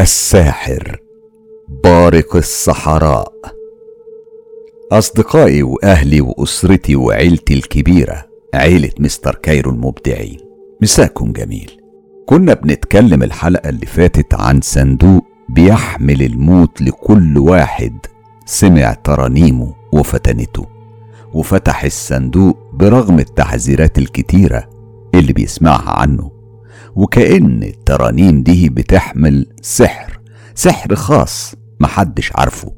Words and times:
الساحر. 0.00 1.00
بارق 1.84 2.36
الصحراء. 2.36 3.32
أصدقائي 4.92 5.62
وأهلي 5.62 6.20
وأسرتي 6.20 6.96
وعيلتي 6.96 7.54
الكبيرة 7.54 8.24
عيلة 8.54 8.90
مستر 8.98 9.34
كايرو 9.34 9.70
المبدعين. 9.70 10.40
مساكم 10.82 11.32
جميل. 11.32 11.80
كنا 12.26 12.54
بنتكلم 12.54 13.22
الحلقة 13.22 13.68
اللي 13.68 13.86
فاتت 13.86 14.34
عن 14.34 14.60
صندوق 14.60 15.24
بيحمل 15.48 16.22
الموت 16.22 16.82
لكل 16.82 17.38
واحد. 17.38 17.98
سمع 18.46 18.92
ترانيمه 18.92 19.74
وفتنته. 19.92 20.66
وفتح 21.34 21.84
الصندوق 21.84 22.58
برغم 22.72 23.18
التحذيرات 23.18 23.98
الكتيرة 23.98 24.68
اللي 25.14 25.32
بيسمعها 25.32 25.90
عنه. 25.90 26.39
وكأن 26.96 27.62
الترانيم 27.62 28.42
دي 28.42 28.68
بتحمل 28.68 29.46
سحر 29.62 30.20
سحر 30.54 30.94
خاص 30.94 31.54
محدش 31.80 32.32
عارفه. 32.36 32.72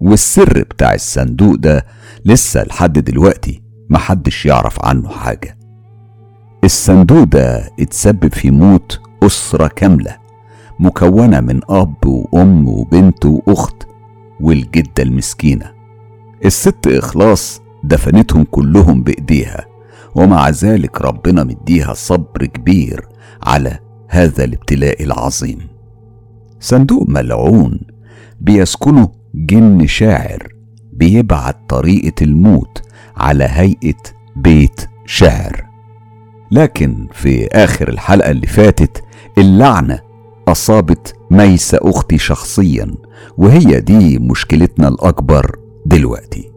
والسر 0.00 0.62
بتاع 0.62 0.94
الصندوق 0.94 1.54
ده 1.54 1.86
لسه 2.24 2.62
لحد 2.64 2.92
دلوقتي 2.98 3.62
محدش 3.90 4.46
يعرف 4.46 4.84
عنه 4.84 5.08
حاجة. 5.08 5.58
الصندوق 6.64 7.24
ده 7.24 7.70
اتسبب 7.80 8.34
في 8.34 8.50
موت 8.50 9.00
أسرة 9.22 9.66
كاملة 9.68 10.16
مكونة 10.80 11.40
من 11.40 11.60
أب 11.70 12.06
وأم 12.06 12.68
وبنت 12.68 13.26
وأخت 13.26 13.82
والجدة 14.40 15.02
المسكينة. 15.02 15.72
الست 16.44 16.86
إخلاص 16.86 17.60
دفنتهم 17.84 18.44
كلهم 18.44 19.02
بإيديها 19.02 19.66
ومع 20.14 20.48
ذلك 20.50 21.00
ربنا 21.02 21.44
مديها 21.44 21.94
صبر 21.94 22.46
كبير 22.46 23.07
على 23.42 23.78
هذا 24.08 24.44
الابتلاء 24.44 25.02
العظيم. 25.04 25.58
صندوق 26.60 27.08
ملعون 27.08 27.80
بيسكنه 28.40 29.08
جن 29.34 29.86
شاعر 29.86 30.52
بيبعت 30.92 31.56
طريقة 31.68 32.24
الموت 32.24 32.82
على 33.16 33.44
هيئة 33.50 34.02
بيت 34.36 34.80
شعر 35.06 35.66
لكن 36.50 37.06
في 37.12 37.46
آخر 37.52 37.88
الحلقة 37.88 38.30
اللي 38.30 38.46
فاتت 38.46 39.02
اللعنة 39.38 40.00
أصابت 40.48 41.14
ميسة 41.30 41.78
أختي 41.82 42.18
شخصيا 42.18 42.94
وهي 43.38 43.80
دي 43.80 44.18
مشكلتنا 44.18 44.88
الأكبر 44.88 45.56
دلوقتي. 45.86 46.50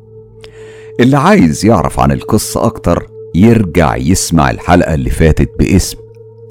اللي 0.99 1.17
عايز 1.17 1.66
يعرف 1.66 1.99
عن 1.99 2.11
القصة 2.11 2.66
أكتر 2.66 3.07
يرجع 3.35 3.95
يسمع 3.95 4.51
الحلقة 4.51 4.93
اللي 4.93 5.09
فاتت 5.09 5.49
باسم 5.59 5.97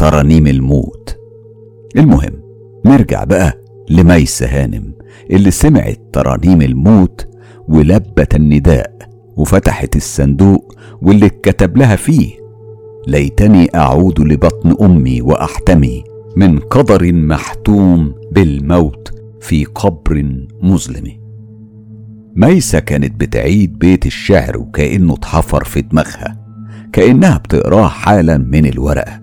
ترانيم 0.00 0.46
الموت. 0.46 1.16
المهم 1.96 2.42
نرجع 2.86 3.24
بقى 3.24 3.60
لميسة 3.90 4.46
هانم 4.46 4.92
اللي 5.30 5.50
سمعت 5.50 6.00
ترانيم 6.12 6.62
الموت 6.62 7.26
ولبت 7.68 8.34
النداء 8.34 8.96
وفتحت 9.36 9.96
الصندوق 9.96 10.74
واللي 11.02 11.26
اتكتب 11.26 11.76
لها 11.76 11.96
فيه 11.96 12.30
ليتني 13.06 13.68
أعود 13.74 14.20
لبطن 14.20 14.84
أمي 14.84 15.22
وأحتمي 15.22 16.04
من 16.36 16.58
قدر 16.58 17.12
محتوم 17.12 18.14
بالموت 18.32 19.10
في 19.40 19.64
قبر 19.64 20.36
مظلم. 20.62 21.20
ميسة 22.36 22.78
كانت 22.78 23.20
بتعيد 23.20 23.78
بيت 23.78 24.06
الشعر 24.06 24.58
وكأنه 24.58 25.14
اتحفر 25.14 25.64
في 25.64 25.80
دماغها 25.82 26.36
كأنها 26.92 27.38
بتقراه 27.38 27.88
حالا 27.88 28.38
من 28.38 28.66
الورقة. 28.66 29.19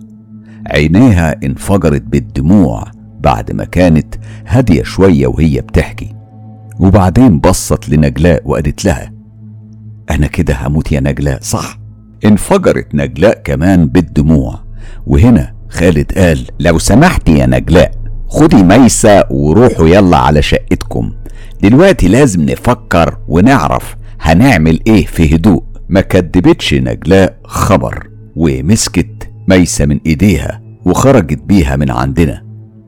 عينيها 0.71 1.35
انفجرت 1.43 2.01
بالدموع 2.01 2.83
بعد 3.19 3.51
ما 3.51 3.63
كانت 3.65 4.15
هادية 4.47 4.83
شوية 4.83 5.27
وهي 5.27 5.61
بتحكي. 5.61 6.15
وبعدين 6.79 7.39
بصت 7.39 7.89
لنجلاء 7.89 8.41
وقالت 8.45 8.85
لها 8.85 9.11
أنا 10.11 10.27
كده 10.27 10.57
هموت 10.67 10.91
يا 10.91 10.99
نجلاء. 10.99 11.39
صح؟ 11.41 11.79
انفجرت 12.25 12.95
نجلاء 12.95 13.41
كمان 13.43 13.87
بالدموع. 13.87 14.59
وهنا 15.07 15.53
خالد 15.69 16.11
قال 16.11 16.45
لو 16.59 16.79
سمحت 16.79 17.29
يا 17.29 17.45
نجلاء 17.45 17.91
خدي 18.27 18.63
ميسة 18.63 19.23
وروحوا 19.31 19.87
يلا 19.87 20.17
على 20.17 20.41
شقتكم. 20.41 21.13
دلوقتي 21.63 22.07
لازم 22.07 22.41
نفكر 22.41 23.17
ونعرف 23.27 23.95
هنعمل 24.21 24.79
إيه 24.87 25.05
في 25.05 25.35
هدوء. 25.35 25.63
ما 25.89 26.01
كدبتش 26.01 26.73
نجلاء 26.73 27.37
خبر 27.43 28.09
ومسكت 28.35 29.29
ميسة 29.47 29.85
من 29.85 29.99
إيديها 30.05 30.61
وخرجت 30.85 31.39
بيها 31.43 31.75
من 31.75 31.91
عندنا. 31.91 32.43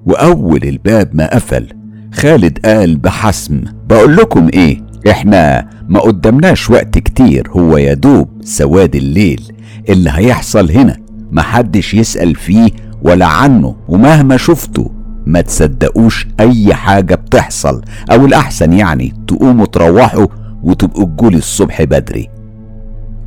وأول 0.05 0.63
الباب 0.63 1.09
ما 1.15 1.35
قفل 1.35 1.67
خالد 2.13 2.59
قال 2.65 2.97
بحسم 2.97 3.61
بقول 3.89 4.15
لكم 4.17 4.47
إيه 4.53 4.81
إحنا 5.09 5.69
ما 5.89 5.99
قدمناش 5.99 6.69
وقت 6.69 6.97
كتير 6.97 7.49
هو 7.51 7.77
يا 7.77 7.93
دوب 7.93 8.29
سواد 8.43 8.95
الليل 8.95 9.51
اللي 9.89 10.09
هيحصل 10.13 10.71
هنا 10.71 10.97
محدش 11.31 11.93
يسأل 11.93 12.35
فيه 12.35 12.69
ولا 13.01 13.25
عنه 13.25 13.75
ومهما 13.87 14.37
شفته 14.37 14.91
ما 15.25 15.41
تصدقوش 15.41 16.27
أي 16.39 16.73
حاجة 16.73 17.15
بتحصل 17.15 17.81
أو 18.11 18.25
الأحسن 18.25 18.73
يعني 18.73 19.13
تقوموا 19.27 19.65
تروحوا 19.65 20.27
وتبقوا 20.63 21.05
تجولي 21.05 21.37
الصبح 21.37 21.83
بدري. 21.83 22.29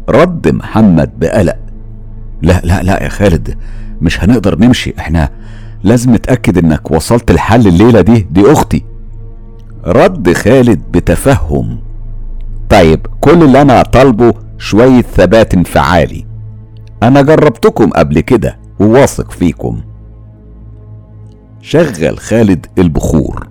رد 0.08 0.48
محمد 0.48 1.10
بقلق 1.18 1.56
لا 2.42 2.60
لا 2.64 2.82
لا 2.82 3.02
يا 3.02 3.08
خالد. 3.08 3.58
مش 4.00 4.24
هنقدر 4.24 4.58
نمشي. 4.58 4.94
إحنا 4.98 5.28
لازم 5.82 6.14
نتأكد 6.14 6.58
انك 6.58 6.90
وصلت 6.90 7.30
الحل 7.30 7.66
الليلة 7.66 8.00
دي. 8.00 8.26
دي 8.30 8.52
أختي. 8.52 8.84
رد 9.86 10.32
خالد 10.32 10.80
بتفهم. 10.92 11.78
طيب 12.70 13.06
كل 13.20 13.42
اللي 13.42 13.62
أنا 13.62 13.82
طالبه 13.82 14.34
شوية 14.58 15.02
ثبات 15.02 15.54
انفعالي. 15.54 16.26
أنا 17.02 17.22
جربتكم 17.22 17.90
قبل 17.90 18.20
كده 18.20 18.58
وواثق 18.80 19.30
فيكم. 19.30 19.80
شغل 21.60 22.18
خالد 22.18 22.66
البخور 22.78 23.48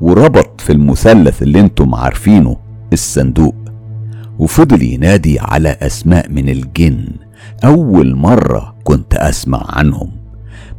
وربط 0.00 0.60
في 0.60 0.72
المثلث 0.72 1.42
اللي 1.42 1.60
أنتم 1.60 1.94
عارفينه 1.94 2.56
الصندوق 2.92 3.54
وفضل 4.38 4.82
ينادي 4.82 5.40
على 5.40 5.76
أسماء 5.82 6.30
من 6.30 6.48
الجن. 6.48 7.06
أول 7.64 8.14
مرة 8.14 8.74
كنت 8.84 9.14
أسمع 9.14 9.64
عنهم. 9.68 10.10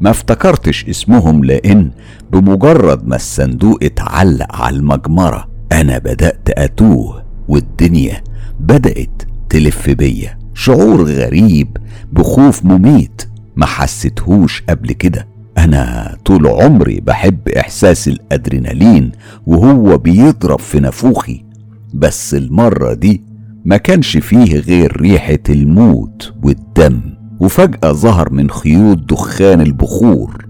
ما 0.02 0.10
افتكرتش 0.10 0.86
اسمهم 0.86 1.44
لأن 1.44 1.92
بمجرد 2.32 3.08
ما 3.08 3.16
الصندوق 3.16 3.78
اتعلق 3.84 4.56
على 4.56 4.76
المجمرة 4.76 5.48
أنا 5.72 5.98
بدأت 5.98 6.50
أتوه 6.50 7.24
والدنيا 7.48 8.24
بدأت 8.60 9.24
تلف 9.50 9.90
بيا. 9.90 10.38
شعور 10.54 11.04
غريب 11.04 11.78
بخوف 12.14 12.66
مميت 12.66 13.22
ما 13.56 13.66
حسيتهوش 13.66 14.64
قبل 14.70 14.92
كده. 14.92 15.28
أنا 15.58 16.16
طول 16.26 16.48
عمري 16.48 17.00
بحب 17.00 17.50
إحساس 17.50 18.08
الأدرينالين 18.08 19.12
وهو 19.48 19.98
بيضرب 19.98 20.60
في 20.60 20.80
نافوخي 20.80 21.46
بس 21.94 22.34
المرة 22.34 22.94
دي 22.94 23.22
ما 23.66 23.78
كانش 23.78 24.18
فيه 24.18 24.60
غير 24.60 25.02
ريحة 25.02 25.40
الموت 25.50 26.34
والدم 26.44 27.02
وفجأة 27.40 27.92
ظهر 27.92 28.34
من 28.34 28.50
خيوط 28.50 28.98
دخان 28.98 29.62
البخور 29.62 30.46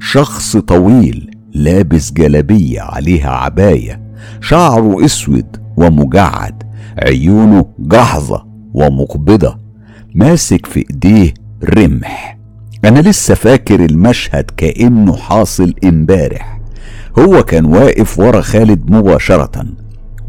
شخص 0.00 0.56
طويل 0.56 1.30
لابس 1.54 2.12
جلبيه 2.12 2.80
عليها 2.80 3.30
عباية 3.30 4.00
شعره 4.40 5.04
أسود 5.04 5.56
ومجعد 5.76 6.62
عيونه 6.98 7.66
جحظه 7.78 8.46
ومقبضة 8.74 9.58
ماسك 10.14 10.66
في 10.66 10.84
إيديه 10.90 11.34
رمح. 11.64 12.38
أنا 12.84 12.98
لسه 13.00 13.34
فاكر 13.34 13.84
المشهد 13.84 14.50
كأنه 14.56 15.16
حاصل 15.16 15.74
إمبارح. 15.84 16.60
هو 17.18 17.42
كان 17.42 17.64
واقف 17.64 18.18
ورا 18.18 18.40
خالد 18.40 18.90
مباشرة 18.90 19.64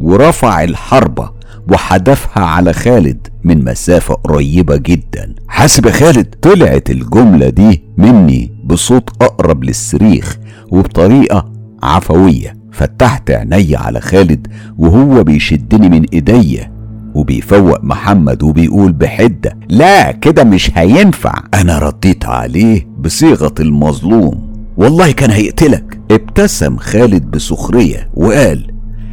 ورفع 0.00 0.64
الحربة 0.64 1.30
وحدفها 1.72 2.42
على 2.44 2.72
خالد 2.72 3.26
من 3.44 3.64
مسافة 3.64 4.14
قريبة 4.14 4.76
جدا. 4.76 5.34
حاسب 5.48 5.86
يا 5.86 5.92
خالد 5.92 6.34
طلعت 6.42 6.90
الجملة 6.90 7.48
دي 7.48 7.82
مني 7.98 8.52
بصوت 8.64 9.10
أقرب 9.22 9.64
للصريخ 9.64 10.38
وبطريقة 10.70 11.52
عفوية. 11.82 12.56
فتحت 12.72 13.30
عيني 13.30 13.76
على 13.76 14.00
خالد 14.00 14.46
وهو 14.78 15.24
بيشدني 15.24 15.88
من 15.88 16.04
إيديا 16.12 16.72
وبيفوق 17.14 17.84
محمد 17.84 18.42
وبيقول 18.42 18.92
بحدة 18.92 19.58
لا 19.68 20.12
كده 20.12 20.44
مش 20.44 20.70
هينفع. 20.74 21.34
أنا 21.54 21.78
رديت 21.78 22.24
عليه 22.24 22.88
بصيغة 22.98 23.54
المظلوم. 23.60 24.52
والله 24.76 25.10
كان 25.10 25.30
هيقتلك. 25.30 26.00
ابتسم 26.10 26.76
خالد 26.76 27.30
بسخرية 27.30 28.10
وقال 28.14 28.72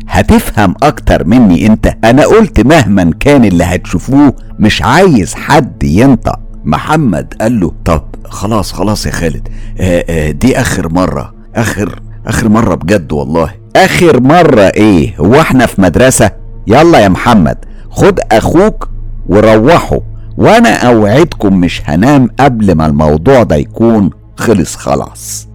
هتفهم 0.09 0.75
أكتر 0.83 1.23
مني 1.27 1.67
أنت. 1.67 1.93
أنا 2.03 2.25
قلت 2.25 2.59
مهما 2.65 3.11
كان 3.19 3.45
اللي 3.45 3.63
هتشوفوه 3.63 4.33
مش 4.59 4.81
عايز 4.81 5.33
حد 5.35 5.83
ينطق. 5.83 6.39
محمد 6.65 7.33
قال 7.41 7.59
له 7.59 7.71
طب 7.85 8.03
خلاص 8.25 8.71
خلاص 8.73 9.05
يا 9.05 9.11
خالد. 9.11 9.47
آآ 9.79 10.03
آآ 10.09 10.31
دي 10.31 10.61
آخر 10.61 10.89
مرة. 10.93 11.33
آخر 11.55 11.99
آخر 12.27 12.49
مرة 12.49 12.75
بجد 12.75 13.11
والله. 13.11 13.51
آخر 13.75 14.21
مرة 14.21 14.61
إيه؟ 14.61 15.15
هو 15.19 15.41
إحنا 15.41 15.65
في 15.65 15.81
مدرسة؟ 15.81 16.31
يلا 16.67 16.99
يا 16.99 17.07
محمد 17.09 17.57
خد 17.89 18.19
أخوك 18.31 18.89
وروحوا 19.27 19.99
وأنا 20.37 20.69
أوعدكم 20.87 21.57
مش 21.59 21.81
هنام 21.85 22.29
قبل 22.39 22.71
ما 22.75 22.85
الموضوع 22.85 23.43
ده 23.43 23.55
يكون 23.55 24.09
خلص 24.37 24.75
خلاص. 24.75 25.48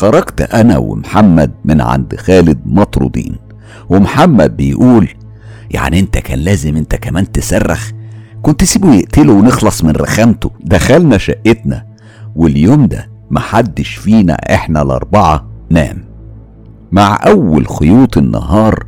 خرجت 0.00 0.40
أنا 0.40 0.78
ومحمد 0.78 1.52
من 1.64 1.80
عند 1.80 2.16
خالد 2.16 2.58
مطرودين. 2.64 3.36
ومحمد 3.88 4.56
بيقول 4.56 5.08
يعني 5.70 6.00
أنت 6.00 6.18
كان 6.18 6.38
لازم 6.38 6.76
أنت 6.76 6.94
كمان 6.94 7.32
تصرخ؟ 7.32 7.90
كنت 8.42 8.64
سيبه 8.64 8.94
يقتله 8.94 9.32
ونخلص 9.32 9.84
من 9.84 9.90
رخامته. 9.90 10.50
دخلنا 10.60 11.18
شقتنا 11.18 11.86
واليوم 12.36 12.86
ده 12.86 13.08
محدش 13.30 13.94
فينا 13.94 14.32
إحنا 14.34 14.82
الأربعة 14.82 15.46
نام. 15.70 16.04
مع 16.92 17.18
أول 17.26 17.68
خيوط 17.68 18.18
النهار 18.18 18.86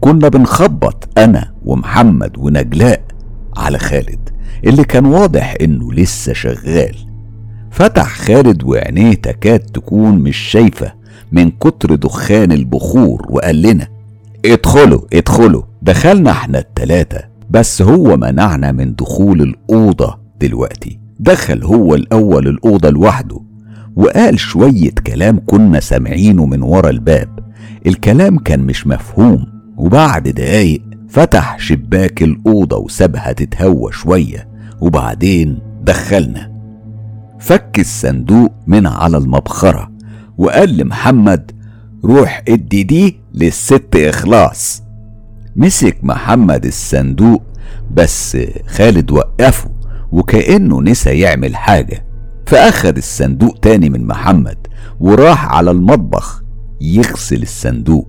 كنا 0.00 0.28
بنخبط 0.28 1.08
أنا 1.18 1.52
ومحمد 1.64 2.38
ونجلاء 2.38 3.02
على 3.56 3.78
خالد 3.78 4.28
اللي 4.64 4.84
كان 4.84 5.06
واضح 5.06 5.54
إنه 5.60 5.92
لسه 5.92 6.32
شغال. 6.32 6.96
فتح 7.74 8.08
خالد 8.08 8.64
وعينيه 8.64 9.14
تكاد 9.14 9.58
تكون 9.60 10.18
مش 10.18 10.36
شايفة 10.36 10.92
من 11.32 11.50
كتر 11.50 11.94
دخان 11.94 12.52
البخور 12.52 13.26
وقال 13.30 13.62
لنا 13.62 13.88
ادخلوا 14.44 15.00
ادخلوا 15.12 15.62
دخلنا 15.82 16.30
إحنا 16.30 16.58
التلاتة 16.58 17.18
بس 17.50 17.82
هو 17.82 18.16
منعنا 18.16 18.72
من 18.72 18.94
دخول 18.94 19.42
الأوضة 19.42 20.18
دلوقتي 20.40 20.98
دخل 21.20 21.64
هو 21.64 21.94
الأول 21.94 22.48
الأوضة 22.48 22.90
لوحده. 22.90 23.40
وقال 23.96 24.38
شوية 24.38 24.90
كلام 25.06 25.40
كنا 25.46 25.80
سامعينه 25.80 26.46
من 26.46 26.62
ورا 26.62 26.90
الباب 26.90 27.28
الكلام 27.86 28.38
كان 28.38 28.60
مش 28.60 28.86
مفهوم 28.86 29.46
وبعد 29.76 30.28
دقايق 30.28 30.82
فتح 31.08 31.58
شباك 31.58 32.22
الأوضة 32.22 32.76
وسابها 32.76 33.32
تتهوى 33.32 33.92
شوية 33.92 34.48
وبعدين 34.80 35.58
دخلنا. 35.82 36.53
فك 37.44 37.78
الصندوق 37.78 38.52
من 38.66 38.86
على 38.86 39.16
المبخرة 39.16 39.90
وقال 40.38 40.76
لمحمد 40.76 41.50
روح 42.04 42.42
ادي 42.48 42.82
دي 42.82 43.20
للست 43.34 43.96
إخلاص. 43.96 44.82
مسك 45.56 45.96
محمد 46.02 46.64
الصندوق 46.66 47.42
بس 47.94 48.38
خالد 48.66 49.10
وقفه 49.10 49.70
وكأنه 50.12 50.82
نسى 50.82 51.10
يعمل 51.10 51.56
حاجة. 51.56 52.06
فأخد 52.46 52.96
الصندوق 52.96 53.58
تاني 53.62 53.90
من 53.90 54.06
محمد 54.06 54.66
وراح 55.00 55.46
على 55.46 55.70
المطبخ 55.70 56.42
يغسل 56.80 57.42
الصندوق. 57.42 58.08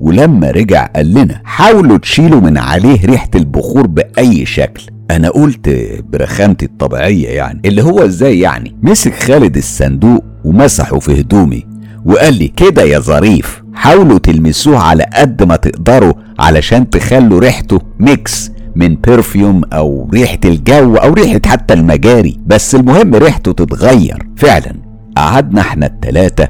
ولما 0.00 0.50
رجع 0.50 0.86
قال 0.86 1.14
لنا 1.14 1.40
حاولوا 1.44 1.98
تشيلوا 1.98 2.40
من 2.40 2.58
عليه 2.58 3.06
ريحة 3.06 3.30
البخور 3.34 3.86
بأي 3.86 4.46
شكل. 4.46 4.95
أنا 5.10 5.28
قلت 5.28 5.68
برخامتي 6.12 6.66
الطبيعية 6.66 7.28
يعني 7.28 7.60
اللي 7.64 7.82
هو 7.82 8.04
إزاي 8.04 8.40
يعني؟ 8.40 8.76
مسك 8.82 9.14
خالد 9.14 9.56
الصندوق 9.56 10.24
ومسحه 10.44 10.98
في 10.98 11.20
هدومي 11.20 11.66
وقال 12.04 12.34
لي 12.34 12.48
كده 12.48 12.82
يا 12.82 12.98
ظريف 12.98 13.62
حاولوا 13.74 14.18
تلمسوه 14.18 14.78
على 14.78 15.06
قد 15.14 15.42
ما 15.42 15.56
تقدروا 15.56 16.12
علشان 16.38 16.90
تخلوا 16.90 17.40
ريحته 17.40 17.80
mix 18.00 18.50
من 18.76 18.96
perfume 19.00 19.62
أو 19.72 20.10
ريحة 20.14 20.38
الجو 20.44 20.94
أو 20.96 21.12
ريحة 21.12 21.40
حتى 21.46 21.74
المجاري 21.74 22.38
بس 22.46 22.74
المهم 22.74 23.14
ريحته 23.14 23.52
تتغير. 23.52 24.28
فعلا 24.36 24.72
قعدنا 25.16 25.60
إحنا 25.60 25.86
التلاتة 25.86 26.48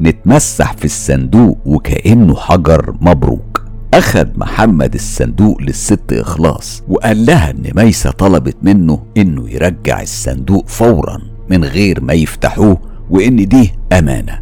نتمسح 0.00 0.72
في 0.72 0.84
الصندوق 0.84 1.58
وكأنه 1.64 2.36
حجر 2.36 2.94
مبروك. 3.00 3.64
أخد 3.94 4.38
محمد 4.38 4.94
الصندوق 4.94 5.62
للست 5.62 6.12
إخلاص 6.12 6.82
وقال 6.88 7.26
لها 7.26 7.50
إن 7.50 7.70
ميسة 7.76 8.10
طلبت 8.10 8.56
منه 8.62 9.06
إنه 9.16 9.50
يرجع 9.50 10.02
الصندوق 10.02 10.68
فورا 10.68 11.18
من 11.50 11.64
غير 11.64 12.00
ما 12.00 12.12
يفتحوه 12.12 12.80
وإن 13.10 13.48
دي 13.48 13.72
أمانة. 13.92 14.40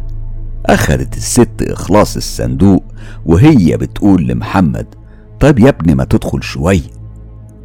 أخدت 0.65 1.17
الست 1.17 1.61
إخلاص 1.61 2.15
الصندوق 2.15 2.83
وهي 3.25 3.77
بتقول 3.77 4.27
لمحمد 4.27 4.87
طيب 5.39 5.59
يا 5.59 5.69
ابني 5.69 5.95
ما 5.95 6.03
تدخل 6.03 6.43
شوية. 6.43 6.89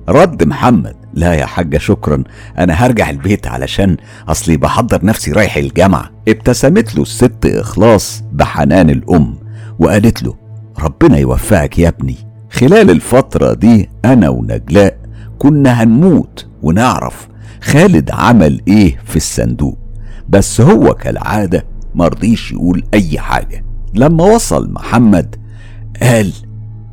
رد 0.09 0.45
محمد 0.45 0.97
لا 1.15 1.35
يا 1.35 1.47
حاجة 1.47 1.79
شكرا 1.79 2.25
أنا 2.59 2.73
هرجع 2.73 3.11
البيت 3.11 3.47
علشان 3.47 3.97
أصلي 4.29 4.57
بحضر 4.57 5.05
نفسي 5.05 5.33
رايح 5.33 5.57
الجامعة. 5.57 6.11
ابتسمت 6.29 6.95
له 6.97 7.03
الست 7.03 7.47
إخلاص 7.47 8.23
بحنان 8.33 8.91
الأم 8.91 9.35
وقالت 9.79 10.23
له 10.23 10.48
ربنا 10.81 11.19
يوفقك 11.19 11.79
يا 11.79 11.89
ابني. 11.89 12.17
خلال 12.51 12.91
الفترة 12.91 13.55
دي 13.55 13.89
أنا 14.05 14.29
ونجلاء 14.29 14.99
كنا 15.39 15.83
هنموت 15.83 16.47
ونعرف 16.63 17.29
خالد 17.63 18.11
عمل 18.11 18.61
إيه 18.69 18.99
في 19.05 19.17
الصندوق. 19.17 19.79
بس 20.29 20.61
هو 20.61 20.95
كالعادة 20.95 21.65
مرضيش 21.95 22.53
يقول 22.53 22.85
أي 22.95 23.19
حاجة. 23.19 23.65
لما 23.95 24.25
وصل 24.25 24.73
محمد 24.73 25.37
قال 26.03 26.33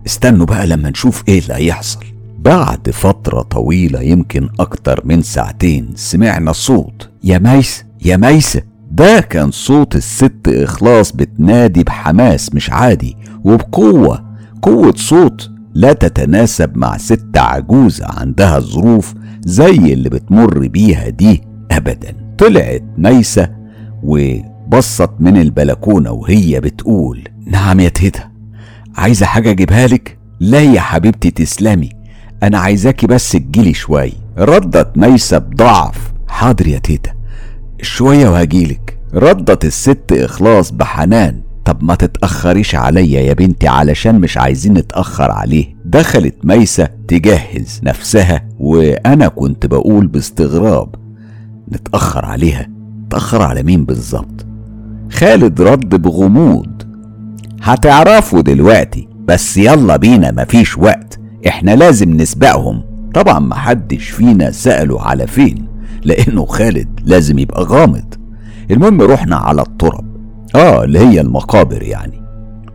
استنوا 0.05 0.45
بقى 0.45 0.67
لما 0.67 0.89
نشوف 0.89 1.23
إيه 1.27 1.39
اللي 1.39 1.53
هيحصل. 1.53 1.99
بعد 2.39 2.89
فترة 2.89 3.41
طويلة 3.41 4.01
يمكن 4.01 4.49
أكتر 4.59 5.01
من 5.05 5.21
ساعتين 5.21 5.89
سمعنا 5.95 6.51
صوت 6.51 7.09
يا 7.23 7.37
ميس 7.37 7.85
يا 8.05 8.17
ميسة. 8.17 8.61
ده 8.91 9.19
كان 9.19 9.51
صوت 9.51 9.95
الست 9.95 10.47
إخلاص 10.47 11.11
بتنادي 11.11 11.83
بحماس 11.83 12.55
مش 12.55 12.69
عادي 12.69 13.17
وبقوة 13.43 14.25
قوة 14.61 14.93
صوت 14.97 15.51
لا 15.73 15.93
تتناسب 15.93 16.77
مع 16.77 16.97
ست 16.97 17.37
عجوزة 17.37 18.05
عندها 18.09 18.59
ظروف 18.59 19.13
زي 19.45 19.93
اللي 19.93 20.09
بتمر 20.09 20.67
بيها 20.67 21.09
دي 21.09 21.43
أبدا. 21.71 22.15
طلعت 22.37 22.83
ميسة 22.97 23.49
وبصت 24.03 25.09
من 25.19 25.37
البلكونة 25.41 26.11
وهي 26.11 26.59
بتقول 26.61 27.23
نعم 27.47 27.79
يا 27.79 27.89
تيتا 27.89 28.29
عايزة 28.95 29.25
حاجة 29.25 29.51
أجيبها 29.51 29.87
لك؟ 29.87 30.17
لا 30.39 30.61
يا 30.61 30.79
حبيبتي 30.81 31.31
تسلمي 31.31 31.89
أنا 32.43 32.57
عايزاكي 32.59 33.07
بس 33.07 33.31
تجيلي 33.31 33.73
شوية 33.73 34.11
ردت 34.37 34.97
ميسة 34.97 35.37
بضعف. 35.37 36.13
حاضر 36.27 36.67
يا 36.67 36.77
تيتا 36.79 37.11
شوية 37.81 38.29
وهجيلك. 38.29 38.97
ردت 39.13 39.65
الست 39.65 40.11
إخلاص 40.11 40.71
بحنان. 40.71 41.41
طب 41.65 41.83
ما 41.83 41.95
تتأخريش 41.95 42.75
عليا 42.75 43.21
يا 43.21 43.33
بنتي 43.33 43.67
علشان 43.67 44.19
مش 44.19 44.37
عايزين 44.37 44.73
نتأخر 44.73 45.31
عليه. 45.31 45.75
دخلت 45.85 46.35
ميسة 46.43 46.89
تجهز 47.07 47.81
نفسها 47.83 48.45
وأنا 48.59 49.27
كنت 49.27 49.65
بقول 49.65 50.07
باستغراب. 50.07 50.95
نتأخر 51.71 52.25
عليها؟ 52.25 52.67
تأخر 53.09 53.41
على 53.41 53.63
مين 53.63 53.85
بالظبط؟ 53.85 54.45
خالد 55.11 55.61
رد 55.61 56.01
بغموض. 56.01 56.81
هتعرفوا 57.61 58.41
دلوقتي 58.41 59.07
بس 59.25 59.57
يلا 59.57 59.97
بينا 59.97 60.31
مفيش 60.31 60.77
وقت. 60.77 61.19
إحنا 61.47 61.75
لازم 61.75 62.09
نسبقهم. 62.17 62.83
طبعا 63.13 63.39
محدش 63.39 64.09
فينا 64.09 64.51
سأله 64.51 65.01
على 65.01 65.27
فين. 65.27 65.65
لأنه 66.03 66.45
خالد 66.45 66.99
لازم 67.03 67.39
يبقى 67.39 67.63
غامض. 67.63 68.13
المهم 68.71 69.01
رحنا 69.01 69.35
على 69.35 69.61
الترب 69.61 70.05
آه 70.55 70.83
اللي 70.83 70.99
هي 70.99 71.21
المقابر 71.21 71.83
يعني. 71.83 72.21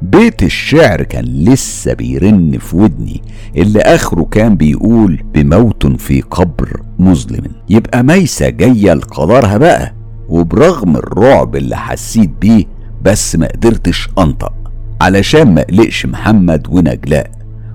بيت 0.03 0.43
الشعر 0.43 1.03
كان 1.03 1.25
لسه 1.25 1.93
بيرن 1.95 2.59
في 2.59 2.77
ودني 2.77 3.23
اللي 3.57 3.81
آخره 3.81 4.23
كان 4.31 4.55
بيقول 4.57 5.23
بموت 5.35 5.87
في 5.87 6.21
قبر 6.21 6.83
مظلم. 6.99 7.45
يبقى 7.71 8.03
ميسة 8.03 8.49
جاية 8.49 8.95
لقدرها 8.95 9.57
بقى 9.59 9.95
وبرغم 10.29 10.97
الرعب 10.97 11.57
اللي 11.57 11.77
حسيت 11.77 12.31
بيه 12.41 12.65
بس 13.03 13.37
ما 13.37 13.47
قدرتش 13.47 14.09
أنطق. 14.19 14.53
علشان 15.01 15.55
ما 15.55 15.63
قلقش 15.63 16.07
محمد 16.07 16.67
ونجلاء 16.71 17.31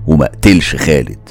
وما 0.08 0.26
قتلش 0.26 0.76
خالد. 0.76 1.30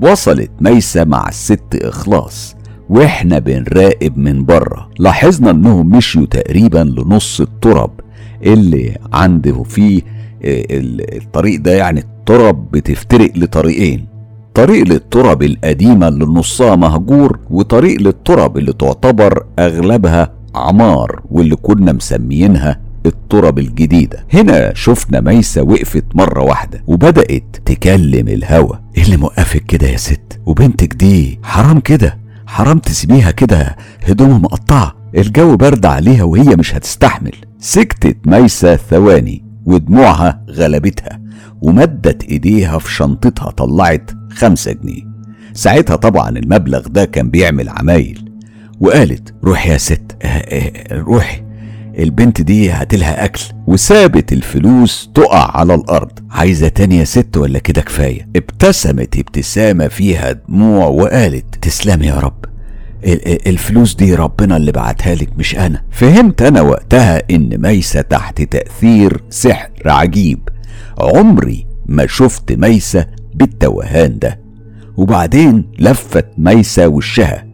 وصلت 0.00 0.50
ميسة 0.60 1.04
مع 1.04 1.28
الست 1.28 1.74
إخلاص. 1.74 2.56
وإحنا 2.90 3.38
بنراقب 3.38 4.18
من 4.18 4.44
بره. 4.44 4.88
لاحظنا 4.98 5.50
انهم 5.50 5.90
مشيوا 5.90 6.26
تقريبا 6.26 6.78
لنص 6.78 7.40
الترب 7.40 7.90
اللي 8.42 8.96
عنده 9.12 9.62
فيه 9.62 10.02
الطريق 10.44 11.60
ده 11.60 11.72
يعني 11.72 12.00
الترب 12.00 12.70
بتفترق 12.70 13.30
لطريقين. 13.36 14.06
طريق 14.54 14.86
للترب 14.86 15.42
القديمة 15.42 16.08
اللي 16.08 16.24
نصها 16.24 16.76
مهجور 16.76 17.38
وطريق 17.50 18.00
للترب 18.00 18.58
اللي 18.58 18.72
تعتبر 18.72 19.44
أغلبها 19.58 20.32
عمار 20.54 21.22
واللي 21.30 21.56
كنا 21.56 21.92
مسميينها 21.92 22.80
الترب 23.06 23.58
الجديدة. 23.58 24.26
هنا 24.34 24.74
شفنا 24.74 25.20
ميسة 25.20 25.62
وقفت 25.62 26.04
مرة 26.14 26.42
واحدة 26.42 26.82
وبدأت 26.86 27.56
تكلم 27.64 28.28
الهوا. 28.28 28.76
إيه 28.96 29.02
اللي 29.02 29.16
موقفك 29.16 29.64
كده 29.66 29.86
يا 29.86 29.96
ست؟ 29.96 30.40
وبنتك 30.46 30.94
دي 30.94 31.38
حرام 31.42 31.80
كده. 31.80 32.19
حرام 32.50 32.78
تسيبيها 32.78 33.30
كده 33.30 33.76
هدومها 34.06 34.38
مقطعة 34.38 34.94
الجو 35.16 35.56
برد 35.56 35.86
عليها 35.86 36.22
وهي 36.24 36.56
مش 36.56 36.74
هتستحمل. 36.74 37.32
سكتت 37.58 38.16
ميسة 38.26 38.76
ثواني 38.76 39.44
ودموعها 39.64 40.44
غلبتها 40.50 41.20
ومدت 41.62 42.24
إيديها 42.24 42.78
في 42.78 42.92
شنطتها 42.92 43.50
طلعت 43.50 44.10
خمسة 44.32 44.72
جنيه. 44.72 45.02
ساعتها 45.54 45.96
طبعا 45.96 46.28
المبلغ 46.28 46.88
ده 46.88 47.04
كان 47.04 47.30
بيعمل 47.30 47.68
عمايل 47.68 48.30
وقالت 48.80 49.34
روحي 49.44 49.70
يا 49.70 49.78
ست 49.78 50.16
آه 50.22 50.26
آه 50.26 50.98
روحي. 51.00 51.42
البنت 52.00 52.40
دي 52.40 52.70
هاتلها 52.70 53.24
أكل 53.24 53.40
وسابت 53.66 54.32
الفلوس 54.32 55.10
تقع 55.14 55.56
على 55.56 55.74
الأرض. 55.74 56.10
عايزة 56.30 56.68
تاني 56.68 56.98
يا 56.98 57.04
ست 57.04 57.36
ولا 57.36 57.58
كده 57.58 57.82
كفاية؟ 57.82 58.28
ابتسمت 58.36 59.18
ابتسامة 59.18 59.88
فيها 59.88 60.32
دموع 60.32 60.86
وقالت 60.86 61.54
تسلمي 61.62 62.06
يا 62.06 62.14
رب. 62.14 62.44
الفلوس 63.46 63.94
دي 63.94 64.14
ربنا 64.14 64.56
اللي 64.56 64.72
بعتها 64.72 65.14
لك 65.14 65.28
مش 65.38 65.56
أنا. 65.56 65.82
فهمت 65.90 66.42
أنا 66.42 66.60
وقتها 66.60 67.22
إن 67.30 67.62
ميسة 67.62 68.00
تحت 68.00 68.42
تأثير 68.42 69.22
سحر 69.30 69.70
عجيب. 69.86 70.48
عمري 70.98 71.66
ما 71.86 72.06
شفت 72.06 72.52
ميسة 72.52 73.06
بالتوهان 73.34 74.18
ده. 74.18 74.40
وبعدين 74.96 75.64
لفت 75.78 76.26
ميسة 76.38 76.88
وشها. 76.88 77.46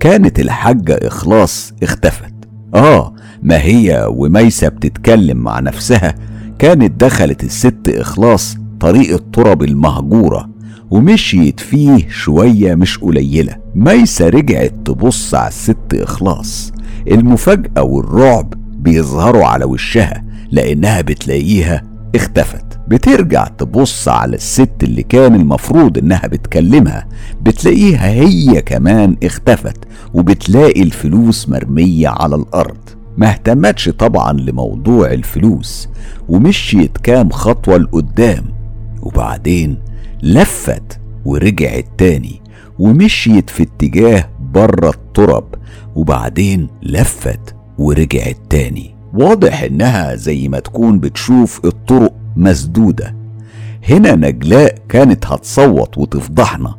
كانت 0.00 0.40
الحاجة 0.40 0.98
إخلاص 1.02 1.72
اختفت. 1.82 2.33
آه 2.74 3.14
ما 3.42 3.62
هي 3.62 4.06
وميسة 4.10 4.68
بتتكلم 4.68 5.36
مع 5.36 5.60
نفسها 5.60 6.14
كانت 6.58 7.00
دخلت 7.00 7.44
الست 7.44 7.88
إخلاص 7.88 8.56
طريق 8.80 9.14
التراب 9.14 9.62
المهجورة 9.62 10.50
ومشيت 10.90 11.60
فيه 11.60 12.08
شوية 12.08 12.74
مش 12.74 12.98
قليلة. 12.98 13.56
ميسة 13.74 14.28
رجعت 14.28 14.72
تبص 14.84 15.34
على 15.34 15.48
الست 15.48 15.76
إخلاص. 15.94 16.72
المفاجأة 17.10 17.82
والرعب 17.82 18.54
بيظهروا 18.78 19.44
على 19.46 19.64
وشها 19.64 20.24
لأنها 20.50 21.00
بتلاقيها 21.00 21.82
اختفت. 22.14 22.64
بترجع 22.88 23.44
تبص 23.44 24.08
على 24.08 24.36
الست 24.36 24.70
اللي 24.82 25.02
كان 25.02 25.34
المفروض 25.34 25.98
إنها 25.98 26.26
بتكلمها 26.26 27.06
بتلاقيها 27.42 28.08
هي 28.10 28.62
كمان 28.62 29.16
اختفت 29.22 29.76
وبتلاقي 30.14 30.82
الفلوس 30.82 31.48
مرمية 31.48 32.08
على 32.08 32.36
الأرض. 32.36 32.76
ما 33.16 33.28
اهتمتش 33.30 33.88
طبعا 33.88 34.32
لموضوع 34.32 35.12
الفلوس 35.12 35.88
ومشيت 36.28 36.98
كام 36.98 37.30
خطوة 37.30 37.76
لقدام 37.76 38.44
وبعدين 39.02 39.78
لفت 40.22 41.00
ورجعت 41.24 41.86
تاني 41.98 42.40
ومشيت 42.78 43.50
في 43.50 43.62
اتجاه 43.62 44.28
بره 44.52 44.90
الترب 44.90 45.54
وبعدين 45.96 46.68
لفت 46.82 47.54
ورجعت 47.78 48.36
تاني. 48.50 48.93
واضح 49.14 49.62
إنها 49.62 50.14
زي 50.14 50.48
ما 50.48 50.58
تكون 50.58 50.98
بتشوف 50.98 51.60
الطرق 51.64 52.12
مسدودة. 52.36 53.14
هنا 53.88 54.14
نجلاء 54.14 54.74
كانت 54.88 55.26
هتصوت 55.26 55.98
وتفضحنا 55.98 56.74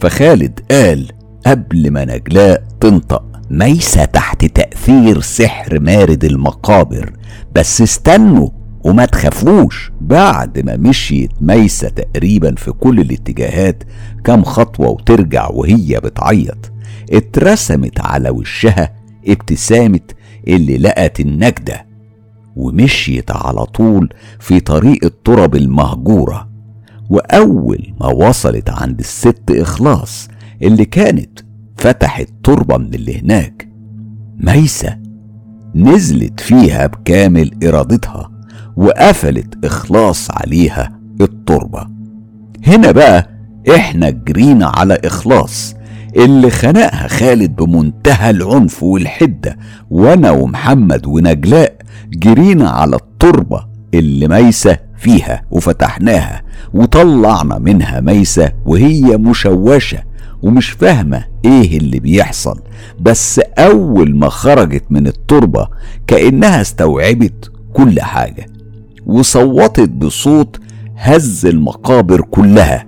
فخالد 0.00 0.60
قال 0.70 1.08
قبل 1.46 1.90
ما 1.90 2.04
نجلاء 2.04 2.64
تنطق 2.80 3.24
ميسة 3.50 4.04
تحت 4.04 4.44
تأثير 4.44 5.20
سحر 5.20 5.80
مارد 5.80 6.24
المقابر 6.24 7.12
بس 7.54 7.82
استنوا 7.82 8.48
وما 8.84 9.04
تخافوش. 9.04 9.92
بعد 10.00 10.58
ما 10.58 10.76
مشيت 10.76 11.30
ميسة 11.40 11.88
تقريبا 11.88 12.54
في 12.54 12.72
كل 12.72 13.00
الاتجاهات 13.00 13.84
كام 14.24 14.44
خطوة 14.44 14.88
وترجع 14.88 15.48
وهي 15.50 16.00
بتعيط. 16.04 16.72
اترسمت 17.12 18.00
على 18.00 18.30
وشها 18.30 18.92
ابتسامة 19.28 20.00
اللي 20.48 20.78
لقت 20.78 21.20
النجدة 21.20 21.86
ومشيت 22.56 23.30
على 23.30 23.64
طول 23.64 24.08
في 24.40 24.60
طريق 24.60 25.04
الترب 25.04 25.54
المهجورة 25.56 26.48
وأول 27.10 27.94
ما 28.00 28.06
وصلت 28.06 28.70
عند 28.70 28.98
الست 28.98 29.42
إخلاص 29.50 30.28
اللي 30.62 30.84
كانت 30.84 31.40
فتحت 31.76 32.28
تربة 32.44 32.76
من 32.76 32.94
اللي 32.94 33.20
هناك 33.20 33.68
ميسة 34.36 34.98
نزلت 35.74 36.40
فيها 36.40 36.86
بكامل 36.86 37.50
إرادتها 37.64 38.30
وقفلت 38.76 39.64
إخلاص 39.64 40.30
عليها 40.30 40.98
التربة. 41.20 41.86
هنا 42.66 42.90
بقى 42.90 43.30
إحنا 43.74 44.10
جرينا 44.10 44.66
على 44.66 44.98
إخلاص 45.04 45.74
اللي 46.18 46.50
خنقها 46.50 47.08
خالد 47.08 47.56
بمنتهى 47.56 48.30
العنف 48.30 48.82
والحدة 48.82 49.58
وأنا 49.90 50.30
ومحمد 50.30 51.06
ونجلاء 51.06 51.76
جرينا 52.12 52.70
على 52.70 52.96
التربة 52.96 53.64
اللي 53.94 54.28
ميسة 54.28 54.76
فيها 54.96 55.42
وفتحناها 55.50 56.42
وطلعنا 56.74 57.58
منها 57.58 58.00
ميسة 58.00 58.52
وهي 58.66 59.16
مشوشة 59.16 59.98
ومش 60.42 60.70
فاهمة 60.70 61.24
إيه 61.44 61.78
اللي 61.78 62.00
بيحصل. 62.00 62.60
بس 63.00 63.38
أول 63.58 64.16
ما 64.16 64.28
خرجت 64.28 64.84
من 64.90 65.06
التربة 65.06 65.68
كأنها 66.06 66.60
استوعبت 66.60 67.50
كل 67.72 68.00
حاجة 68.00 68.46
وصوتت 69.06 69.88
بصوت 69.88 70.60
هز 70.96 71.46
المقابر 71.46 72.20
كلها. 72.20 72.86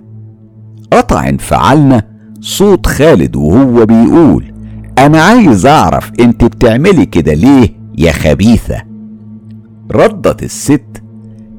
قطع 0.92 1.28
انفعالنا 1.28 2.02
صوت 2.40 2.86
خالد 2.86 3.36
وهو 3.36 3.86
بيقول 3.86 4.52
أنا 4.98 5.22
عايز 5.22 5.66
أعرف 5.66 6.10
أنت 6.20 6.44
بتعملي 6.44 7.06
كده 7.06 7.34
ليه 7.34 7.68
يا 7.98 8.12
خبيثة؟ 8.12 8.82
ردت 9.92 10.42
الست 10.42 11.02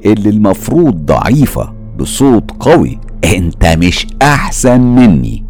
اللي 0.06 0.30
المفروض 0.30 1.06
ضعيفة 1.06 1.74
بصوت 2.00 2.52
قوي 2.60 3.00
أنت 3.26 3.66
مش 3.66 4.08
أحسن 4.22 4.82
مني 4.82 5.46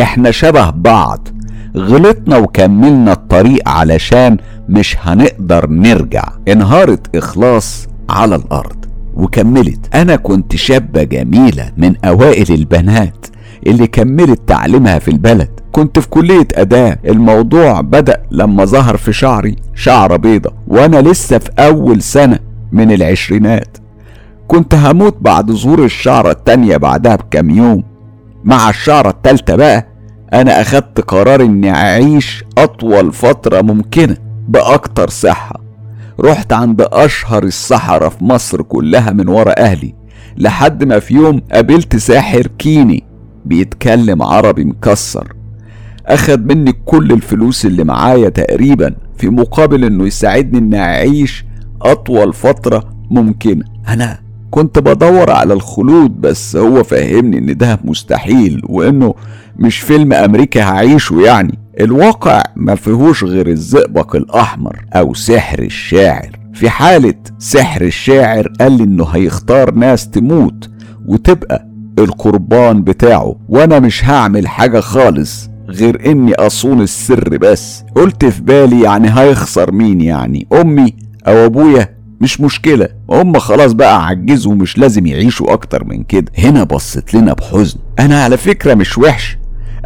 إحنا 0.00 0.30
شبه 0.30 0.70
بعض 0.70 1.28
غلطنا 1.76 2.36
وكملنا 2.36 3.12
الطريق 3.12 3.68
علشان 3.68 4.36
مش 4.68 4.96
هنقدر 5.00 5.70
نرجع. 5.70 6.24
انهارت 6.48 7.16
إخلاص 7.16 7.86
على 8.10 8.36
الأرض 8.36 8.76
وكملت 9.14 9.94
أنا 9.94 10.16
كنت 10.16 10.56
شابة 10.56 11.02
جميلة 11.02 11.72
من 11.76 11.94
أوائل 12.04 12.54
البنات. 12.54 13.26
اللي 13.66 13.86
كملت 13.86 14.40
تعليمها 14.48 14.98
في 14.98 15.08
البلد. 15.10 15.48
كنت 15.72 15.98
في 15.98 16.08
كلية 16.08 16.48
أداة. 16.54 16.98
الموضوع 17.04 17.80
بدأ 17.80 18.22
لما 18.30 18.64
ظهر 18.64 18.96
في 18.96 19.12
شعري 19.12 19.56
شعرة 19.74 20.16
بيضة 20.16 20.52
وأنا 20.68 20.96
لسه 21.02 21.38
في 21.38 21.50
أول 21.58 22.02
سنة 22.02 22.38
من 22.72 22.92
العشرينات. 22.92 23.76
كنت 24.48 24.74
هموت 24.74 25.16
بعد 25.20 25.50
ظهور 25.50 25.84
الشعرة 25.84 26.30
التانية 26.30 26.76
بعدها 26.76 27.16
بكام 27.16 27.50
يوم. 27.50 27.82
مع 28.44 28.70
الشعرة 28.70 29.08
التالتة 29.08 29.56
بقى 29.56 29.86
أنا 30.32 30.60
أخدت 30.60 31.00
قرار 31.00 31.42
إني 31.42 31.70
أعيش 31.70 32.44
أطول 32.58 33.12
فترة 33.12 33.60
ممكنة 33.60 34.16
بأكتر 34.48 35.10
صحة. 35.10 35.60
رحت 36.20 36.52
عند 36.52 36.86
أشهر 36.92 37.42
السحرة 37.42 38.08
في 38.08 38.24
مصر 38.24 38.62
كلها 38.62 39.10
من 39.10 39.28
ورا 39.28 39.52
أهلي 39.58 39.94
لحد 40.36 40.84
ما 40.84 40.98
في 40.98 41.14
يوم 41.14 41.40
قابلت 41.52 41.96
ساحر 41.96 42.46
كيني. 42.58 43.04
بيتكلم 43.48 44.22
عربي 44.22 44.64
مكسر. 44.64 45.32
أخد 46.06 46.52
مني 46.52 46.72
كل 46.84 47.12
الفلوس 47.12 47.66
اللي 47.66 47.84
معايا 47.84 48.28
تقريبا 48.28 48.94
في 49.18 49.28
مقابل 49.28 49.84
إنه 49.84 50.06
يساعدني 50.06 50.58
إني 50.58 50.78
أعيش 50.80 51.44
أطول 51.82 52.32
فترة 52.32 52.90
ممكنة. 53.10 53.64
أنا 53.88 54.18
كنت 54.50 54.78
بدور 54.78 55.30
على 55.30 55.54
الخلود 55.54 56.20
بس 56.20 56.56
هو 56.56 56.82
فهمني 56.82 57.38
إن 57.38 57.56
ده 57.56 57.78
مستحيل 57.84 58.62
وإنه 58.64 59.14
مش 59.58 59.78
فيلم 59.78 60.12
أمريكا 60.12 60.62
هعيشه 60.62 61.20
يعني. 61.20 61.58
الواقع 61.80 62.42
ما 62.56 62.74
فيهوش 62.74 63.24
غير 63.24 63.48
الزئبق 63.48 64.16
الأحمر 64.16 64.84
أو 64.92 65.14
سحر 65.14 65.58
الشاعر. 65.62 66.30
في 66.54 66.70
حالة 66.70 67.14
سحر 67.38 67.82
الشاعر 67.82 68.52
قال 68.60 68.72
لي 68.72 68.84
إنه 68.84 69.04
هيختار 69.04 69.74
ناس 69.74 70.10
تموت 70.10 70.70
وتبقى 71.06 71.66
القربان 71.98 72.82
بتاعه 72.82 73.36
وأنا 73.48 73.78
مش 73.78 74.04
هعمل 74.04 74.48
حاجة 74.48 74.80
خالص 74.80 75.50
غير 75.68 76.10
إني 76.10 76.34
أصون 76.34 76.80
السر 76.80 77.36
بس. 77.36 77.84
قلت 77.94 78.24
في 78.24 78.42
بالي 78.42 78.80
يعني 78.82 79.08
هيخسر 79.18 79.72
مين 79.72 80.00
يعني؟ 80.00 80.46
أمي 80.52 80.94
أو 81.28 81.44
أبويا؟ 81.46 81.96
مش 82.20 82.40
مشكلة. 82.40 82.88
هم 83.10 83.38
خلاص 83.38 83.72
بقى 83.72 84.06
عجزوا 84.06 84.52
ومش 84.52 84.78
لازم 84.78 85.06
يعيشوا 85.06 85.52
أكتر 85.52 85.84
من 85.84 86.02
كده. 86.02 86.32
هنا 86.38 86.64
بصت 86.64 87.14
لنا 87.14 87.32
بحزن. 87.32 87.78
أنا 87.98 88.24
على 88.24 88.36
فكرة 88.36 88.74
مش 88.74 88.98
وحش. 88.98 89.38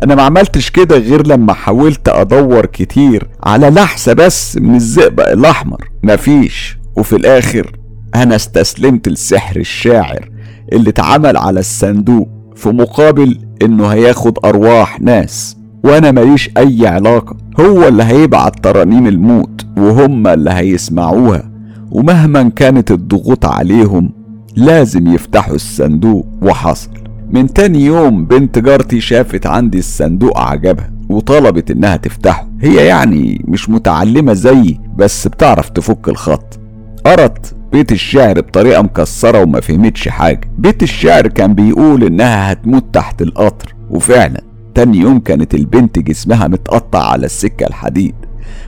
أنا 0.05 0.15
ما 0.15 0.23
عملتش 0.23 0.71
كده 0.71 0.99
غير 0.99 1.27
لما 1.27 1.53
حاولت 1.53 2.09
أدور 2.09 2.67
كتير 2.67 3.29
على 3.43 3.71
لحسة 3.71 4.13
بس 4.13 4.57
من 4.57 4.75
الزئبق 4.75 5.31
الأحمر. 5.31 5.89
مفيش. 6.03 6.79
وفي 6.97 7.17
الآخر 7.17 7.77
أنا 8.15 8.37
استسلمت 8.37 9.09
لسحر 9.09 9.57
الشاعر. 9.61 10.31
اللي 10.73 10.91
اتعمل 10.91 11.37
على 11.37 11.61
الصندوق 11.61 12.29
في 12.57 12.69
مقابل 12.69 13.39
إنه 13.63 13.87
هياخد 13.87 14.39
أرواح 14.45 15.01
ناس 15.01 15.57
وأنا 15.85 16.11
ماليش 16.11 16.51
أي 16.57 16.87
علاقة. 16.87 17.37
هو 17.61 17.89
اللي 17.89 18.03
هيبعت 18.03 18.65
ترانيم 18.65 19.07
الموت 19.07 19.67
وهم 19.77 20.27
اللي 20.27 20.51
هيسمعوها. 20.51 21.51
ومهما 21.91 22.49
كانت 22.57 22.91
الضغوط 22.91 23.47
عليهم 23.47 24.11
لازم 24.57 25.15
يفتحوا 25.15 25.55
الصندوق. 25.55 26.27
وحصل. 26.43 26.91
من 27.31 27.53
تاني 27.53 27.85
يوم 27.85 28.25
بنت 28.25 28.59
جارتي 28.59 29.01
شافت 29.01 29.47
عندي 29.47 29.79
الصندوق 29.79 30.39
عجبها 30.39 30.91
وطلبت 31.09 31.71
إنها 31.71 31.97
تفتحه. 31.97 32.49
هي 32.61 32.87
يعني 32.87 33.45
مش 33.49 33.71
متعلمة 33.71 34.33
زيي 34.33 34.81
بس 34.97 35.29
بتعرف 35.29 35.69
تفك 35.69 36.09
الخط. 36.09 36.59
قرت 37.07 37.55
بيت 37.73 37.93
الشعر 37.93 38.41
بطريقة 38.41 38.83
مكسرة 38.83 39.43
وما 39.43 39.61
فهمتش 39.61 40.09
حاجة. 40.09 40.51
بيت 40.59 40.83
الشعر 40.83 41.27
كان 41.27 41.55
بيقول 41.55 42.05
إنها 42.05 42.53
هتموت 42.53 42.85
تحت 42.93 43.23
القطر 43.23 43.75
وفعلا 43.91 44.41
تاني 44.75 44.99
يوم 44.99 45.19
كانت 45.21 45.55
البنت 45.55 45.99
جسمها 45.99 46.49
متقطع 46.49 47.11
على 47.11 47.27
السكة 47.27 47.67
الحديد. 47.67 48.15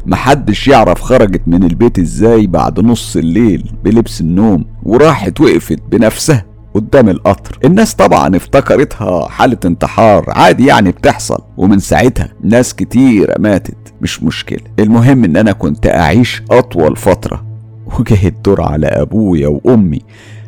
محدش 0.06 0.68
يعرف 0.68 1.00
خرجت 1.00 1.42
من 1.47 1.64
البيت 1.64 1.99
إزاي 1.99 2.47
بعد 2.47 2.80
نص 2.80 3.16
الليل 3.16 3.71
بلبس 3.85 4.21
النوم 4.21 4.64
وراحت 4.82 5.40
وقفت 5.40 5.78
بنفسها 5.90 6.44
قدام 6.75 7.09
القطر. 7.09 7.59
الناس 7.64 7.94
طبعا 7.94 8.37
افتكرتها 8.37 9.28
حالة 9.28 9.59
انتحار 9.64 10.25
عادي 10.28 10.66
يعني 10.66 10.90
بتحصل 10.90 11.38
ومن 11.56 11.78
ساعتها 11.78 12.28
ناس 12.42 12.75
كتير 12.75 13.35
ماتت. 13.38 13.76
مش 14.00 14.23
مشكلة. 14.23 14.61
المهم 14.78 15.25
إن 15.25 15.37
أنا 15.37 15.52
كنت 15.52 15.87
أعيش 15.87 16.42
أطول 16.50 16.97
فترة. 16.97 17.51
وجه 18.00 18.28
الدور 18.28 18.62
على 18.62 18.87
أبويا 18.87 19.49
وأمي 19.49 19.99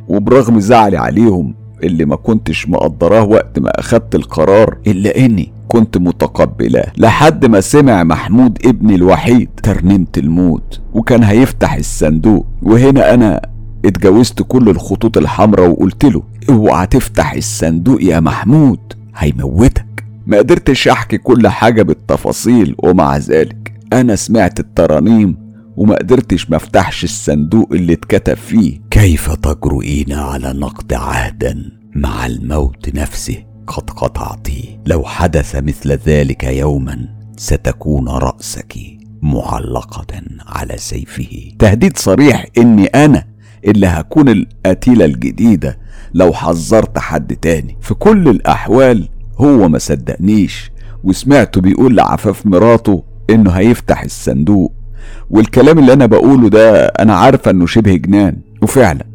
وبرغم 0.09 0.61
زعلي 0.61 0.97
عليهم 0.97 1.55
اللي 1.85 2.05
ما 2.05 2.17
كنتش 2.17 2.69
مقدراه 2.69 3.23
وقت 3.25 3.59
ما 3.59 3.71
أخدت 3.81 4.15
القرار 4.15 4.77
إلا 4.87 5.19
إني 5.19 5.53
كنت 5.69 5.99
متقبلاه 5.99 6.93
لحد 6.99 7.47
ما 7.47 7.61
سمع 7.61 8.03
محمود 8.03 8.59
ابني 8.67 8.95
الوحيد 8.95 9.49
ترنيمة 9.63 10.07
الموت 10.17 10.81
وكان 10.95 11.23
هيفتح 11.23 11.75
الصندوق. 11.75 12.47
وهنا 12.63 13.15
أنا 13.15 13.41
اتجوزت 13.85 14.43
كل 14.43 14.69
الخطوط 14.69 15.19
الحمراء 15.19 15.71
وقلت 15.71 16.05
له 16.05 16.23
أوعى 16.51 16.87
تفتح 16.87 17.33
الصندوق 17.33 18.03
يا 18.03 18.21
محمود 18.21 18.79
هيموتك. 19.17 19.87
ما 20.27 20.39
قدرتش 20.39 20.89
أحكي 20.89 21.19
كل 21.19 21.49
حاجة 21.49 21.83
بالتفاصيل 21.83 22.75
ومع 22.79 23.17
ذلك 23.17 23.73
أنا 23.93 24.17
سمعت 24.17 24.61
الترانيم 24.61 25.37
وما 25.77 25.95
قدرتش 25.95 26.51
مفتحش 26.51 27.05
الصندوق 27.05 27.69
اللي 27.73 27.93
اتكتب 27.93 28.35
فيه. 28.37 28.81
كيف 28.91 29.31
تجرؤين 29.35 30.13
على 30.13 30.53
نقض 30.53 30.93
عهدا 30.95 31.71
مع 31.97 32.27
الموت 32.27 32.95
نفسه؟ 32.95 33.45
قد 33.67 33.91
قطعتي 33.91 34.79
لو 34.87 35.05
حدث 35.05 35.57
مثل 35.57 35.93
ذلك 35.93 36.45
يوما 36.45 37.09
ستكون 37.37 38.09
رأسك 38.09 38.75
معلقة 39.23 40.07
على 40.47 40.77
سيفه. 40.77 41.51
تهديد 41.59 41.99
صريح 41.99 42.47
إني 42.59 42.87
أنا 42.87 43.25
اللي 43.65 43.87
هكون 43.87 44.29
القتيلة 44.29 45.05
الجديدة 45.05 45.79
لو 46.15 46.33
حذرت 46.33 46.99
حد 46.99 47.37
تاني. 47.37 47.77
في 47.81 47.95
كل 47.95 48.29
الأحوال 48.29 49.09
هو 49.39 49.69
ما 49.69 49.79
صدقنيش 49.79 50.71
وسمعته 51.05 51.61
بيقول 51.61 51.97
لعفاف 51.97 52.47
مراته 52.47 53.05
إنه 53.31 53.51
هيفتح 53.51 54.03
الصندوق. 54.03 54.73
والكلام 55.31 55.79
اللي 55.79 55.93
أنا 55.93 56.07
بقوله 56.07 56.49
ده 56.49 56.87
أنا 56.87 57.15
عارفة 57.15 57.51
إنه 57.51 57.67
شبه 57.67 57.95
جنان 57.95 58.37
وفعلا 58.63 59.07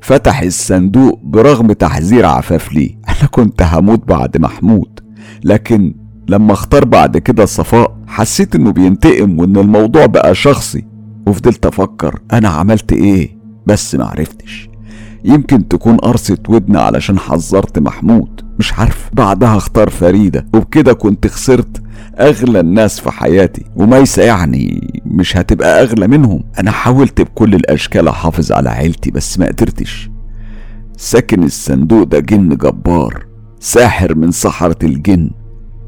فتح 0.00 0.40
الصندوق 0.40 1.20
برغم 1.22 1.72
تحذير 1.72 2.26
عفاف 2.26 2.72
ليه. 2.72 2.90
أنا 3.08 3.28
كنت 3.30 3.62
هموت 3.62 4.08
بعد 4.08 4.36
محمود 4.36 5.00
لكن 5.44 5.94
لما 6.28 6.52
اختار 6.52 6.84
بعد 6.84 7.18
كده 7.18 7.44
صفاء 7.44 7.96
حسيت 8.06 8.54
إنه 8.54 8.72
بينتقم 8.72 9.38
وإن 9.40 9.56
الموضوع 9.56 10.06
بقى 10.06 10.34
شخصي. 10.34 10.84
وفضلت 11.26 11.66
أفكر 11.66 12.20
أنا 12.32 12.48
عملت 12.48 12.92
إيه؟ 12.92 13.36
بس 13.66 13.94
معرفتش 13.94 14.68
يمكن 15.24 15.68
تكون 15.68 15.96
قرصة 15.96 16.38
ودن 16.48 16.76
علشان 16.76 17.18
حذرت 17.18 17.78
محمود 17.78 18.40
مش 18.58 18.72
عارف. 18.72 19.10
بعدها 19.12 19.56
اختار 19.56 19.90
فريدة 19.90 20.46
وبكده 20.54 20.92
كنت 20.92 21.26
خسرت 21.26 21.82
أغلى 22.20 22.60
الناس 22.60 23.00
في 23.00 23.10
حياتي 23.10 23.64
وميسة 23.76 24.22
يعني 24.22 24.90
مش 25.06 25.36
هتبقى 25.36 25.82
أغلى 25.82 26.06
منهم. 26.08 26.44
أنا 26.58 26.70
حاولت 26.70 27.20
بكل 27.20 27.54
الأشكال 27.54 28.08
أحافظ 28.08 28.52
على 28.52 28.70
عيلتي 28.70 29.10
بس 29.10 29.38
ما 29.38 29.46
قدرتش. 29.46 30.10
ساكن 30.96 31.42
الصندوق 31.44 32.02
ده 32.02 32.18
جن 32.20 32.48
جبار 32.48 33.26
ساحر 33.60 34.14
من 34.14 34.30
سحرة 34.30 34.76
الجن. 34.82 35.30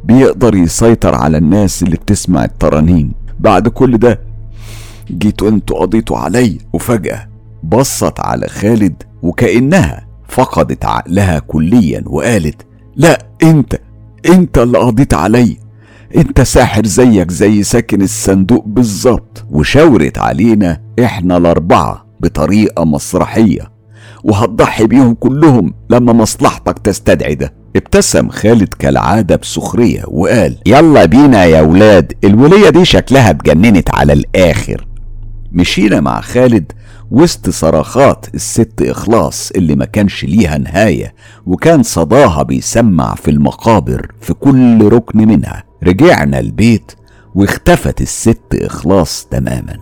بيقدر 0.05 0.55
يسيطر 0.55 1.15
على 1.15 1.39
الناس 1.39 1.83
اللي 1.83 1.97
بتسمع 1.97 2.45
الترانيم. 2.45 3.13
بعد 3.41 3.69
كل 3.69 3.99
ده 3.99 4.21
جيتوا 5.11 5.49
أنتوا 5.49 5.79
قضيتوا 5.79 6.19
عليا 6.19 6.59
وفجأة 6.73 7.29
بصت 7.65 8.21
على 8.21 8.47
خالد 8.49 9.03
وكأنها 9.23 10.07
فقدت 10.29 10.85
عقلها 10.85 11.39
كليا 11.39 12.03
وقالت 12.07 12.63
لا 12.97 13.19
أنت 13.43 13.79
أنت 14.29 14.59
اللي 14.59 14.79
قضيت 14.79 15.15
عليا 15.15 15.57
انت 16.17 16.41
ساحر 16.41 16.87
زيك 16.87 17.31
زي 17.31 17.63
ساكن 17.63 18.03
الصندوق 18.03 18.65
بالظبط 18.67 19.45
وشاورت 19.51 20.19
علينا 20.19 20.81
إحنا 21.05 21.37
الأربعة 21.37 22.07
بطريقة 22.21 22.85
مسرحية. 22.85 23.79
وهتضحي 24.25 24.87
بيهم 24.87 25.15
كلهم 25.15 25.75
لما 25.91 26.13
مصلحتك 26.13 26.79
تستدعي 26.79 27.35
ده. 27.35 27.53
ابتسم 27.77 28.29
خالد 28.29 28.75
كالعادة 28.79 29.37
بسخرية 29.37 30.03
وقال 30.09 30.57
يلا 30.67 31.05
بينا 31.05 31.45
يا 31.45 31.61
ولاد 31.61 32.13
الولية 32.25 32.71
دي 32.71 32.85
شكلها 32.85 33.31
اتجننت 33.31 33.95
على 33.95 34.13
الآخر. 34.13 34.87
مشينا 35.53 36.01
مع 36.01 36.21
خالد 36.21 36.73
وسط 37.11 37.51
صرخات 37.51 38.27
الست 38.35 38.83
إخلاص 38.83 39.51
اللي 39.51 39.77
ما 39.77 39.85
كانش 39.85 40.25
ليها 40.25 40.59
نهاية 40.59 41.15
وكان 41.47 41.83
صداها 41.83 42.43
بيسمع 42.43 43.15
في 43.15 43.31
المقابر 43.31 44.13
في 44.21 44.35
كل 44.35 44.89
ركن 44.89 45.19
منها. 45.29 45.65
رجعنا 45.83 46.39
البيت 46.39 46.93
واختفت 47.35 48.01
الست 48.01 48.41
إخلاص 48.55 49.27
تماما. 49.31 49.79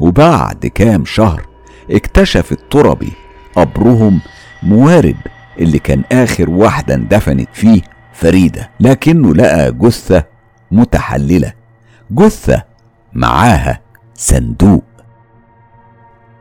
وبعد 0.00 0.66
كام 0.66 1.04
شهر 1.04 1.46
اكتشف 1.90 2.52
التربي 2.52 3.12
قبرهم 3.56 4.20
موارب 4.62 5.16
اللي 5.58 5.78
كان 5.78 6.02
آخر 6.12 6.50
واحدة 6.50 6.94
اندفنت 6.94 7.48
فيه 7.52 7.82
فريدة 8.12 8.70
لكنه 8.80 9.34
لقى 9.34 9.72
جثة 9.72 10.24
متحللة. 10.70 11.52
جثة 12.10 12.62
معاها 13.12 13.80
صندوق. 14.14 14.84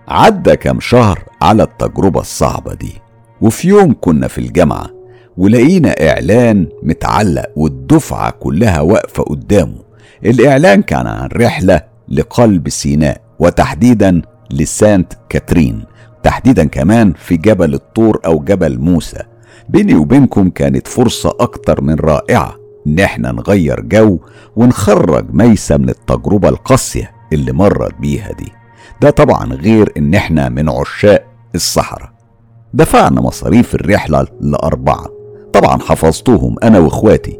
عدى 0.10 0.56
كام 0.56 0.80
شهر 0.80 1.24
على 1.41 1.63
التجربة 1.63 2.19
الصعبة 2.19 2.74
دي. 2.74 2.93
وفي 3.41 3.67
يوم 3.67 3.95
كنا 4.02 4.28
في 4.28 4.38
الجامعة 4.38 4.89
ولقينا 5.38 6.10
إعلان 6.10 6.67
متعلق 6.84 7.45
والدفعة 7.56 8.32
كلها 8.32 8.82
واقفة 8.82 9.24
قدامه. 9.24 9.80
الإعلان 10.26 10.82
كان 10.82 11.08
عن 11.08 11.30
رحلة 11.34 11.82
لقلب 12.10 12.69
سيناء 12.69 13.22
وتحديدا 13.39 14.22
لسانت 14.52 15.13
كاترين. 15.30 15.84
تحديدا 16.24 16.65
كمان 16.65 17.13
في 17.13 17.38
جبل 17.38 17.74
الطور 17.74 18.19
أو 18.26 18.39
جبل 18.39 18.80
موسى. 18.80 19.24
بيني 19.69 19.95
وبينكم 19.95 20.50
كانت 20.50 20.88
فرصة 20.88 21.36
أكتر 21.39 21.82
من 21.82 21.95
رائعة. 21.95 22.56
إن 22.88 23.00
إحنا 23.00 23.32
نغير 23.32 23.80
جو 23.82 24.19
ونخرج 24.56 25.26
ميسة 25.34 25.78
من 25.78 25.89
التجربة 25.89 26.50
القاسية 26.50 27.12
اللي 27.34 27.52
مرت 27.52 27.95
بيها 28.00 28.32
دي. 28.32 28.59
ده 29.01 29.09
طبعا 29.09 29.53
غير 29.53 29.93
إن 29.97 30.13
إحنا 30.15 30.49
من 30.49 30.69
عشاق 30.69 31.25
الصحراء. 31.55 32.09
دفعنا 32.73 33.21
مصاريف 33.21 33.75
الرحلة 33.75 34.27
لأربعة. 34.41 35.07
طبعا 35.53 35.79
حفظتهم 35.79 36.55
أنا 36.63 36.79
وإخواتي. 36.79 37.39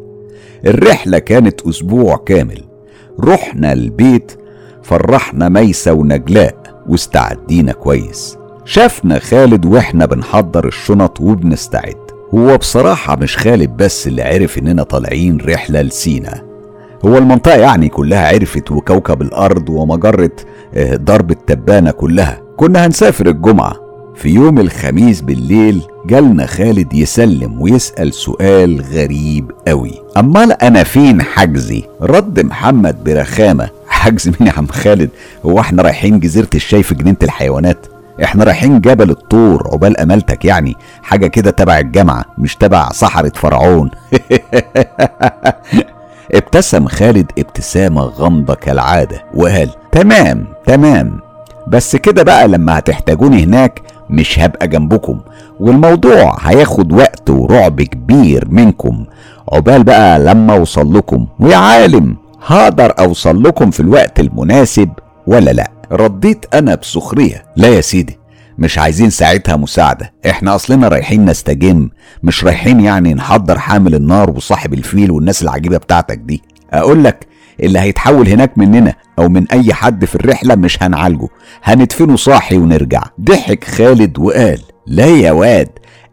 الرحلة 0.66 1.18
كانت 1.18 1.60
أسبوع 1.62 2.16
كامل. 2.16 2.64
رحنا 3.20 3.72
البيت 3.72 4.32
فرحنا 4.82 5.48
ميسة 5.48 5.92
ونجلاء 5.92 6.82
واستعدينا 6.88 7.72
كويس. 7.72 8.36
شافنا 8.64 9.18
خالد 9.18 9.66
وإحنا 9.66 10.06
بنحضر 10.06 10.66
الشنط 10.66 11.20
وبنستعد. 11.20 11.96
هو 12.34 12.56
بصراحة 12.56 13.16
مش 13.16 13.36
خالد 13.36 13.76
بس 13.76 14.06
اللي 14.06 14.22
عرف 14.22 14.58
إننا 14.58 14.82
طالعين 14.82 15.38
رحلة 15.40 15.82
لسينا. 15.82 16.49
هو 17.04 17.18
المنطقة 17.18 17.56
يعني 17.56 17.88
كلها 17.88 18.28
عرفت 18.28 18.70
وكوكب 18.70 19.22
الأرض 19.22 19.68
ومجرة 19.68 20.30
آه، 20.74 20.96
درب 20.96 21.30
التبانة 21.30 21.90
كلها. 21.90 22.40
كنا 22.56 22.86
هنسافر 22.86 23.26
الجمعة. 23.26 23.76
في 24.16 24.28
يوم 24.28 24.58
الخميس 24.58 25.20
بالليل 25.20 25.82
جالنا 26.06 26.46
خالد 26.46 26.92
يسلم 26.94 27.60
ويسأل 27.62 28.14
سؤال 28.14 28.80
غريب 28.92 29.50
قوي. 29.68 30.02
أمال 30.16 30.52
أنا 30.52 30.82
فين 30.84 31.22
حجزي؟ 31.22 31.84
رد 32.02 32.40
محمد 32.40 33.04
برخامة. 33.04 33.68
حجز 33.88 34.28
مين 34.28 34.48
يا 34.48 34.52
عم 34.52 34.66
خالد؟ 34.66 35.10
هو 35.46 35.60
إحنا 35.60 35.82
رايحين 35.82 36.20
جزيرة 36.20 36.48
الشاي 36.54 36.82
في 36.82 36.94
جنينة 36.94 37.16
الحيوانات. 37.22 37.86
إحنا 38.24 38.44
رايحين 38.44 38.80
جبل 38.80 39.10
الطور 39.10 39.62
عقبال 39.66 40.00
أمالتك 40.00 40.44
يعني. 40.44 40.76
حاجة 41.02 41.26
كده 41.26 41.50
تبع 41.50 41.78
الجامعة 41.78 42.24
مش 42.38 42.56
تبع 42.56 42.88
صحراء 42.88 43.32
فرعون. 43.34 43.90
ابتسم 46.34 46.86
خالد 46.86 47.32
ابتسامة 47.38 48.02
غامضة 48.02 48.54
كالعادة 48.54 49.24
وقال 49.34 49.70
تمام 49.92 50.46
تمام 50.66 51.20
بس 51.68 51.96
كده 51.96 52.22
بقى 52.22 52.48
لما 52.48 52.78
هتحتاجوني 52.78 53.44
هناك 53.44 53.80
مش 54.10 54.38
هبقى 54.38 54.68
جنبكم 54.68 55.20
والموضوع 55.60 56.36
هياخد 56.40 56.92
وقت 56.92 57.30
ورعب 57.30 57.82
كبير 57.82 58.48
منكم. 58.48 59.04
عقبال 59.52 59.84
بقى 59.84 60.18
لما 60.18 60.56
أوصل 60.56 60.94
لكم 60.96 61.26
ويا 61.40 61.56
عالم 61.56 62.16
هقدر 62.46 62.94
أوصل 62.98 63.42
لكم 63.42 63.70
في 63.70 63.80
الوقت 63.80 64.20
المناسب 64.20 64.88
ولا 65.26 65.50
لأ؟ 65.50 65.70
رديت 65.92 66.54
أنا 66.54 66.74
بسخرية 66.74 67.44
لا 67.56 67.68
يا 67.68 67.80
سيدي 67.80 68.18
مش 68.58 68.78
عايزين 68.78 69.10
ساعتها 69.10 69.56
مساعدة. 69.56 70.12
إحنا 70.30 70.54
أصلنا 70.54 70.88
رايحين 70.88 71.24
نستجم 71.24 71.88
مش 72.22 72.44
رايحين 72.44 72.80
يعني 72.80 73.14
نحضر 73.14 73.58
حامل 73.58 73.94
النار 73.94 74.30
وصاحب 74.30 74.74
الفيل 74.74 75.10
والناس 75.10 75.42
العجيبة 75.42 75.76
بتاعتك 75.76 76.18
دي. 76.18 76.42
أقول 76.72 77.04
لك 77.04 77.26
اللي 77.62 77.78
هيتحول 77.78 78.28
هناك 78.28 78.58
مننا 78.58 78.94
أو 79.18 79.28
من 79.28 79.46
أي 79.52 79.74
حد 79.74 80.04
في 80.04 80.14
الرحلة 80.14 80.54
مش 80.54 80.82
هنعالجه. 80.82 81.28
هندفنه 81.62 82.16
صاحي 82.16 82.56
ونرجع. 82.58 83.02
ضحك 83.20 83.64
خالد 83.64 84.18
وقال 84.18 84.60
لا 84.86 85.06
يا 85.06 85.32
واد 85.32 85.68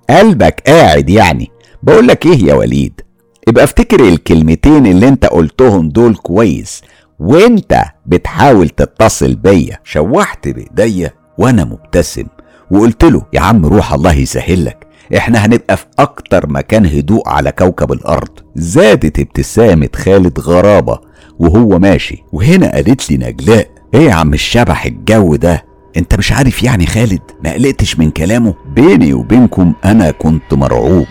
قلبك 0.10 0.64
قاعد 0.68 1.10
يعني. 1.10 1.52
بقول 1.84 2.08
لك 2.08 2.26
إيه 2.26 2.44
يا 2.46 2.54
وليد؟ 2.54 3.02
ابقى 3.48 3.64
افتكر 3.64 4.00
الكلمتين 4.08 4.86
اللي 4.86 5.08
أنت 5.08 5.26
قلتهم 5.26 5.90
دول 5.90 6.16
كويس. 6.16 6.82
وأنت 7.20 7.84
بتحاول 8.06 8.70
تتصل 8.70 9.36
بيا. 9.36 9.80
شوحت 9.84 10.48
بإيديا 10.48 11.12
وأنا 11.38 11.64
مبتسم. 11.66 12.26
وقلت 12.72 13.04
له 13.06 13.22
يا 13.34 13.40
عم 13.40 13.66
روح 13.66 13.94
الله 13.94 14.14
يسهل 14.14 14.66
لك. 14.66 14.88
إحنا 15.18 15.46
هنبقى 15.46 15.78
في 15.78 15.86
أكتر 16.00 16.50
مكان 16.50 16.86
هدوء 16.86 17.30
على 17.30 17.52
كوكب 17.52 17.92
الأرض. 17.92 18.30
زادت 18.56 19.20
ابتسامة 19.20 19.90
خالد 19.96 20.40
غرابة 20.40 21.00
وهو 21.40 21.80
ماشي. 21.80 22.24
وهنا 22.32 22.72
قالت 22.72 23.12
لي 23.12 23.18
نجلاء 23.18 23.68
إيه 23.94 24.02
يا 24.02 24.14
عم 24.14 24.34
الشبح 24.34 24.86
الجو 24.86 25.36
ده؟ 25.36 25.66
أنت 25.98 26.16
مش 26.16 26.32
عارف 26.32 26.64
يعني 26.64 26.86
خالد؟ 26.86 27.22
ما 27.44 27.54
قلقتش 27.54 28.00
من 28.00 28.12
كلامه؟ 28.12 28.54
بيني 28.76 29.14
وبينكم 29.14 29.74
أنا 29.86 30.12
كنت 30.12 30.54
مرعوب. 30.54 31.06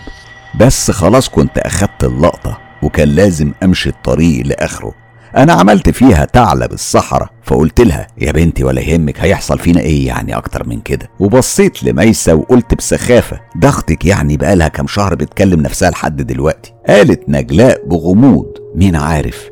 بس 0.59 0.91
خلاص 0.91 1.29
كنت 1.29 1.57
أخدت 1.57 2.03
اللقطة 2.03 2.57
وكان 2.83 3.07
لازم 3.09 3.51
أمشي 3.63 3.89
الطريق 3.89 4.45
لآخره. 4.45 4.93
أنا 5.35 5.53
عملت 5.53 5.89
فيها 5.89 6.25
ثعلب 6.33 6.71
الصحراء 6.73 7.29
فقلت 7.43 7.81
لها 7.81 8.07
يا 8.17 8.31
بنتي 8.31 8.63
ولا 8.63 8.81
يهمك 8.81 9.19
هيحصل 9.19 9.59
فينا 9.59 9.79
إيه 9.81 10.07
يعني 10.07 10.37
أكتر 10.37 10.67
من 10.67 10.81
كده؟ 10.81 11.09
وبصيت 11.19 11.83
لميسة 11.83 12.35
وقلت 12.35 12.73
بسخافة 12.75 13.39
ضغطك 13.57 14.05
يعني 14.05 14.37
بقالها 14.37 14.67
كام 14.67 14.87
شهر 14.87 15.15
بتكلم 15.15 15.61
نفسها 15.61 15.89
لحد 15.89 16.21
دلوقتي. 16.21 16.73
قالت 16.87 17.29
نجلاء 17.29 17.85
بغموض 17.87 18.47
مين 18.75 18.95
عارف 18.95 19.49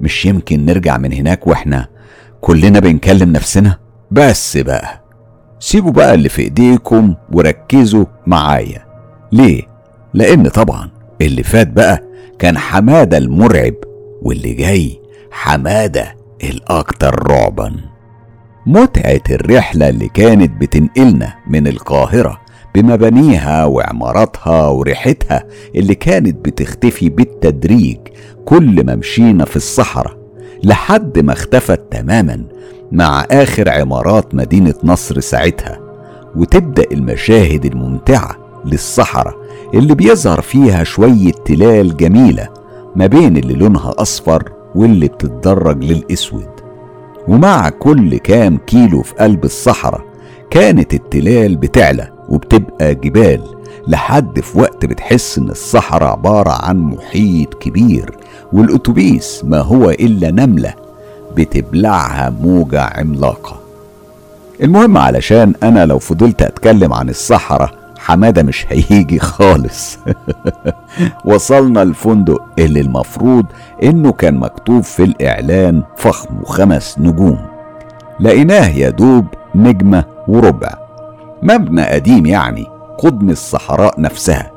مش 0.00 0.26
يمكن 0.26 0.64
نرجع 0.66 0.98
من 0.98 1.12
هناك 1.12 1.46
وإحنا 1.46 1.88
كلنا 2.40 2.80
بنكلم 2.80 3.32
نفسنا؟ 3.32 3.78
بس 4.10 4.56
بقى 4.56 5.00
سيبوا 5.60 5.92
بقى 5.92 6.14
اللي 6.14 6.28
في 6.28 6.42
إيديكم 6.42 7.14
وركزوا 7.32 8.04
معايا. 8.26 8.84
ليه؟ 9.32 9.62
لأن 10.14 10.48
طبعا 10.48 10.90
اللي 11.20 11.42
فات 11.42 11.68
بقى 11.68 12.02
كان 12.38 12.58
حمادة 12.58 13.18
المرعب 13.18 13.74
واللي 14.22 14.52
جاي 14.52 15.00
حمادة 15.30 16.16
الاكثر 16.44 17.30
رعبا. 17.30 17.76
متعة 18.66 19.20
الرحلة 19.30 19.88
اللي 19.88 20.08
كانت 20.08 20.60
بتنقلنا 20.60 21.34
من 21.50 21.66
القاهرة 21.66 22.40
بمبانيها 22.74 23.64
وعماراتها 23.64 24.68
وريحتها 24.68 25.44
اللي 25.74 25.94
كانت 25.94 26.44
بتختفي 26.44 27.08
بالتدريج 27.08 27.98
كل 28.44 28.86
ما 28.86 28.94
مشينا 28.94 29.44
في 29.44 29.56
الصحراء 29.56 30.18
لحد 30.64 31.18
ما 31.18 31.32
اختفت 31.32 31.80
تماما 31.90 32.44
مع 32.92 33.26
آخر 33.30 33.68
عمارات 33.68 34.34
مدينة 34.34 34.74
نصر 34.84 35.20
ساعتها. 35.20 35.80
وتبدأ 36.36 36.84
المشاهد 36.92 37.64
الممتعة 37.64 38.36
للصحراء 38.64 39.34
اللي 39.74 39.94
بيظهر 39.94 40.40
فيها 40.40 40.84
شوية 40.84 41.32
تلال 41.44 41.96
جميلة 41.96 42.48
ما 42.98 43.06
بين 43.06 43.36
اللي 43.36 43.54
لونها 43.54 43.94
أصفر 43.98 44.52
واللي 44.74 45.08
بتتدرج 45.08 45.84
للأسود. 45.84 46.48
ومع 47.28 47.68
كل 47.68 48.16
كام 48.18 48.58
كيلو 48.66 49.02
في 49.02 49.14
قلب 49.14 49.44
الصحراء 49.44 50.00
كانت 50.50 50.94
التلال 50.94 51.56
بتعلى 51.56 52.08
وبتبقى 52.28 52.94
جبال 52.94 53.40
لحد 53.88 54.40
في 54.40 54.58
وقت 54.58 54.86
بتحس 54.86 55.38
إن 55.38 55.48
الصحراء 55.50 56.08
عبارة 56.10 56.50
عن 56.50 56.78
محيط 56.78 57.54
كبير 57.54 58.16
والأتوبيس 58.52 59.44
ما 59.44 59.60
هو 59.60 59.90
إلا 59.90 60.30
نملة 60.30 60.74
بتبلعها 61.36 62.30
موجة 62.30 62.82
عملاقة. 62.82 63.60
المهم 64.62 64.98
علشان 64.98 65.54
أنا 65.62 65.86
لو 65.86 65.98
فضلت 65.98 66.42
أتكلم 66.42 66.92
عن 66.92 67.08
الصحراء 67.08 67.70
حمادة 68.08 68.42
مش 68.42 68.66
هيجي 68.68 69.18
خالص. 69.18 69.98
وصلنا 71.24 71.82
الفندق 71.82 72.42
اللي 72.58 72.80
المفروض 72.80 73.46
إنه 73.82 74.12
كان 74.12 74.34
مكتوب 74.34 74.82
في 74.82 75.02
الإعلان 75.02 75.82
فخم 75.96 76.40
وخمس 76.40 76.98
نجوم. 76.98 77.38
لقيناه 78.20 78.68
يا 78.68 78.90
دوب 78.90 79.26
نجمة 79.54 80.04
وربع. 80.28 80.74
مبنى 81.42 81.82
قديم 81.82 82.26
يعني 82.26 82.66
قدم 82.98 83.30
الصحراء 83.30 84.00
نفسها. 84.00 84.50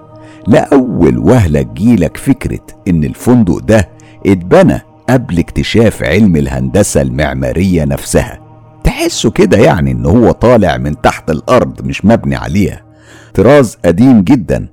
لأول 0.48 1.18
وهلة 1.18 1.62
تجيلك 1.62 2.18
فكرة 2.18 2.66
إن 2.88 3.04
الفندق 3.04 3.58
ده 3.60 3.90
اتبنى 4.26 4.82
قبل 5.10 5.40
اكتشاف 5.40 6.04
علم 6.04 6.36
الهندسة 6.36 7.02
المعمارية 7.02 7.86
نفسها. 7.86 8.40
تحسه 8.84 9.32
كده 9.32 9.58
يعني 9.58 9.92
إن 9.92 10.06
هو 10.06 10.32
طالع 10.32 10.78
من 10.78 11.02
تحت 11.02 11.30
الأرض 11.32 11.86
مش 11.86 12.06
مبني 12.06 12.36
عليها. 12.36 12.91
طراز 13.34 13.78
قديم 13.86 14.22
جدا 14.22 14.68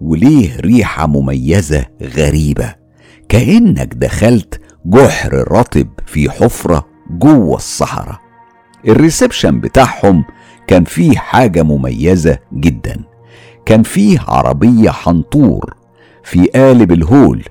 وليه 0.00 0.56
ريحة 0.60 1.06
مميزة 1.06 1.86
غريبة. 2.02 2.74
كأنك 3.28 3.94
دخلت 3.94 4.60
جحر 4.86 5.52
رطب 5.52 5.88
في 6.06 6.30
حفرة 6.30 6.86
جوه 7.10 7.56
الصحراء. 7.56 8.18
الريسبشن 8.88 9.60
بتاعهم 9.60 10.24
كان 10.66 10.84
فيه 10.84 11.16
حاجة 11.16 11.62
مميزة 11.62 12.38
جدا. 12.54 12.96
كان 13.66 13.82
فيه 13.82 14.20
عربية 14.28 14.90
حنطور 14.90 15.74
في 16.24 16.46
قالب 16.46 16.92
الهول. 16.92 17.44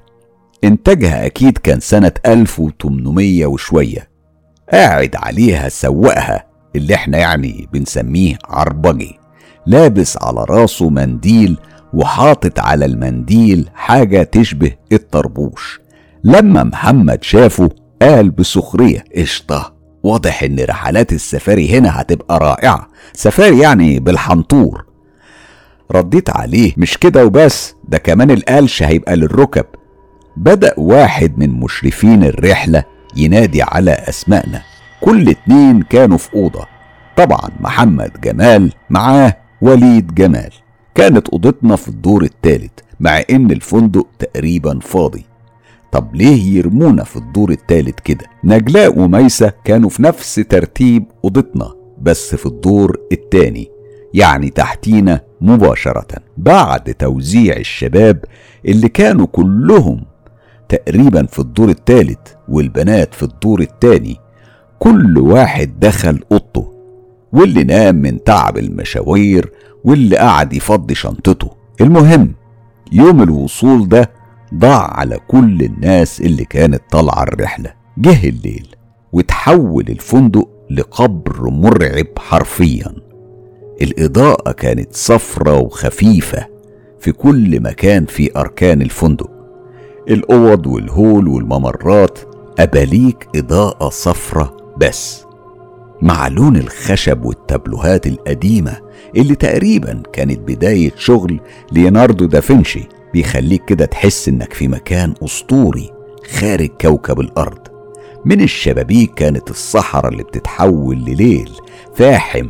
إنتاجها 0.63 1.25
أكيد 1.25 1.57
كان 1.57 1.79
سنة 1.79 2.11
1800 2.25 3.45
وشوية. 3.45 4.09
قاعد 4.73 5.15
عليها 5.15 5.69
سواقها 5.69 6.45
اللي 6.75 6.95
إحنا 6.95 7.17
يعني 7.17 7.67
بنسميه 7.73 8.37
عربجي. 8.45 9.20
لابس 9.67 10.17
على 10.21 10.45
راسه 10.49 10.89
منديل 10.89 11.57
وحاطط 11.93 12.59
على 12.59 12.85
المنديل 12.85 13.69
حاجة 13.75 14.23
تشبه 14.23 14.71
الطربوش. 14.91 15.79
لما 16.23 16.63
محمد 16.63 17.23
شافه 17.23 17.69
قال 18.01 18.29
بسخرية 18.31 19.03
قشطة. 19.15 19.73
واضح 20.03 20.43
إن 20.43 20.59
رحلات 20.59 21.13
السفاري 21.13 21.77
هنا 21.77 22.01
هتبقى 22.01 22.39
رائعة. 22.39 22.87
سفاري 23.13 23.59
يعني 23.59 23.99
بالحنطور. 23.99 24.85
رديت 25.91 26.29
عليه 26.29 26.73
مش 26.77 26.97
كده 26.97 27.25
وبس 27.25 27.75
ده 27.87 27.97
كمان 27.97 28.31
القلش 28.31 28.83
هيبقى 28.83 29.15
للركب. 29.15 29.65
بدأ 30.37 30.73
واحد 30.77 31.37
من 31.37 31.49
مشرفين 31.49 32.23
الرحلة 32.23 32.83
ينادي 33.15 33.61
على 33.61 33.91
أسمائنا. 33.91 34.61
كل 35.01 35.29
اتنين 35.29 35.81
كانوا 35.81 36.17
في 36.17 36.33
أوضة. 36.33 36.65
طبعا 37.17 37.49
محمد 37.59 38.11
جمال 38.23 38.73
معاه 38.89 39.37
وليد 39.61 40.15
جمال. 40.15 40.51
كانت 40.95 41.29
أوضتنا 41.29 41.75
في 41.75 41.87
الدور 41.87 42.23
الثالث 42.23 42.71
مع 42.99 43.21
إن 43.29 43.51
الفندق 43.51 44.07
تقريبا 44.19 44.79
فاضي. 44.79 45.25
طب 45.91 46.15
ليه 46.15 46.57
يرمونا 46.57 47.03
في 47.03 47.15
الدور 47.15 47.51
الثالث 47.51 47.99
كده؟ 48.03 48.25
نجلاء 48.43 48.99
وميسة 48.99 49.53
كانوا 49.63 49.89
في 49.89 50.03
نفس 50.03 50.35
ترتيب 50.35 51.05
أوضتنا 51.23 51.73
بس 52.01 52.35
في 52.35 52.45
الدور 52.45 52.99
الثاني 53.11 53.67
يعني 54.13 54.49
تحتينا 54.49 55.21
مباشرة. 55.41 56.07
بعد 56.37 56.93
توزيع 56.93 57.57
الشباب 57.57 58.25
اللي 58.65 58.89
كانوا 58.89 59.25
كلهم 59.25 60.03
تقريبا 60.69 61.25
في 61.25 61.39
الدور 61.39 61.69
الثالث 61.69 62.19
والبنات 62.49 63.13
في 63.13 63.23
الدور 63.23 63.61
الثاني 63.61 64.17
كل 64.79 65.17
واحد 65.17 65.79
دخل 65.79 66.23
أوضته. 66.31 66.70
واللي 67.33 67.63
نام 67.63 67.95
من 67.95 68.23
تعب 68.23 68.57
المشاوير 68.57 69.51
واللي 69.83 70.17
قعد 70.17 70.53
يفضي 70.53 70.95
شنطته. 70.95 71.49
المهم 71.81 72.33
يوم 72.91 73.23
الوصول 73.23 73.87
ده 73.87 74.11
ضاع 74.55 74.99
على 74.99 75.19
كل 75.27 75.61
الناس 75.61 76.21
اللي 76.21 76.45
كانت 76.45 76.81
طالعة 76.91 77.23
الرحلة. 77.23 77.73
جه 77.97 78.29
الليل 78.29 78.67
وتحول 79.13 79.85
الفندق 79.89 80.49
لقبر 80.69 81.49
مرعب 81.49 82.07
حرفيا. 82.19 82.95
الإضاءة 83.81 84.51
كانت 84.51 84.93
صفرة 84.95 85.57
وخفيفة 85.59 86.45
في 86.99 87.11
كل 87.11 87.61
مكان 87.63 88.05
في 88.05 88.39
أركان 88.39 88.81
الفندق. 88.81 89.31
الأوض 90.09 90.67
والهول 90.67 91.27
والممرات 91.27 92.19
أباليك 92.59 93.27
إضاءة 93.35 93.89
صفرة 93.89 94.57
بس. 94.77 95.25
مع 96.01 96.27
لون 96.27 96.55
الخشب 96.57 97.25
والتابلوهات 97.25 98.07
القديمة 98.07 98.77
اللي 99.17 99.35
تقريبا 99.35 100.03
كانت 100.13 100.39
بداية 100.39 100.91
شغل 100.97 101.39
ليوناردو 101.71 102.25
دافنشي 102.25 102.87
بيخليك 103.13 103.65
كده 103.65 103.85
تحس 103.85 104.27
إنك 104.29 104.53
في 104.53 104.67
مكان 104.67 105.13
أسطوري 105.23 105.89
خارج 106.39 106.69
كوكب 106.81 107.19
الأرض. 107.19 107.59
من 108.25 108.41
الشبابيك 108.41 109.13
كانت 109.13 109.49
الصحراء 109.49 110.11
اللي 110.11 110.23
بتتحول 110.23 110.97
لليل 110.97 111.49
فاحم 111.95 112.47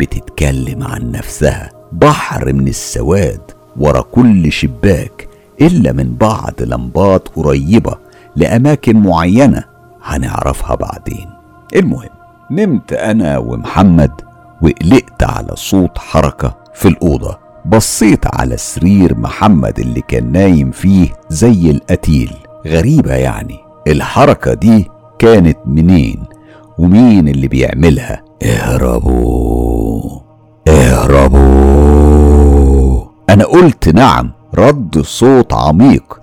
بتتكلم 0.00 0.82
عن 0.82 1.10
نفسها. 1.12 1.70
بحر 1.92 2.52
من 2.52 2.68
السواد 2.68 3.40
ورا 3.76 4.00
كل 4.00 4.52
شباك 4.52 5.28
إلا 5.60 5.92
من 5.92 6.14
بعض 6.20 6.54
لمبات 6.60 7.28
قريبة 7.28 7.98
لأماكن 8.36 8.96
معينة 8.96 9.64
هنعرفها 10.02 10.74
بعدين. 10.74 11.26
المهم 11.76 12.17
نمت 12.50 12.92
أنا 12.92 13.38
ومحمد 13.38 14.10
وقلقت 14.62 15.22
على 15.22 15.48
صوت 15.54 15.98
حركة 15.98 16.56
في 16.74 16.88
الأوضة. 16.88 17.38
بصيت 17.66 18.34
على 18.34 18.56
سرير 18.56 19.18
محمد 19.18 19.78
اللي 19.78 20.00
كان 20.00 20.32
نايم 20.32 20.70
فيه 20.70 21.08
زي 21.28 21.70
القتيل. 21.70 22.32
غريبة 22.66 23.12
يعني. 23.12 23.58
الحركة 23.86 24.54
دي 24.54 24.90
كانت 25.18 25.58
منين؟ 25.66 26.24
ومين 26.78 27.28
اللي 27.28 27.48
بيعملها؟ 27.48 28.22
اهربوا. 28.42 30.20
اهربوا. 30.68 32.08
أنا 33.30 33.44
قلت 33.44 33.88
نعم 33.88 34.32
رد 34.54 35.00
صوت 35.00 35.52
عميق 35.52 36.20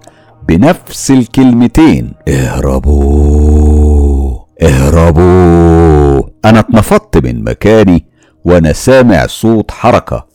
بنفس 0.47 1.11
الكلمتين. 1.11 2.13
اهربوا. 2.27 3.74
اهربوا. 4.63 6.29
أنا 6.45 6.59
اتنفضت 6.59 7.17
من 7.17 7.43
مكاني 7.43 8.05
وأنا 8.45 8.73
سامع 8.73 9.27
صوت 9.27 9.71
حركة 9.71 10.27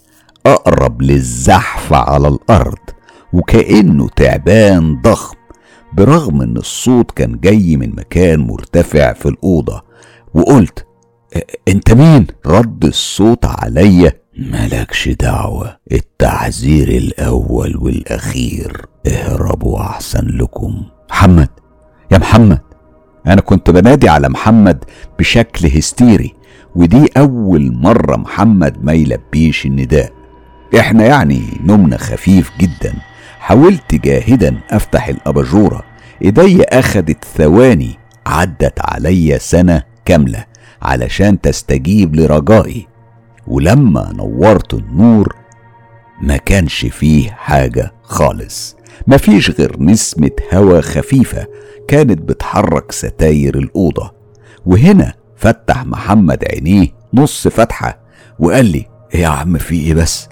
أقرب 0.47 1.03
للزحف 1.03 1.93
على 1.93 2.29
الأرض 2.29 2.79
وكأنه 3.33 4.09
تعبان 4.17 5.01
ضخم 5.03 5.37
برغم 5.93 6.43
إن 6.43 6.57
الصوت 6.57 7.11
كان 7.11 7.41
جاي 7.41 7.77
من 7.77 7.91
مكان 7.97 8.41
مرتفع 8.41 9.13
في 9.13 9.27
الأوضة. 9.29 9.83
وقلت 10.35 10.87
أنت 11.69 11.93
مين؟ 11.93 12.27
رد 12.47 12.85
الصوت 12.85 13.45
عليا. 13.45 14.13
ملكش 14.39 15.09
دعوة 15.09 15.77
التحذير 15.93 16.89
الأول 16.89 17.77
والأخير. 17.77 18.87
اهربوا 19.07 19.81
أحسن 19.81 20.27
لكم. 20.27 20.83
محمد 21.11 21.49
يا 22.13 22.19
محمد. 22.19 22.61
أنا 23.27 23.41
كنت 23.41 23.71
بنادي 23.71 24.09
على 24.09 24.29
محمد 24.29 24.85
بشكل 25.19 25.67
هستيري 25.67 26.35
ودي 26.75 27.07
أول 27.17 27.73
مرة 27.73 28.17
محمد 28.17 28.85
ما 28.85 28.93
يلبيش 28.93 29.67
النداء. 29.67 30.13
إحنا 30.79 31.05
يعني 31.07 31.43
نومنا 31.65 31.97
خفيف 31.97 32.51
جدا. 32.61 32.95
حاولت 33.39 33.95
جاهدا 33.95 34.61
أفتح 34.71 35.09
الأباجورة. 35.09 35.83
إيدي 36.25 36.65
أخدت 36.65 37.25
ثواني 37.25 37.99
عدت 38.27 38.81
عليا 38.81 39.39
سنة 39.39 39.83
كاملة 40.05 40.45
علشان 40.83 41.41
تستجيب 41.41 42.17
لرجائي. 42.17 42.87
ولما 43.47 44.13
نورت 44.17 44.75
النور 44.75 45.35
ما 46.23 46.37
كانش 46.37 46.87
فيه 46.87 47.31
حاجة 47.31 47.93
خالص. 48.03 48.77
مفيش 49.07 49.51
غير 49.51 49.77
نسمة 49.83 50.31
هوا 50.55 50.81
خفيفة 50.81 51.47
كانت 51.89 52.19
بتحرك 52.19 52.93
ستاير 52.93 53.59
الأوضة. 53.59 54.13
وهنا 54.67 55.15
فتح 55.37 55.87
محمد 55.87 56.45
عينيه 56.45 56.89
نص 57.15 57.49
فتحة 57.49 58.01
وقال 58.39 58.67
لي 58.67 58.87
إيه 59.15 59.21
يا 59.21 59.29
عم 59.29 59.59
في 59.59 59.75
إيه 59.75 59.95
بس؟ 59.95 60.29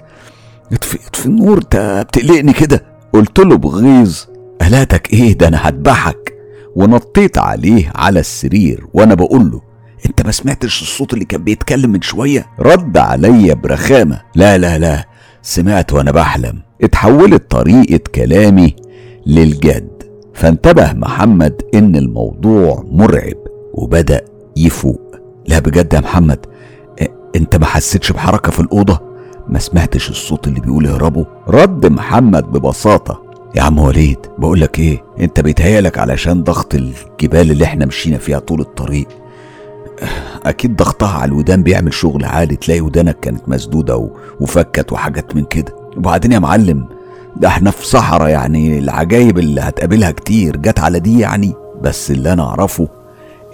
اطفي 0.73 0.97
اطفي 1.07 1.25
النور 1.25 1.57
انت 1.57 2.05
بتقلقني 2.09 2.53
كده. 2.53 2.83
قلت 3.13 3.39
له 3.39 3.57
بغيظ 3.57 4.17
قلاتك 4.61 5.13
إيه؟ 5.13 5.33
ده 5.37 5.47
أنا 5.47 5.67
هذبحك. 5.67 6.33
ونطيت 6.75 7.37
عليه 7.37 7.91
على 7.95 8.19
السرير 8.19 8.85
وأنا 8.93 9.13
بقول 9.13 9.51
له 9.51 9.61
أنت 10.05 10.25
ما 10.25 10.31
سمعتش 10.31 10.81
الصوت 10.81 11.13
اللي 11.13 11.25
كان 11.25 11.43
بيتكلم 11.43 11.89
من 11.91 12.01
شوية؟ 12.01 12.45
رد 12.59 12.97
عليا 12.97 13.53
برخامة 13.53 14.21
لا 14.35 14.57
لا 14.57 14.77
لا 14.79 15.05
سمعت 15.41 15.93
وأنا 15.93 16.11
بحلم. 16.11 16.61
اتحولت 16.81 17.51
طريقة 17.51 17.99
كلامي 18.15 18.75
للجد. 19.25 19.89
فانتبه 20.33 20.93
محمد 20.93 21.61
إن 21.73 21.95
الموضوع 21.95 22.83
مرعب 22.91 23.37
وبدأ 23.73 24.21
يفوق. 24.57 25.15
لا 25.47 25.59
بجد 25.59 25.93
يا 25.93 25.99
محمد 25.99 26.45
أنت 27.35 27.55
ما 27.55 27.65
حسيتش 27.65 28.11
بحركة 28.11 28.51
في 28.51 28.59
الأوضة؟ 28.59 28.99
ما 29.47 29.59
سمعتش 29.59 30.09
الصوت 30.09 30.47
اللي 30.47 30.59
بيقول 30.59 30.87
اهربوا؟ 30.87 31.25
رد 31.47 31.85
محمد 31.85 32.43
ببساطة. 32.43 33.23
يا 33.55 33.61
عم 33.61 33.79
وليد 33.79 34.17
بقول 34.37 34.61
لك 34.61 34.79
إيه؟ 34.79 35.03
أنت 35.19 35.39
بيتهيألك 35.39 35.97
علشان 35.97 36.43
ضغط 36.43 36.75
الجبال 36.75 37.51
اللي 37.51 37.63
إحنا 37.63 37.85
مشينا 37.85 38.17
فيها 38.17 38.39
طول 38.39 38.61
الطريق 38.61 39.07
أكيد 40.45 40.75
ضغطها 40.75 41.17
على 41.17 41.29
الودان 41.29 41.63
بيعمل 41.63 41.93
شغل 41.93 42.25
عالي 42.25 42.55
تلاقي 42.55 42.81
ودانك 42.81 43.19
كانت 43.19 43.49
مسدودة 43.49 44.09
وفكت 44.39 44.91
وحاجات 44.93 45.35
من 45.35 45.43
كده. 45.43 45.75
وبعدين 45.97 46.31
يا 46.31 46.39
معلم 46.39 46.85
ده 47.37 47.47
إحنا 47.47 47.71
في 47.71 47.87
صحراء 47.87 48.29
يعني 48.29 48.79
العجايب 48.79 49.39
اللي 49.39 49.61
هتقابلها 49.61 50.11
كتير 50.11 50.57
جت 50.57 50.79
على 50.79 50.99
دي 50.99 51.19
يعني. 51.19 51.53
بس 51.81 52.11
اللي 52.11 52.33
أنا 52.33 52.43
أعرفه 52.43 52.87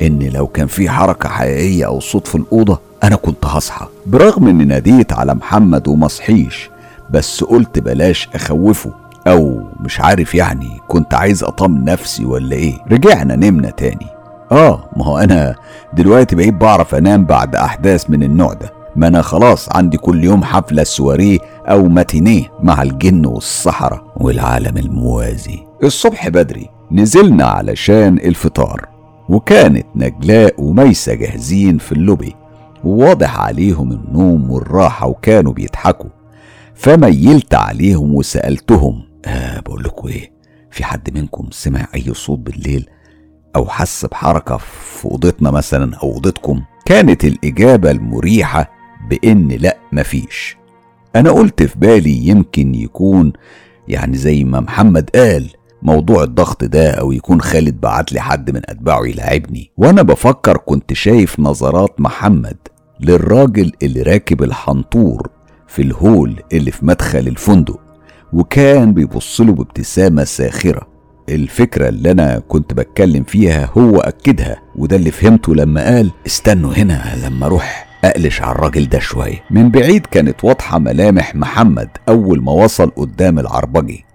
إن 0.02 0.20
لو 0.34 0.48
كان 0.48 0.68
في 0.68 0.90
حركة 0.90 1.30
حقيقية 1.30 1.86
أو 1.86 2.00
صوت 2.00 2.28
في 2.28 2.36
الأوضة 2.36 2.80
أنا 3.04 3.16
كنت 3.16 3.46
هصحى. 3.46 3.88
برغم 4.06 4.48
إني 4.48 4.66
ناديت 4.66 5.14
على 5.14 5.34
محمد 5.36 5.88
ومصحيش 5.88 6.70
بس 7.10 7.44
قلت 7.44 7.80
بلاش 7.80 8.30
أخوفه. 8.36 8.94
أو 9.28 9.62
مش 9.80 10.02
عارف 10.02 10.36
يعني 10.36 10.80
كنت 10.88 11.14
عايز 11.14 11.44
أطمن 11.44 11.84
نفسي 11.84 12.26
ولا 12.26 12.56
إيه؟ 12.56 12.78
رجعنا 12.92 13.36
نمنا 13.36 13.70
تاني. 13.70 14.08
آه 14.52 14.90
ما 14.98 15.06
هو 15.06 15.18
أنا 15.18 15.56
دلوقتي 15.94 16.36
بقيت 16.36 16.54
بعرف 16.54 16.96
أنام 16.96 17.26
بعد 17.26 17.56
أحداث 17.56 18.10
من 18.10 18.24
النوع 18.24 18.54
ده. 18.54 18.74
ما 18.96 19.08
أنا 19.08 19.22
خلاص 19.22 19.70
عندي 19.72 19.98
كل 19.98 20.24
يوم 20.24 20.44
حفلة 20.44 20.84
سواريه 20.84 21.40
أو 21.66 21.88
ماتينيه 21.88 22.52
مع 22.64 22.82
الجن 22.84 23.26
والصحراء 23.26 24.14
والعالم 24.18 24.78
الموازي. 24.78 25.60
الصبح 25.84 26.30
بدري 26.30 26.70
نزلنا 26.92 27.46
علشان 27.46 28.18
الفطار 28.18 28.88
وكانت 29.30 29.86
نجلاء 29.96 30.54
وميسة 30.62 31.14
جاهزين 31.14 31.78
في 31.78 31.92
اللوبي 31.92 32.36
وواضح 32.84 33.40
عليهم 33.40 33.92
النوم 33.92 34.52
والراحة 34.52 35.08
وكانوا 35.08 35.54
بيضحكوا. 35.54 36.10
فميلت 36.76 37.56
عليهم 37.56 38.16
وسألتهم 38.16 39.02
آه 39.26 39.60
بقول 39.60 39.84
لكم 39.84 40.08
إيه؟ 40.08 40.32
في 40.72 40.84
حد 40.84 41.18
منكم 41.18 41.48
سمع 41.52 41.88
أي 41.96 42.14
صوت 42.14 42.40
بالليل 42.40 42.90
أو 43.56 43.66
حس 43.68 44.06
بحركة 44.06 44.58
في 44.58 45.06
أوضتنا 45.06 45.52
مثلا 45.52 45.96
أو 45.96 46.12
أوضتكم 46.14 46.62
كانت 46.86 47.26
الإجابة 47.26 47.92
المريحة 47.92 48.72
بإن 49.10 49.48
لأ 49.48 49.78
مفيش. 49.92 50.58
أنا 51.16 51.32
قلت 51.32 51.64
في 51.64 51.80
بالي 51.80 52.28
يمكن 52.28 52.76
يكون 52.76 53.34
يعني 53.88 54.18
زي 54.18 54.44
ما 54.44 54.60
محمد 54.60 55.10
قال 55.16 55.50
موضوع 55.82 56.24
الضغط 56.24 56.64
ده 56.64 56.92
أو 56.92 57.12
يكون 57.12 57.42
خالد 57.42 57.82
بعت 57.82 58.14
لي 58.14 58.20
حد 58.20 58.52
من 58.52 58.62
أتباعه 58.66 59.06
يلعبني. 59.06 59.72
وأنا 59.78 60.02
بفكر 60.02 60.58
كنت 60.58 60.94
شايف 60.94 61.40
نظرات 61.40 62.02
محمد 62.02 62.58
للراجل 63.00 63.72
اللي 63.84 64.02
راكب 64.02 64.44
الحنطور 64.44 65.30
في 65.68 65.82
الهول 65.82 66.44
اللي 66.54 66.72
في 66.72 66.86
مدخل 66.86 67.20
الفندق 67.28 67.80
وكان 68.34 68.94
بيبص 68.94 69.42
له 69.42 69.54
بابتسامة 69.54 70.24
ساخرة. 70.24 70.95
الفكرة 71.30 71.90
اللي 71.90 72.12
أنا 72.12 72.40
كنت 72.48 72.74
بتكلم 72.74 73.24
فيها 73.24 73.70
هو 73.78 74.00
أكدها 74.00 74.62
وده 74.76 74.96
اللي 74.96 75.12
فهمته 75.12 75.56
لما 75.56 75.86
قال 75.86 76.12
استنوا 76.28 76.74
هنا 76.74 77.16
لما 77.28 77.46
أروح 77.46 77.88
أقلش 78.04 78.42
على 78.42 78.52
الراجل 78.52 78.90
ده 78.90 79.00
شوية. 79.00 79.44
من 79.52 79.70
بعيد 79.72 80.06
كانت 80.06 80.44
واضحة 80.44 80.80
ملامح 80.80 81.36
محمد 81.36 81.90
أول 82.10 82.44
ما 82.44 82.52
وصل 82.52 82.90
قدام 82.90 83.40
العربجي 83.40 84.06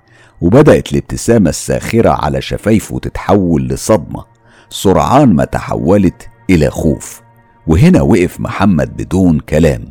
وبدأت 0.40 0.92
الابتسامة 0.92 1.50
الساخرة 1.50 2.10
على 2.10 2.40
شفايفه 2.42 2.98
تتحول 2.98 3.68
لصدمة 3.68 4.24
سرعان 4.68 5.34
ما 5.34 5.44
تحولت 5.44 6.28
إلى 6.50 6.70
خوف. 6.70 7.22
وهنا 7.66 8.02
وقف 8.02 8.40
محمد 8.40 8.96
بدون 8.96 9.40
كلام 9.40 9.84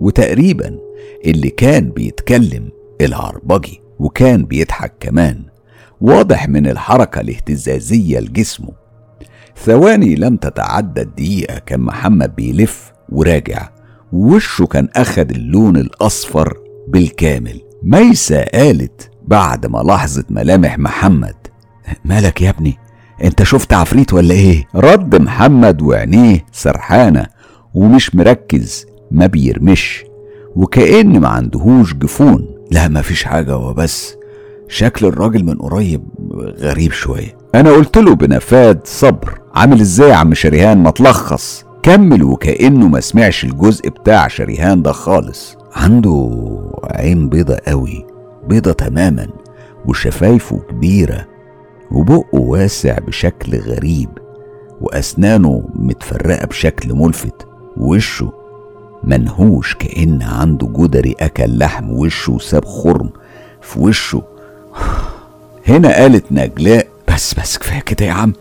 وتقريبا 0.00 0.78
اللي 1.26 1.50
كان 1.50 1.90
بيتكلم 1.90 2.68
العربجي 3.00 3.80
وكان 3.98 4.44
بيضحك 4.44 4.92
كمان. 5.00 5.42
واضح 6.00 6.48
من 6.48 6.66
الحركة 6.66 7.20
الاهتزازية 7.20 8.18
لجسمه 8.20 8.72
ثواني 9.64 10.14
لم 10.14 10.36
تتعدى 10.36 11.00
الدقيقة 11.00 11.58
كان 11.58 11.80
محمد 11.80 12.36
بيلف 12.36 12.92
وراجع. 13.08 13.68
ووشه 14.12 14.66
كان 14.66 14.88
أخد 14.96 15.30
اللون 15.30 15.76
الأصفر 15.76 16.58
بالكامل. 16.88 17.60
ميسة 17.82 18.42
قالت 18.42 19.10
بعد 19.26 19.66
ما 19.66 19.78
لاحظت 19.78 20.32
ملامح 20.32 20.78
محمد 20.78 21.34
مالك 22.04 22.42
يا 22.42 22.50
ابني؟ 22.50 22.76
أنت 23.24 23.42
شفت 23.42 23.72
عفريت 23.72 24.12
ولا 24.12 24.34
إيه؟ 24.34 24.64
رد 24.74 25.16
محمد 25.22 25.82
وعينيه 25.82 26.46
سرحانة 26.52 27.26
ومش 27.74 28.14
مركز 28.14 28.86
ما 29.10 29.26
بيرمش. 29.26 30.04
وكأن 30.56 31.20
ما 31.20 31.28
عندهوش 31.28 31.94
جفون. 31.94 32.48
لا 32.70 32.88
مفيش 32.88 33.24
حاجة 33.24 33.52
هو 33.52 33.74
بس 33.74 34.14
شكل 34.68 35.06
الراجل 35.06 35.44
من 35.44 35.54
قريب 35.54 36.02
غريب 36.58 36.92
شوية. 36.92 37.36
أنا 37.54 37.70
قلت 37.70 37.98
له 37.98 38.14
بنفاد 38.14 38.80
صبر. 38.84 39.40
عامل 39.54 39.80
إزاي 39.80 40.08
يا 40.10 40.14
عم 40.14 40.34
شريهان؟ 40.34 40.82
ما 40.82 40.90
تلخص. 40.90 41.64
كمل 41.82 42.22
وكأنه 42.22 42.88
ما 42.88 43.00
سمعش 43.00 43.44
الجزء 43.44 43.88
بتاع 43.88 44.28
شريهان 44.28 44.82
ده 44.82 44.92
خالص. 44.92 45.56
عنده 45.72 46.30
عين 46.84 47.28
بيضة 47.28 47.56
قوي 47.68 48.06
بيضة 48.48 48.72
تماما 48.72 49.26
وشفايفه 49.86 50.58
كبيرة 50.70 51.26
وبقه 51.92 52.40
واسع 52.40 52.98
بشكل 52.98 53.58
غريب 53.58 54.08
وأسنانه 54.80 55.68
متفرقة 55.74 56.46
بشكل 56.46 56.94
ملفت 56.94 57.46
ووشه 57.76 58.32
منهوش 59.04 59.74
كأن 59.74 60.22
عنده 60.22 60.66
جدري 60.66 61.14
أكل 61.20 61.58
لحم 61.58 61.90
وشه 61.90 62.32
وساب 62.32 62.64
خرم 62.64 63.10
في 63.62 63.80
وشه. 63.80 64.22
هنا 65.68 65.94
قالت 65.94 66.24
نجلاء 66.32 66.86
بس 67.08 67.34
بس 67.34 67.58
كفاية 67.58 67.80
كده 67.80 68.06
يا 68.06 68.12
عم. 68.12 68.32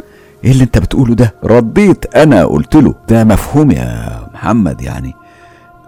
إيه 0.44 0.52
اللي 0.52 0.64
أنت 0.64 0.78
بتقوله 0.78 1.16
ده؟ 1.16 1.34
رديت 1.44 2.16
أنا 2.16 2.46
قلت 2.46 2.76
له. 2.76 2.96
ده 3.10 3.24
مفهوم 3.24 3.72
يا 3.72 4.20
محمد 4.34 4.82
يعني. 4.82 5.14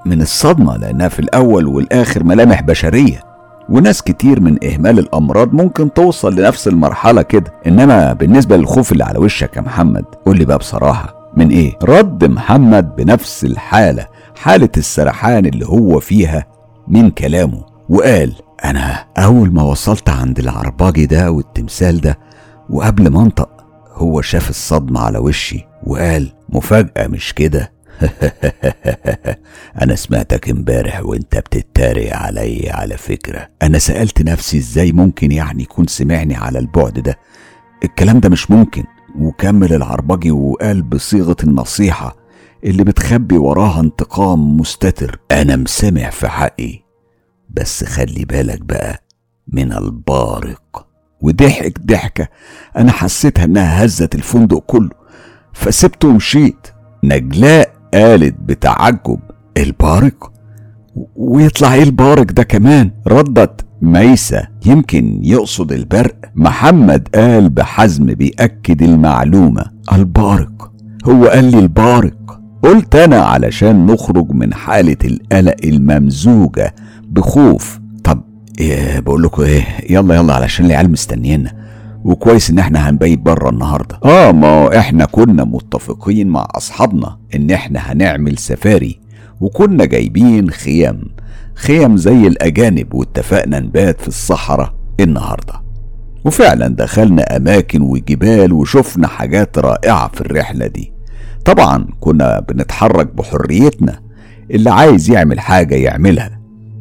من 0.06 0.22
الصدمة 0.22 0.78
لأنها 0.78 1.08
في 1.08 1.20
الأول 1.20 1.68
والآخر 1.68 2.24
ملامح 2.24 2.62
بشرية. 2.62 3.24
وناس 3.70 4.02
كتير 4.02 4.40
من 4.40 4.64
إهمال 4.66 5.00
الأمراض 5.00 5.54
ممكن 5.54 5.94
توصل 5.94 6.36
لنفس 6.36 6.68
المرحلة 6.68 7.22
كده. 7.22 7.54
إنما 7.68 8.14
بالنسبة 8.14 8.58
للخوف 8.58 8.92
اللي 8.92 9.04
على 9.04 9.20
وشك 9.20 9.56
يا 9.58 9.62
محمد 9.62 10.06
قول 10.26 10.38
لي 10.38 10.46
بقى 10.46 10.58
بصراحة 10.58 11.16
من 11.38 11.50
إيه؟ 11.50 11.74
رد 11.84 12.26
محمد 12.26 12.96
بنفس 12.96 13.46
الحالة 13.46 14.08
حالة 14.36 14.70
السرحان 14.78 15.46
اللي 15.46 15.66
هو 15.68 16.00
فيها 16.00 16.46
من 16.88 17.10
كلامه. 17.10 17.75
وقال 17.90 18.34
أنا 18.66 19.06
أول 19.18 19.54
ما 19.54 19.64
وصلت 19.64 20.10
عند 20.10 20.40
العرباجي 20.40 21.06
ده 21.06 21.32
والتمثال 21.32 22.02
ده 22.02 22.20
وقبل 22.70 23.08
ما 23.08 23.22
أنطق 23.22 23.50
هو 23.94 24.22
شاف 24.22 24.50
الصدمة 24.50 25.00
على 25.00 25.18
وشي 25.18 25.68
وقال 25.84 26.32
مفاجأة 26.50 27.08
مش 27.08 27.34
كده؟ 27.34 27.72
أنا 29.82 29.96
سمعتك 29.96 30.50
امبارح 30.50 31.06
وأنت 31.06 31.38
بتتريق 31.38 32.16
عليا 32.16 32.76
على 32.76 32.98
فكرة. 32.98 33.48
أنا 33.62 33.80
سألت 33.80 34.22
نفسي 34.22 34.58
إزاي 34.58 34.92
ممكن 34.92 35.32
يعني 35.32 35.64
يكون 35.64 35.88
سمعني 35.88 36.36
على 36.36 36.60
البعد 36.60 37.00
ده. 37.00 37.18
الكلام 37.84 38.20
ده 38.20 38.30
مش 38.30 38.52
ممكن. 38.52 38.84
وكمل 39.20 39.74
العربجي 39.74 40.32
وقال 40.32 40.82
بصيغة 40.82 41.36
النصيحة 41.44 42.16
اللي 42.64 42.84
بتخبي 42.84 43.38
وراها 43.38 43.80
انتقام 43.80 44.58
مستتر. 44.58 45.20
أنا 45.32 45.56
مسامع 45.56 46.10
في 46.10 46.28
حقي 46.28 46.85
بس 47.58 47.84
خلي 47.84 48.26
بالك 48.26 48.62
بقى 48.62 49.04
من 49.48 49.74
البارق. 49.74 50.88
وضحك 51.22 51.80
ضحكة 51.86 52.28
أنا 52.78 52.92
حسيتها 52.92 53.46
إنها 53.46 53.86
هزت 53.86 54.16
الفندق 54.16 54.60
كله. 54.60 54.90
فسبته 55.54 56.08
ومشيت. 56.08 56.68
نجلاء 57.04 57.74
قالت 57.94 58.36
بتعجب 58.40 59.20
البارق؟ 59.58 60.32
ويطلع 61.16 61.74
إيه 61.74 61.84
البارق 61.84 62.32
ده 62.32 62.44
كمان؟ 62.44 62.92
ردت 63.08 63.66
ميسة 63.82 64.48
يمكن 64.66 65.20
يقصد 65.24 65.72
البرق. 65.72 66.16
محمد 66.36 67.08
قال 67.16 67.50
بحزم 67.50 68.06
بيأكد 68.06 68.82
المعلومة 68.82 69.66
البارق. 69.94 70.72
هو 71.06 71.26
قال 71.26 71.52
لي 71.52 71.60
البارق. 71.60 72.42
قلت 72.66 72.96
أنا 72.96 73.18
علشان 73.20 73.86
نخرج 73.86 74.32
من 74.32 74.54
حالة 74.54 74.98
القلق 75.06 75.56
الممزوجة 75.64 76.76
بخوف. 77.10 77.80
طب 78.04 78.22
إيه 78.60 79.00
بقول 79.00 79.24
لكم 79.24 79.42
إيه 79.44 79.66
يلا 79.90 80.16
يلا 80.16 80.34
علشان 80.34 80.66
العيال 80.66 80.92
مستنينا 80.92 81.52
وكويس 82.04 82.50
إن 82.50 82.60
إحنا 82.60 82.90
هنبيت 82.90 83.20
بره 83.20 83.50
النهارده. 83.50 84.00
آه 84.06 84.32
ما 84.32 84.80
إحنا 84.80 85.06
كنا 85.06 85.44
متفقين 85.44 86.28
مع 86.28 86.48
أصحابنا 86.52 87.18
إن 87.36 87.52
إحنا 87.52 87.80
هنعمل 87.80 88.38
سفاري 88.38 89.00
وكنا 89.42 89.86
جايبين 89.86 90.50
خيم 90.50 91.02
خيم 91.56 91.98
زي 91.98 92.28
الأجانب 92.28 92.94
واتفقنا 92.94 93.60
نبات 93.60 94.02
في 94.02 94.08
الصحراء 94.08 94.74
النهارده. 95.00 95.54
وفعلا 96.26 96.68
دخلنا 96.68 97.36
أماكن 97.38 97.82
وجبال 97.82 98.54
وشفنا 98.54 99.08
حاجات 99.08 99.58
رائعة 99.58 100.08
في 100.08 100.22
الرحلة 100.22 100.68
دي. 100.68 100.95
طبعا 101.46 101.88
كنا 102.00 102.40
بنتحرك 102.50 103.16
بحريتنا. 103.16 104.00
اللي 104.52 104.70
عايز 104.70 105.10
يعمل 105.10 105.40
حاجة 105.40 105.76
يعملها. 105.76 106.40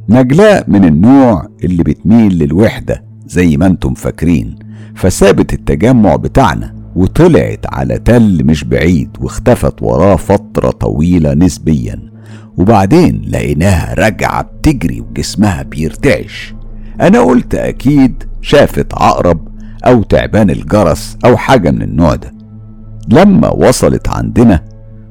نجلاء 0.08 0.64
من 0.68 0.84
النوع 0.84 1.48
اللي 1.64 1.82
بتميل 1.82 2.38
للوحدة 2.38 3.04
زي 3.26 3.56
ما 3.56 3.66
أنتم 3.66 3.94
فاكرين. 3.94 4.58
فسابت 4.94 5.52
التجمع 5.52 6.16
بتاعنا 6.16 6.74
وطلعت 6.96 7.66
على 7.72 7.98
تل 7.98 8.44
مش 8.44 8.64
بعيد 8.64 9.10
واختفت 9.20 9.82
وراه 9.82 10.16
فترة 10.16 10.70
طويلة 10.70 11.34
نسبيا. 11.34 12.10
وبعدين 12.56 13.22
لقيناها 13.28 13.94
راجعة 13.94 14.42
بتجري 14.42 15.00
وجسمها 15.00 15.62
بيرتعش. 15.62 16.54
أنا 17.00 17.20
قلت 17.20 17.54
أكيد 17.54 18.22
شافت 18.42 18.94
عقرب 18.94 19.48
أو 19.86 20.02
تعبان 20.02 20.50
الجرس 20.50 21.16
أو 21.24 21.36
حاجة 21.36 21.70
من 21.70 21.82
النوع 21.82 22.14
ده. 22.14 22.33
لما 23.08 23.48
وصلت 23.50 24.08
عندنا 24.08 24.64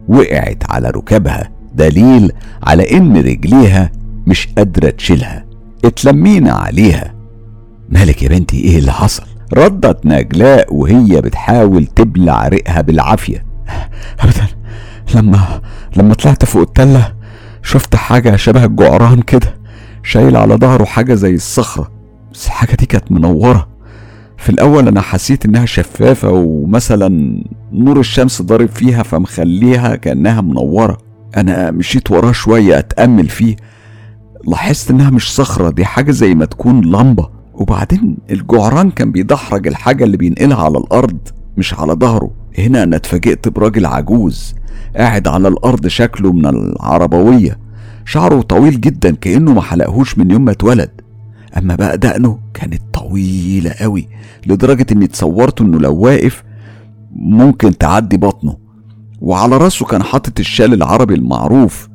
وقعت 0.08 0.64
على 0.70 0.90
ركابها 0.90 1.50
دليل 1.76 2.32
على 2.64 2.98
إن 2.98 3.18
رجليها 3.18 3.92
مش 4.28 4.48
قادرة 4.58 4.90
تشيلها 4.90 5.46
اتلمينا 5.86 6.52
عليها. 6.52 7.14
مالك 7.90 8.24
يا 8.24 8.30
بنتي 8.30 8.58
إيه 8.64 8.78
اللي 8.80 8.92
حصل؟ 8.92 9.24
ردت 9.54 10.06
نجلاء 10.06 10.74
وهي 10.76 11.22
بتحاول 11.22 11.86
تبلع 11.86 12.48
ريقها 12.48 12.82
بالعافية. 12.82 13.46
أبدا 14.20 14.48
لما 15.16 15.62
لما 15.98 16.14
طلعت 16.14 16.46
فوق 16.46 16.62
التلة 16.62 17.14
شفت 17.64 17.96
حاجة 17.96 18.36
شبه 18.36 18.66
الجعران 18.66 19.22
كده 19.22 19.56
شايل 20.04 20.38
على 20.38 20.56
ظهره 20.56 20.86
حاجة 20.86 21.14
زي 21.14 21.36
الصخرة. 21.36 21.92
بس 22.34 22.46
الحاجة 22.48 22.76
دي 22.76 22.86
كانت 22.86 23.12
منورة. 23.12 23.68
في 24.44 24.50
الأول 24.50 24.88
أنا 24.88 25.02
حسيت 25.02 25.46
إنها 25.46 25.66
شفافة 25.66 26.32
ومثلا 26.32 27.44
نور 27.74 28.00
الشمس 28.00 28.42
ضارب 28.42 28.70
فيها 28.70 29.04
فمخليها 29.04 29.96
كأنها 29.96 30.42
منورة. 30.42 30.98
أنا 31.38 31.72
مشيت 31.72 32.12
وراه 32.12 32.32
شوية 32.32 32.80
أتأمل 32.80 33.30
فيه. 33.30 33.56
لاحظت 34.48 34.92
إنها 34.92 35.10
مش 35.10 35.36
صخرة 35.36 35.70
دي 35.70 35.86
حاجة 35.86 36.12
زي 36.12 36.36
ما 36.36 36.46
تكون 36.46 36.82
لمبة. 36.82 37.30
وبعدين 37.54 38.18
الجعران 38.32 38.92
كان 38.92 39.12
بيدحرج 39.12 39.68
الحاجة 39.68 40.04
اللي 40.04 40.18
بينقلها 40.18 40.64
على 40.64 40.78
الأرض 40.78 41.18
مش 41.58 41.74
على 41.74 41.94
ظهره. 41.94 42.32
هنا 42.58 42.84
أنا 42.84 42.96
اتفاجئت 42.96 43.48
براجل 43.48 43.86
عجوز 43.86 44.56
قاعد 44.96 45.28
على 45.28 45.48
الأرض 45.48 45.88
شكله 45.88 46.32
من 46.32 46.46
العربوية. 46.46 47.60
شعره 48.06 48.42
طويل 48.42 48.82
جدا 48.82 49.16
كأنه 49.16 49.54
ما 49.54 49.62
حلقهوش 49.62 50.18
من 50.18 50.32
يوم 50.32 50.46
ما 50.46 50.52
اتولد. 50.52 51.03
أما 51.58 51.76
بقى 51.76 51.98
دقنه 51.98 52.40
كانت 52.54 52.82
طويلة 52.94 53.72
قوي 53.72 54.08
لدرجة 54.48 54.86
إني 54.92 55.08
تصورت 55.08 55.62
إنه 55.62 55.80
لو 55.80 55.96
واقف 55.96 56.44
ممكن 57.16 57.78
تعدي 57.78 58.18
بطنه 58.18 58.58
وعلى 59.22 59.58
راسه 59.58 59.86
كان 59.86 60.04
حاطط 60.04 60.40
الشال 60.40 60.74
العربي 60.74 61.14
المعروف. 61.14 61.90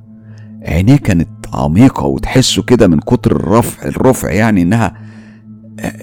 عينيه 0.63 0.97
كانت 0.97 1.29
عميقة 1.55 2.07
وتحسه 2.07 2.63
كده 2.63 2.89
من 2.89 2.99
كتر 3.01 3.37
الرفع 3.37 3.89
الرفع 3.89 4.31
يعني 4.31 4.63
إنها 4.63 4.95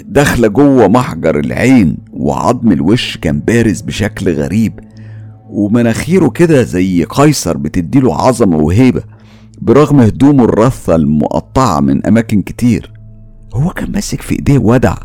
داخلة 0.06 0.48
جوه 0.48 0.88
محجر 0.88 1.40
العين 1.40 1.98
وعظم 2.14 2.72
الوش 2.72 3.18
كان 3.18 3.40
بارز 3.40 3.82
بشكل 3.82 4.34
غريب 4.34 4.80
ومناخيره 5.50 6.30
كده 6.30 6.64
زي 6.64 7.04
قيصر 7.04 7.58
بتديله 7.58 8.16
عظمة 8.28 8.58
وهيبة 8.58 9.04
برغم 9.62 10.00
هدومه 10.00 10.44
الرثة 10.44 10.96
المقطعة 10.96 11.80
من 11.80 12.06
أماكن 12.06 12.42
كتير. 12.42 12.92
هو 13.56 13.70
كان 13.70 13.92
ماسك 13.92 14.22
في 14.22 14.36
إيديه 14.36 14.58
ودع 14.58 14.96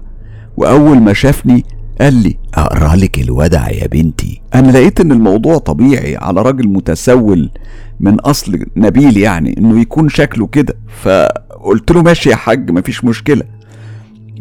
وأول 0.57 1.01
ما 1.01 1.13
شافني 1.13 1.65
قال 2.01 2.15
لي 2.15 2.37
أقرأ 2.55 2.97
لك 2.97 3.21
الودع 3.21 3.71
يا 3.71 3.87
بنتي. 3.87 4.41
أنا 4.55 4.71
لقيت 4.71 5.01
إن 5.01 5.13
الموضوع 5.13 5.59
طبيعي 5.59 6.17
على 6.17 6.43
راجل 6.43 6.69
متسول 6.69 7.51
من 8.01 8.21
أصل 8.21 8.67
نبيل 8.77 9.17
يعني 9.17 9.55
إنه 9.59 9.81
يكون 9.81 10.09
شكله 10.09 10.47
كده. 10.47 10.77
فقلت 11.03 11.91
له 11.91 12.03
ماشي 12.03 12.31
يا 12.31 12.37
حاج 12.37 12.71
مفيش 12.71 13.05
مشكلة. 13.05 13.43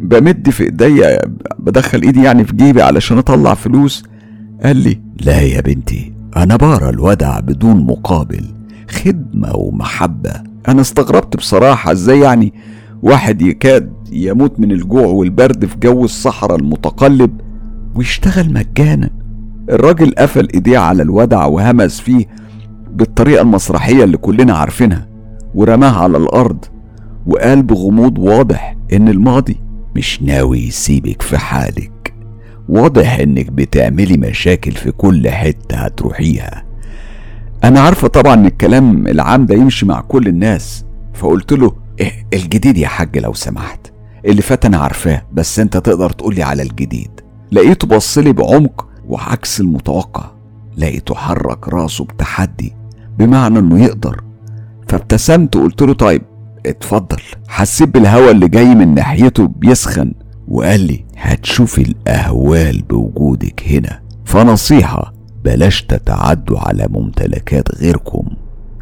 بمد 0.00 0.50
في 0.50 0.62
ايديا 0.62 1.20
بدخل 1.58 2.02
إيدي 2.02 2.22
يعني 2.22 2.44
في 2.44 2.56
جيبي 2.56 2.82
علشان 2.82 3.18
أطلع 3.18 3.54
فلوس. 3.54 4.04
قال 4.64 4.76
لي 4.76 5.00
لا 5.20 5.40
يا 5.40 5.60
بنتي 5.60 6.12
أنا 6.36 6.56
بارى 6.56 6.88
الودع 6.88 7.40
بدون 7.40 7.86
مقابل 7.86 8.44
خدمة 8.90 9.56
ومحبة. 9.56 10.32
أنا 10.68 10.80
استغربت 10.80 11.36
بصراحة 11.36 11.92
إزاي 11.92 12.20
يعني 12.20 12.52
واحد 13.02 13.42
يكاد 13.42 13.92
يموت 14.12 14.60
من 14.60 14.72
الجوع 14.72 15.06
والبرد 15.06 15.64
في 15.66 15.76
جو 15.78 16.04
الصحراء 16.04 16.56
المتقلب 16.56 17.40
ويشتغل 17.94 18.52
مجانا. 18.52 19.10
الراجل 19.70 20.14
قفل 20.18 20.48
ايديه 20.54 20.78
على 20.78 21.02
الودع 21.02 21.46
وهمس 21.46 22.00
فيه 22.00 22.26
بالطريقة 22.92 23.42
المسرحية 23.42 24.04
اللي 24.04 24.16
كلنا 24.16 24.52
عارفينها 24.54 25.08
ورماها 25.54 26.02
على 26.02 26.16
الأرض 26.18 26.64
وقال 27.26 27.62
بغموض 27.62 28.18
واضح 28.18 28.76
إن 28.92 29.08
الماضي 29.08 29.56
مش 29.96 30.22
ناوي 30.22 30.58
يسيبك 30.58 31.22
في 31.22 31.38
حالك. 31.38 32.14
واضح 32.68 33.18
إنك 33.18 33.50
بتعملي 33.52 34.16
مشاكل 34.16 34.72
في 34.72 34.90
كل 34.92 35.28
حتة 35.28 35.76
هتروحيها. 35.76 36.64
أنا 37.64 37.80
عارفة 37.80 38.08
طبعا 38.08 38.34
إن 38.34 38.46
الكلام 38.46 39.06
العام 39.06 39.46
ده 39.46 39.54
يمشي 39.54 39.86
مع 39.86 40.00
كل 40.00 40.26
الناس 40.28 40.84
فقلت 41.14 41.52
له 41.52 41.72
إيه 42.00 42.26
الجديد 42.34 42.78
يا 42.78 42.88
حاج 42.88 43.18
لو 43.18 43.34
سمحت. 43.34 43.80
اللي 44.24 44.42
فات 44.42 44.64
أنا 44.64 44.78
عارفاه 44.78 45.22
بس 45.32 45.58
أنت 45.58 45.76
تقدر 45.76 46.10
تقولي 46.10 46.42
على 46.42 46.62
الجديد. 46.62 47.10
لقيته 47.52 47.86
بصلي 47.86 48.32
بعمق 48.32 48.88
وعكس 49.08 49.60
المتوقع. 49.60 50.30
لقيته 50.76 51.14
حرك 51.14 51.68
راسه 51.68 52.04
بتحدي 52.04 52.72
بمعنى 53.18 53.58
إنه 53.58 53.84
يقدر. 53.84 54.24
فابتسمت 54.88 55.56
وقلت 55.56 55.82
له 55.82 55.92
طيب 55.92 56.22
اتفضل. 56.66 57.22
حسيت 57.48 57.88
بالهوا 57.88 58.30
اللي 58.30 58.48
جاي 58.48 58.74
من 58.74 58.94
ناحيته 58.94 59.46
بيسخن 59.46 60.12
وقال 60.48 60.80
لي 60.80 61.04
هتشوفي 61.16 61.82
الأهوال 61.82 62.82
بوجودك 62.82 63.62
هنا. 63.66 64.00
فنصيحة 64.24 65.12
بلاش 65.44 65.82
تتعدوا 65.82 66.58
على 66.58 66.86
ممتلكات 66.90 67.74
غيركم. 67.74 68.26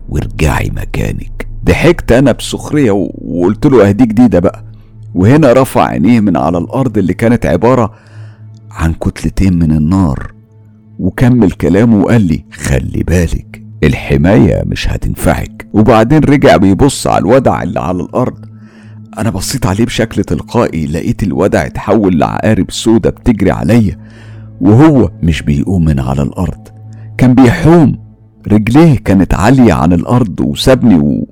وارجعي 0.08 0.70
مكانك. 0.76 1.47
ضحكت 1.68 2.12
أنا 2.12 2.32
بسخرية 2.32 2.90
وقلت 2.90 3.66
له 3.66 3.88
اهدي 3.88 4.06
جديدة 4.06 4.38
بقى. 4.38 4.64
وهنا 5.14 5.52
رفع 5.52 5.84
عينيه 5.86 6.20
من 6.20 6.36
على 6.36 6.58
الأرض 6.58 6.98
اللي 6.98 7.14
كانت 7.14 7.46
عبارة 7.46 7.92
عن 8.70 8.92
كتلتين 8.92 9.58
من 9.58 9.72
النار 9.72 10.32
وكمل 10.98 11.50
كلامه 11.50 12.00
وقال 12.00 12.22
لي 12.22 12.44
خلي 12.52 13.02
بالك 13.06 13.62
الحماية 13.84 14.62
مش 14.66 14.88
هتنفعك. 14.88 15.66
وبعدين 15.72 16.18
رجع 16.18 16.56
بيبص 16.56 17.06
على 17.06 17.18
الودع 17.18 17.62
اللي 17.62 17.80
على 17.80 18.02
الأرض. 18.02 18.44
أنا 19.18 19.30
بصيت 19.30 19.66
عليه 19.66 19.84
بشكل 19.84 20.24
تلقائي 20.24 20.86
لقيت 20.86 21.22
الودع 21.22 21.66
اتحول 21.66 22.18
لعقارب 22.18 22.70
سودة 22.70 23.10
بتجري 23.10 23.50
عليا 23.50 23.98
وهو 24.60 25.10
مش 25.22 25.42
بيقوم 25.42 25.84
من 25.84 26.00
على 26.00 26.22
الأرض. 26.22 26.68
كان 27.18 27.34
بيحوم 27.34 27.98
رجليه 28.48 28.96
كانت 28.98 29.34
عالية 29.34 29.72
عن 29.72 29.92
الأرض 29.92 30.40
وسابني 30.40 30.94
و... 30.94 31.28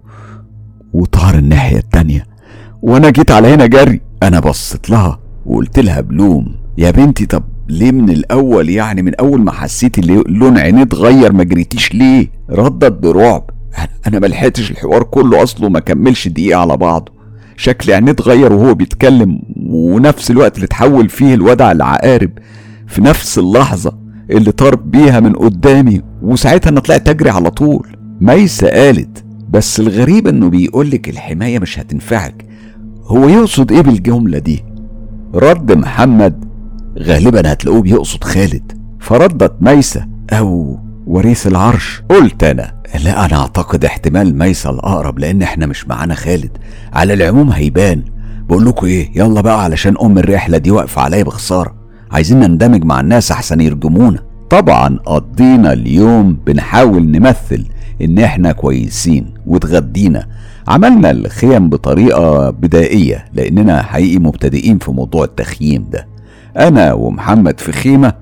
وطار 0.97 1.35
الناحية 1.35 1.79
التانية. 1.79 2.27
وأنا 2.83 3.11
جيت 3.11 3.31
على 3.31 3.49
هنا 3.49 3.67
جري. 3.67 4.01
أنا 4.23 4.41
بصيت 4.41 4.91
لها 4.91 5.19
وقلت 5.47 5.79
لها 5.79 6.01
بلوم. 6.01 6.55
يا 6.79 6.91
بنتي 6.91 7.27
طب 7.27 7.43
ليه 7.69 7.93
من 7.93 8.11
الأول؟ 8.11 8.69
يعني 8.69 9.03
من 9.03 9.15
أول 9.15 9.41
ما 9.41 9.53
حسيتي 9.53 10.01
لون 10.29 10.59
عينيه 10.59 10.83
اتغير 10.83 11.33
ما 11.33 11.45
جريتيش 11.45 11.95
ليه؟ 11.95 12.31
ردت 12.51 12.93
برعب. 12.93 13.51
أنا 14.07 14.19
ما 14.19 14.27
لحقتش 14.27 14.71
الحوار 14.71 15.03
كله 15.03 15.43
أصله 15.43 15.69
ما 15.69 15.81
كملش 15.81 16.29
دقيقة 16.29 16.61
على 16.61 16.77
بعضه. 16.77 17.13
شكل 17.57 17.93
عينيه 17.93 18.13
اتغير 18.13 18.53
وهو 18.53 18.75
بيتكلم 18.75 19.41
ونفس 19.67 20.31
الوقت 20.31 20.55
اللي 20.57 20.65
اتحول 20.65 21.09
فيه 21.09 21.35
الودع 21.35 21.73
العقارب 21.73 22.31
في 22.87 23.01
نفس 23.03 23.39
اللحظة 23.39 23.93
اللي 24.31 24.53
طار 24.53 24.75
بيها 24.75 25.21
من 25.21 25.33
قدامي. 25.33 26.03
وساعتها 26.23 26.71
أنا 26.71 26.81
طلعت 26.81 27.09
أجري 27.09 27.31
على 27.31 27.51
طول. 27.51 27.97
ميسة 28.21 28.69
قالت 28.69 29.25
بس 29.57 29.81
الغريب 29.81 30.27
إنه 30.27 30.49
بيقولك 30.51 31.09
الحماية 31.09 31.59
مش 31.59 31.79
هتنفعك. 31.79 32.47
هو 33.05 33.29
يقصد 33.29 33.73
إيه 33.73 33.81
بالجملة 33.81 34.39
دي؟ 34.39 34.65
رد 35.35 35.73
محمد 35.73 36.45
غالبا 36.99 37.53
هتلاقوه 37.53 37.83
بيقصد 37.83 38.25
خالد. 38.25 38.73
فردت 39.01 39.53
ميسة 39.61 40.07
أو 40.33 40.79
وريث 41.07 41.47
العرش. 41.47 42.03
قلت 42.09 42.45
أنا 42.45 42.75
لا 43.05 43.25
أنا 43.25 43.37
أعتقد 43.41 43.85
احتمال 43.85 44.39
ميسة 44.39 44.71
الأقرب 44.71 45.19
لأن 45.19 45.43
إحنا 45.43 45.67
مش 45.67 45.89
معانا 45.89 46.15
خالد. 46.15 46.51
على 46.93 47.15
العموم 47.15 47.51
هيبان. 47.51 48.03
بقول 48.49 48.67
لكم 48.67 48.87
إيه 48.87 49.11
يلا 49.15 49.41
بقى 49.41 49.65
علشان 49.65 49.95
أم 50.03 50.19
الرحلة 50.19 50.59
دي 50.59 50.71
واقفة 50.71 51.03
عليا 51.03 51.23
بخسارة. 51.23 51.75
عايزين 52.11 52.41
نندمج 52.41 52.85
مع 52.85 53.01
الناس 53.01 53.33
أحسن 53.33 53.61
يرجمونا. 53.61 54.19
طبعا 54.51 54.99
قضينا 55.07 55.73
اليوم 55.73 56.37
بنحاول 56.47 57.11
نمثل 57.11 57.65
إن 58.03 58.19
إحنا 58.19 58.53
كويسين 58.53 59.27
واتغدينا 59.47 60.27
عملنا 60.69 61.11
الخيم 61.11 61.69
بطريقة 61.69 62.51
بدائية 62.51 63.25
لأننا 63.35 63.83
حقيقي 63.83 64.19
مبتدئين 64.19 64.79
في 64.79 64.91
موضوع 64.91 65.25
التخييم 65.25 65.87
ده. 65.93 66.07
أنا 66.57 66.93
ومحمد 66.93 67.61
في 67.61 67.73
خيمة 67.73 68.13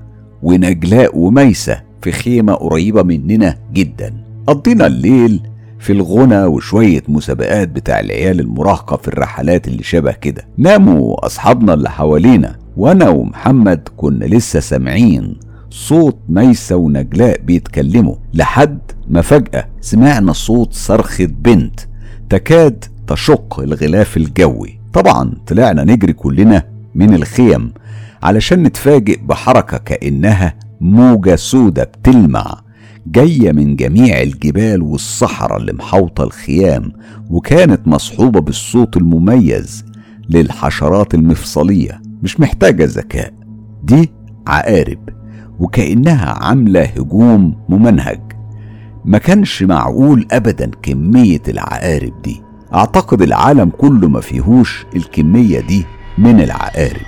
ونجلاء 0.43 1.17
وميسة 1.17 1.81
في 2.01 2.11
خيمة 2.11 2.53
قريبة 2.53 3.03
مننا 3.03 3.55
جدا. 3.73 4.13
قضينا 4.47 4.87
الليل 4.87 5.41
في 5.79 5.93
الغنى 5.93 6.43
وشوية 6.43 7.03
مسابقات 7.07 7.67
بتاع 7.69 7.99
العيال 7.99 8.39
المراهقة 8.39 8.97
في 8.97 9.07
الرحلات 9.07 9.67
اللي 9.67 9.83
شبه 9.83 10.11
كده. 10.11 10.47
ناموا 10.57 11.25
أصحابنا 11.25 11.73
اللي 11.73 11.89
حوالينا 11.89 12.55
وأنا 12.77 13.09
ومحمد 13.09 13.89
كنا 13.97 14.25
لسه 14.25 14.59
سامعين 14.59 15.35
صوت 15.79 16.17
ميسة 16.29 16.75
ونجلاء 16.75 17.41
بيتكلموا 17.41 18.15
لحد 18.33 18.79
ما 19.09 19.21
فجأة 19.21 19.67
سمعنا 19.81 20.33
صوت 20.33 20.73
صرخة 20.73 21.25
بنت 21.25 21.79
تكاد 22.29 22.85
تشق 23.07 23.59
الغلاف 23.59 24.17
الجوي. 24.17 24.79
طبعا 24.93 25.33
طلعنا 25.47 25.83
نجري 25.83 26.13
كلنا 26.13 26.63
من 26.95 27.13
الخيم 27.13 27.73
علشان 28.23 28.63
نتفاجئ 28.63 29.19
بحركة 29.21 29.77
كأنها 29.77 30.53
موجة 30.81 31.35
سودة 31.35 31.83
بتلمع 31.83 32.61
جاية 33.07 33.51
من 33.51 33.75
جميع 33.75 34.21
الجبال 34.21 34.81
والصحراء 34.81 35.57
اللي 35.57 35.73
محوطة 35.73 36.23
الخيام 36.23 36.91
وكانت 37.29 37.87
مصحوبة 37.87 38.41
بالصوت 38.41 38.97
المميز 38.97 39.85
للحشرات 40.29 41.13
المفصلية 41.13 42.01
مش 42.23 42.39
محتاجة 42.39 42.85
ذكاء. 42.85 43.33
دي 43.83 44.11
عقارب. 44.47 45.09
وكأنها 45.59 46.29
عاملة 46.43 46.81
هجوم 46.83 47.55
ممنهج. 47.69 48.19
ما 49.05 49.17
كانش 49.17 49.63
معقول 49.63 50.27
أبدا 50.31 50.71
كمية 50.83 51.41
العقارب 51.47 52.21
دي. 52.23 52.41
أعتقد 52.73 53.21
العالم 53.21 53.69
كله 53.69 54.07
ما 54.09 54.21
فيهوش 54.21 54.85
الكمية 54.95 55.59
دي 55.59 55.85
من 56.17 56.41
العقارب. 56.41 57.01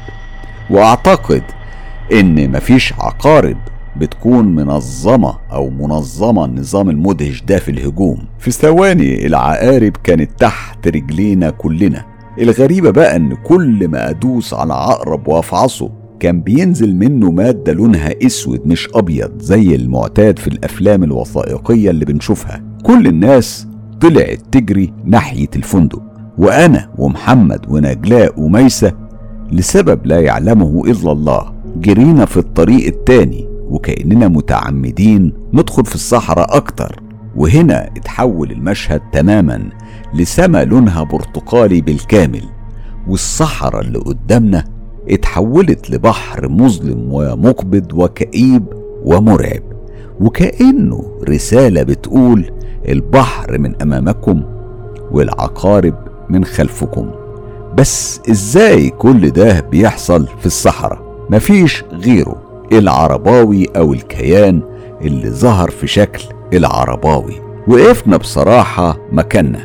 وأعتقد 0.70 1.44
إن 2.14 2.52
مفيش 2.52 2.94
عقارب 2.94 3.58
بتكون 3.98 4.56
منظمة 4.56 5.38
أو 5.52 5.70
منظمة 5.70 6.46
النظام 6.46 6.90
المدهش 6.90 7.42
ده 7.42 7.60
في 7.60 7.72
الهجوم. 7.72 8.18
في 8.40 8.52
ثواني 8.52 9.28
العقارب 9.28 9.92
كانت 10.04 10.30
تحت 10.40 10.88
رجلينا 10.88 11.50
كلنا. 11.50 12.06
الغريبة 12.42 12.92
بقى 12.92 13.16
إن 13.16 13.36
كل 13.36 13.88
ما 13.88 14.10
أدوس 14.10 14.54
على 14.54 14.74
عقرب 14.74 15.28
وأفعصه 15.28 15.90
كان 16.20 16.42
بينزل 16.42 16.96
منه 16.96 17.32
مادة 17.32 17.74
لونها 17.74 18.26
أسود 18.26 18.62
مش 18.68 18.88
أبيض 18.96 19.32
زي 19.42 19.76
المعتاد 19.76 20.40
في 20.40 20.48
الأفلام 20.48 21.04
الوثائقية 21.04 21.90
اللي 21.90 22.06
بنشوفها. 22.06 22.62
كل 22.84 23.08
الناس 23.08 23.68
طلعت 24.02 24.40
تجري 24.52 24.94
ناحية 25.06 25.50
الفندق 25.56 26.02
وأنا 26.38 26.90
ومحمد 26.98 27.66
ونجلاء 27.70 28.40
وميسة 28.42 28.94
لسبب 29.52 30.06
لا 30.06 30.20
يعلمه 30.20 30.82
إلا 30.86 31.12
الله. 31.12 31.54
جرينا 31.76 32.26
في 32.26 32.38
الطريق 32.38 32.88
التاني 32.88 33.48
وكأننا 33.70 34.28
متعمدين 34.28 35.34
ندخل 35.54 35.86
في 35.86 35.96
الصحراء 35.96 36.58
أكتر. 36.58 37.02
وهنا 37.36 37.88
اتحول 37.88 38.52
المشهد 38.52 39.02
تماما 39.12 39.70
لسما 40.14 40.64
لونها 40.64 41.04
برتقالي 41.04 41.82
بالكامل. 41.82 42.44
والصحراء 43.08 43.82
اللي 43.82 44.00
قدامنا 44.00 44.64
اتحولت 45.10 45.90
لبحر 45.90 46.48
مظلم 46.48 47.08
ومقبض 47.14 47.94
وكئيب 47.94 48.66
ومرعب 49.04 49.62
وكأنه 50.20 51.04
رسالة 51.30 51.84
بتقول 51.84 52.52
البحر 52.90 53.58
من 53.58 53.82
أمامكم 53.82 54.44
والعقارب 55.12 55.96
من 56.30 56.46
خلفكم. 56.46 57.12
بس 57.78 58.20
إزاي 58.32 58.90
كل 58.90 59.30
ده 59.30 59.60
بيحصل 59.72 60.28
في 60.40 60.46
الصحراء؟ 60.46 61.00
مفيش 61.30 61.84
غيره 61.92 62.36
العرباوي 62.72 63.66
أو 63.78 63.94
الكيان 63.94 64.62
اللي 65.02 65.30
ظهر 65.30 65.70
في 65.70 65.88
شكل 65.88 66.24
العرباوي. 66.54 67.34
وقفنا 67.68 68.18
بصراحة 68.18 68.98
مكاننا 69.12 69.60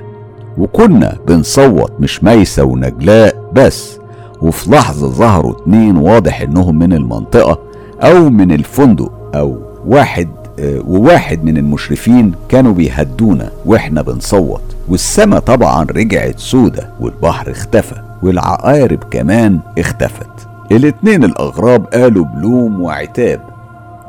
وكنا 0.58 1.18
بنصوت 1.28 1.92
مش 2.00 2.24
ميسة 2.24 2.64
ونجلاء 2.64 3.50
بس. 3.52 3.98
وفي 4.42 4.70
لحظة 4.70 5.08
ظهروا 5.08 5.52
اتنين 5.52 5.96
واضح 5.96 6.40
إنهم 6.40 6.78
من 6.78 6.92
المنطقة 6.92 7.58
أو 8.00 8.30
من 8.30 8.52
الفندق 8.52 9.12
أو 9.34 9.58
واحد 9.86 10.28
وواحد 10.62 11.44
من 11.44 11.56
المشرفين 11.56 12.32
كانوا 12.48 12.72
بيهدونا 12.72 13.50
وإحنا 13.66 14.02
بنصوت. 14.02 14.62
والسما 14.88 15.38
طبعا 15.38 15.84
رجعت 15.84 16.38
سودة 16.38 16.90
والبحر 17.00 17.50
اختفى 17.50 18.02
والعقارب 18.22 19.04
كمان 19.10 19.60
اختفت. 19.78 20.28
الاتنين 20.72 21.24
الأغراب 21.24 21.86
قالوا 21.86 22.24
بلوم 22.24 22.80
وعتاب. 22.80 23.40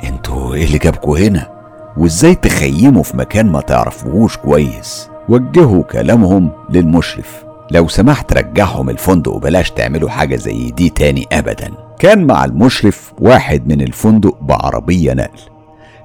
أنتوا 0.03 0.53
إيه 0.53 0.65
اللي 0.65 0.77
جابكوا 0.77 1.17
هنا؟ 1.19 1.47
وإزاي 1.97 2.35
تخيموا 2.35 3.03
في 3.03 3.17
مكان 3.17 3.51
ما 3.51 3.61
تعرفوهوش 3.61 4.37
كويس؟ 4.37 5.09
وجهوا 5.29 5.83
كلامهم 5.83 6.49
للمشرف. 6.69 7.43
لو 7.73 7.87
سمحت 7.87 8.33
رجعهم 8.33 8.89
الفندق 8.89 9.31
وبلاش 9.31 9.71
تعملوا 9.71 10.09
حاجة 10.09 10.35
زي 10.35 10.71
دي 10.71 10.89
تاني 10.89 11.27
أبدا. 11.31 11.71
كان 11.99 12.27
مع 12.27 12.45
المشرف 12.45 13.13
واحد 13.19 13.67
من 13.67 13.81
الفندق 13.81 14.37
بعربية 14.41 15.13
نقل. 15.13 15.39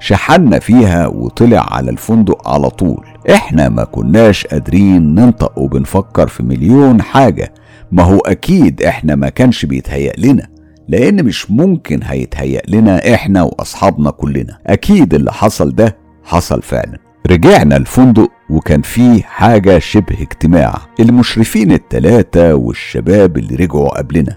شحنا 0.01 0.59
فيها 0.59 1.07
وطلع 1.07 1.67
على 1.75 1.91
الفندق 1.91 2.49
على 2.49 2.71
طول. 2.71 3.07
إحنا 3.31 3.69
ما 3.69 3.85
كناش 3.85 4.47
قادرين 4.47 5.15
ننطق 5.15 5.59
وبنفكر 5.59 6.29
في 6.29 6.43
مليون 6.43 7.03
حاجة. 7.03 7.55
ما 7.93 8.03
هو 8.03 8.19
أكيد 8.19 8.83
إحنا 8.83 9.15
ما 9.15 9.29
كانش 9.29 9.65
بيتهيأ 9.65 10.13
لنا 10.19 10.49
لأن 10.89 11.25
مش 11.25 11.51
ممكن 11.51 12.01
هيتهيأ 12.05 12.63
لنا 12.69 13.15
إحنا 13.15 13.43
وأصحابنا 13.43 14.11
كلنا. 14.11 14.59
أكيد 14.67 15.15
اللي 15.15 15.33
حصل 15.33 15.75
ده 15.75 15.97
حصل 16.25 16.63
فعلا. 16.63 16.99
رجعنا 17.31 17.77
الفندق 17.77 18.31
وكان 18.51 18.83
فيه 18.83 19.23
حاجة 19.23 19.79
شبه 19.79 20.23
اجتماع. 20.23 20.79
المشرفين 21.01 21.73
التلاتة 21.73 22.55
والشباب 22.55 23.39
اللي 23.39 23.55
رجعوا 23.55 23.99
قبلنا. 23.99 24.37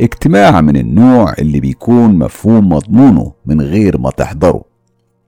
اجتماع 0.00 0.60
من 0.60 0.76
النوع 0.76 1.34
اللي 1.38 1.60
بيكون 1.60 2.18
مفهوم 2.18 2.68
مضمونه 2.68 3.32
من 3.46 3.60
غير 3.60 3.98
ما 3.98 4.10
تحضره. 4.10 4.64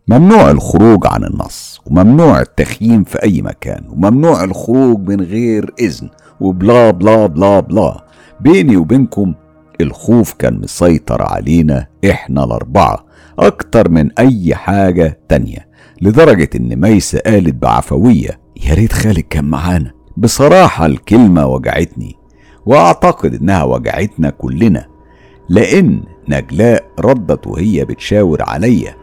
ممنوع 0.09 0.51
الخروج 0.51 1.07
عن 1.07 1.25
النص 1.25 1.81
وممنوع 1.87 2.41
التخييم 2.41 3.05
في 3.05 3.23
أي 3.23 3.43
مكان 3.43 3.85
وممنوع 3.89 4.45
الخروج 4.45 5.09
من 5.09 5.21
غير 5.21 5.75
إذن 5.81 6.11
وبلا 6.41 6.91
بلا 6.91 7.27
بلا 7.27 7.61
بلا. 7.61 8.05
بيني 8.41 8.77
وبينكم 8.77 9.35
الخوف 9.81 10.33
كان 10.33 10.61
مسيطر 10.61 11.23
علينا 11.23 11.87
إحنا 12.11 12.45
الأربعة 12.45 13.05
أكتر 13.39 13.89
من 13.89 14.11
أي 14.19 14.55
حاجة 14.55 15.21
تانية. 15.29 15.66
لدرجة 16.03 16.49
إن 16.57 16.81
ميسة 16.81 17.19
قالت 17.19 17.55
بعفوية 17.55 18.41
يا 18.69 18.75
ريت 18.75 18.93
خالد 18.93 19.21
كان 19.21 19.45
معانا. 19.45 19.93
بصراحة 20.17 20.87
الكلمة 20.87 21.47
وجعتني 21.47 22.17
وأعتقد 22.67 23.35
إنها 23.35 23.65
وجعتنا 23.65 24.31
كلنا 24.31 24.87
لأن 25.49 26.01
نجلاء 26.29 26.85
ردت 27.01 27.47
وهي 27.47 27.85
بتشاور 27.85 28.43
عليا. 28.43 28.95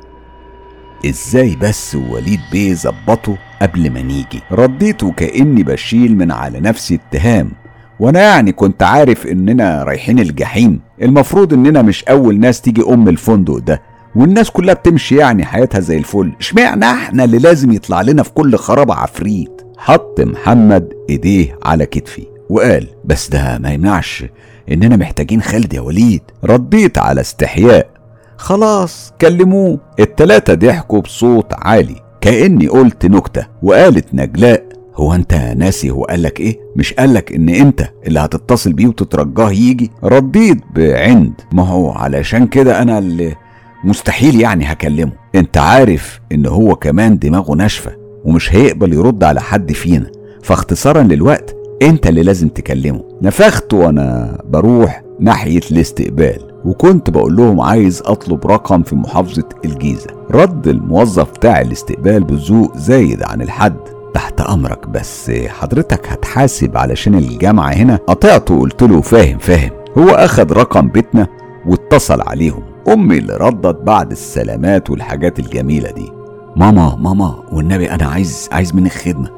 إزاي 1.06 1.56
بس 1.62 1.96
وليد 1.96 2.40
بيه 2.52 2.74
ظبطه 2.74 3.38
قبل 3.62 3.90
ما 3.90 4.02
نيجي؟ 4.02 4.42
رديت 4.52 5.04
وكأني 5.04 5.64
بشيل 5.64 6.18
من 6.18 6.32
على 6.32 6.60
نفسي 6.60 6.96
اتهام 6.96 7.52
وأنا 8.00 8.22
يعني 8.22 8.52
كنت 8.52 8.84
عارف 8.84 9.28
إننا 9.28 9.84
رايحين 9.84 10.20
الجحيم. 10.20 10.80
المفروض 11.02 11.54
إننا 11.54 11.82
مش 11.82 12.04
أول 12.04 12.40
ناس 12.40 12.62
تيجي 12.62 12.82
أم 12.90 13.08
الفندق 13.10 13.58
ده. 13.58 13.82
والناس 14.16 14.52
كلها 14.52 14.74
بتمشي 14.74 15.16
يعني 15.16 15.46
حياتها 15.46 15.80
زي 15.80 15.98
الفل. 15.98 16.32
اشمعنى 16.40 16.86
إحنا 16.86 17.24
اللي 17.24 17.38
لازم 17.38 17.72
يطلع 17.72 18.02
لنا 18.02 18.24
في 18.24 18.32
كل 18.34 18.56
خرابة 18.56 18.94
عفريت 18.94 19.62
حط 19.78 20.22
محمد 20.22 20.94
ايديه 21.10 21.60
على 21.66 21.86
كتفي 21.86 22.28
وقال 22.50 22.88
بس 23.06 23.30
ده 23.30 23.58
ما 23.58 23.72
يمنعش 23.74 24.26
اننا 24.72 24.96
محتاجين 24.98 25.42
خالد 25.42 25.74
يا 25.74 25.82
وليد. 25.82 26.22
رديت 26.46 26.98
على 26.98 27.22
استحياء. 27.22 27.90
خلاص 28.38 29.14
كلموه. 29.22 29.80
التلاتة 30.00 30.54
ضحكوا 30.54 31.02
بصوت 31.02 31.54
عالي. 31.54 31.96
كأني 32.22 32.68
قلت 32.68 33.06
نكتة 33.06 33.46
وقالت 33.64 34.06
نجلاء 34.14 34.64
هو 34.96 35.14
انت 35.14 35.34
ناسي 35.34 35.90
هو 35.90 36.04
قالك 36.04 36.40
إيه؟ 36.40 36.60
مش 36.76 36.94
قالك 36.94 37.32
ان 37.32 37.50
انت 37.50 37.90
اللي 38.08 38.20
هتتصل 38.20 38.74
بيه 38.74 38.88
وتترجاه 38.88 39.52
يجي؟ 39.52 39.92
رديت 40.04 40.58
بعند. 40.76 41.34
ما 41.54 41.68
هو 41.68 41.92
علشان 41.92 42.48
كده 42.48 42.82
أنا 42.82 42.98
اللي 42.98 43.36
مستحيل 43.84 44.42
يعني 44.42 44.66
هكلمه. 44.72 45.12
انت 45.36 45.58
عارف 45.58 46.20
ان 46.32 46.46
هو 46.46 46.76
كمان 46.76 47.20
دماغه 47.20 47.56
ناشفة 47.56 47.92
ومش 48.26 48.56
هيقبل 48.56 48.94
يرد 48.94 49.24
على 49.24 49.42
حد 49.42 49.72
فينا. 49.72 50.12
فاختصارا 50.44 51.04
للوقت 51.04 51.56
انت 51.82 52.08
اللي 52.08 52.24
لازم 52.24 52.48
تكلمه. 52.50 53.04
نفخت 53.22 53.74
وأنا 53.74 54.38
بروح 54.50 55.04
ناحية 55.20 55.62
الاستقبال 55.72 56.54
وكنت 56.66 57.10
بقول 57.10 57.36
لهم 57.36 57.62
عايز 57.62 58.02
اطلب 58.06 58.48
رقم 58.48 58.84
في 58.84 58.96
محافظة 58.96 59.50
الجيزة. 59.66 60.08
رد 60.32 60.68
الموظف 60.68 61.32
بتاع 61.32 61.62
الاستقبال 61.62 62.24
بذوق 62.24 62.78
زايد 62.78 63.24
عن 63.24 63.42
الحد. 63.42 63.78
تحت 64.14 64.42
أمرك 64.42 64.88
بس 64.88 65.32
حضرتك 65.48 66.08
هتحاسب 66.10 66.78
علشان 66.78 67.16
الجامعة 67.16 67.70
هنا؟ 67.74 67.96
قطعته 67.96 68.54
وقلت 68.54 68.84
له 68.84 69.02
فاهم 69.02 69.38
فاهم. 69.38 69.72
هو 69.98 70.10
اخد 70.10 70.54
رقم 70.54 70.88
بيتنا 70.88 71.28
واتصل 71.68 72.22
عليهم. 72.22 72.73
أمي 72.88 73.18
اللي 73.18 73.38
ردت 73.38 73.82
بعد 73.84 74.12
السلامات 74.12 74.90
والحاجات 74.90 75.40
الجميلة 75.40 75.92
دي. 75.92 76.12
ماما 76.56 76.96
ماما 76.96 77.44
والنبي 77.52 77.92
أنا 77.92 78.06
عايز 78.06 78.50
عايز 78.52 78.76
منك 78.76 78.92
خدمة. 78.92 79.30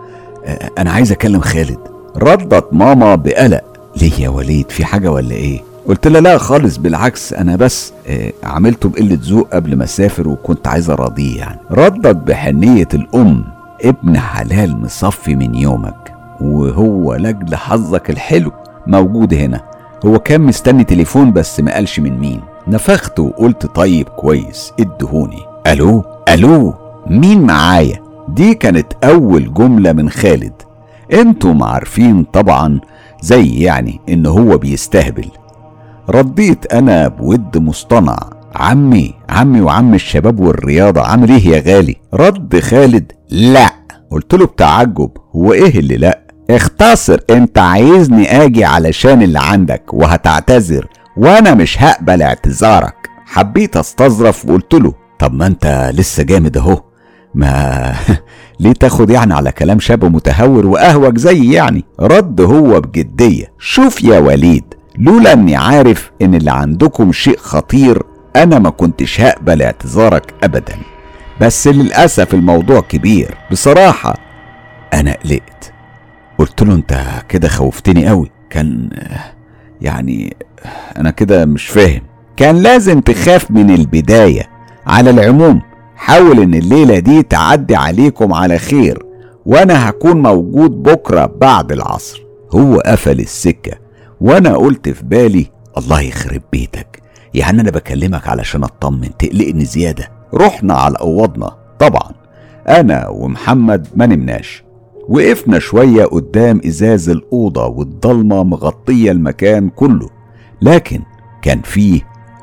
أنا 0.78 0.92
عايز 0.92 1.12
أكلم 1.12 1.40
خالد. 1.40 1.80
ردت 2.18 2.68
ماما 2.72 3.16
بقلق. 3.16 3.62
ليه 4.02 4.20
يا 4.20 4.30
وليد؟ 4.30 4.70
في 4.70 4.86
حاجة 4.86 5.12
ولا 5.12 5.32
إيه؟ 5.36 5.62
قلت 5.88 6.08
لها 6.08 6.22
لا 6.22 6.38
خالص 6.38 6.78
بالعكس 6.78 7.34
أنا 7.34 7.56
بس 7.56 7.94
عملته 8.44 8.90
بقلة 8.90 9.20
ذوق 9.22 9.50
قبل 9.54 9.76
ما 9.76 9.84
أسافر 9.84 10.28
وكنت 10.28 10.68
عايز 10.68 10.90
أراضيه 10.90 11.38
يعني. 11.38 11.60
ردت 11.72 12.16
بحنية 12.16 12.88
الأم 12.94 13.44
ابن 13.82 14.20
حلال 14.20 14.82
مصفي 14.82 15.36
من 15.36 15.56
يومك 15.56 16.14
وهو 16.42 17.16
لأجل 17.16 17.56
حظك 17.56 18.10
الحلو 18.10 18.52
موجود 18.88 19.34
هنا. 19.34 19.62
هو 20.06 20.20
كان 20.20 20.42
مستني 20.42 20.84
تليفون 20.84 21.34
بس 21.34 21.60
ما 21.60 21.74
قالش 21.74 22.00
من 22.00 22.20
مين. 22.20 22.42
نفخت 22.68 23.20
وقلت 23.20 23.66
طيب 23.66 24.10
كويس 24.10 24.74
ادهوني. 24.80 25.40
ألو؟ 25.68 26.04
ألو؟ 26.30 26.74
مين 27.08 27.42
معايا؟ 27.42 28.00
دي 28.30 28.54
كانت 28.54 28.94
أول 29.04 29.54
جملة 29.54 29.94
من 29.94 30.10
خالد. 30.10 30.54
أنتم 31.14 31.64
عارفين 31.64 32.24
طبعا 32.24 32.80
زي 33.22 33.60
يعني 33.60 34.00
إن 34.10 34.26
هو 34.26 34.58
بيستهبل. 34.58 35.28
رديت 36.10 36.74
أنا 36.74 37.08
بود 37.08 37.58
مصطنع. 37.58 38.18
عمي 38.56 39.14
عمي 39.30 39.62
وعم 39.62 39.94
الشباب 39.94 40.40
والرياضة 40.40 41.02
عامل 41.02 41.30
إيه 41.30 41.48
يا 41.48 41.76
غالي. 41.76 41.96
رد 42.14 42.60
خالد 42.60 43.12
لا. 43.30 43.70
قلت 44.12 44.34
له 44.34 44.46
بتعجب 44.46 45.10
هو 45.36 45.54
إيه 45.54 45.80
اللي 45.80 45.98
لا؟ 45.98 46.20
اختصر 46.50 47.20
انت 47.30 47.58
عايزني 47.58 48.44
آجي 48.44 48.66
علشان 48.66 49.22
اللي 49.22 49.40
عندك 49.40 49.94
وهتعتذر. 49.94 50.88
وأنا 51.18 51.54
مش 51.54 51.82
هقبل 51.84 52.22
اعتذارك. 52.22 53.10
حبيت 53.26 53.78
استظرف 53.78 54.46
وقلت 54.46 54.74
له 54.74 54.94
طب 55.20 55.34
ما 55.34 55.48
انت 55.48 55.92
لسه 55.94 56.24
جامد 56.24 56.58
اهو. 56.58 56.82
ما 57.36 57.94
ليه 58.60 58.74
تاخد 58.74 59.10
يعني 59.10 59.34
على 59.34 59.52
كلام 59.52 59.80
شاب 59.80 60.06
متهور 60.06 60.66
وأهوج 60.66 61.18
زي 61.18 61.52
يعني؟ 61.52 61.86
رد 62.00 62.42
هو 62.42 62.82
بجدية. 62.82 63.52
شوف 63.60 64.04
يا 64.04 64.20
وليد 64.20 64.64
لولا 64.98 65.34
اني 65.34 65.56
عارف 65.56 66.12
ان 66.22 66.36
اللي 66.36 66.52
عندكم 66.52 67.12
شيء 67.12 67.38
خطير 67.38 68.04
أنا 68.36 68.60
ما 68.60 68.70
كنتش 68.70 69.22
هقبل 69.22 69.62
اعتذارك 69.62 70.34
ابدا. 70.44 70.76
بس 71.42 71.68
للأسف 71.68 72.34
الموضوع 72.34 72.82
كبير. 72.82 73.38
بصراحة 73.52 74.18
أنا 74.94 75.18
قلقت. 75.26 75.74
قلت 76.38 76.62
له 76.64 76.74
انت 76.76 77.02
كده 77.30 77.48
خوفتني 77.48 78.08
قوي 78.08 78.32
كان 78.50 78.90
يعني 79.82 80.36
أنا 80.98 81.12
كده 81.12 81.46
مش 81.46 81.68
فاهم. 81.68 82.02
كان 82.38 82.56
لازم 82.56 83.00
تخاف 83.00 83.52
من 83.52 83.70
البداية 83.70 84.50
على 84.88 85.10
العموم. 85.10 85.62
حاول 85.96 86.40
إن 86.40 86.54
الليلة 86.54 87.00
دي 87.00 87.24
تعدي 87.24 87.76
عليكم 87.76 88.34
على 88.34 88.58
خير 88.58 89.06
وأنا 89.46 89.90
هكون 89.90 90.22
موجود 90.22 90.84
بكرة 90.84 91.26
بعد 91.26 91.72
العصر. 91.72 92.24
هو 92.56 92.80
قفل 92.80 93.20
السكة 93.20 93.72
وأنا 94.22 94.56
قلت 94.56 94.90
في 94.90 95.04
بالي 95.06 95.48
الله 95.78 96.02
يخرب 96.02 96.42
بيتك. 96.52 97.02
يعني 97.34 97.62
أنا 97.62 97.72
بكلمك 97.72 98.28
علشان 98.28 98.64
أطمن 98.64 99.18
تقلقني 99.20 99.66
زيادة. 99.66 100.12
رحنا 100.34 100.74
على 100.74 100.96
أوضنا. 101.02 101.56
طبعا 101.80 102.12
أنا 102.68 103.08
ومحمد 103.08 103.88
ما 103.96 104.06
نمناش. 104.06 104.65
وقفنا 105.10 105.60
شوية 105.60 106.06
قدام 106.06 106.62
إزاز 106.68 107.10
الأوضة 107.10 107.66
والضلمة 107.68 108.44
مغطية 108.44 109.12
المكان 109.12 109.70
كله 109.70 110.10
لكن 110.62 111.02
كان 111.42 111.62
فيه 111.62 112.02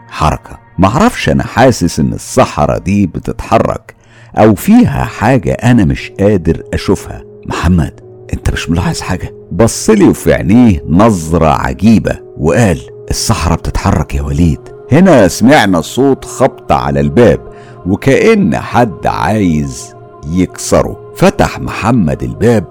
حركة. 0.08 0.58
معرفش 0.78 1.28
أنا 1.28 1.42
حاسس 1.42 2.00
إن 2.00 2.12
الصحراء 2.12 2.78
دي 2.78 3.06
بتتحرك 3.06 3.94
أو 4.36 4.54
فيها 4.54 5.04
حاجة 5.04 5.52
أنا 5.52 5.84
مش 5.84 6.12
قادر 6.20 6.62
أشوفها. 6.74 7.22
محمد 7.46 8.00
أنت 8.32 8.50
مش 8.50 8.70
ملاحظ 8.70 9.00
حاجة؟ 9.00 9.34
بصلي 9.52 10.04
وفي 10.04 10.34
عينيه 10.34 10.84
نظرة 10.88 11.46
عجيبة 11.46 12.18
وقال 12.38 12.78
الصحراء 13.10 13.58
بتتحرك 13.58 14.14
يا 14.14 14.22
وليد. 14.22 14.60
هنا 14.92 15.28
سمعنا 15.28 15.80
صوت 15.80 16.24
خبط 16.24 16.72
على 16.72 17.00
الباب 17.00 17.40
وكأن 17.86 18.56
حد 18.56 19.06
عايز 19.06 19.94
يكسره. 20.32 21.01
فتح 21.14 21.60
محمد 21.60 22.22
الباب 22.22 22.64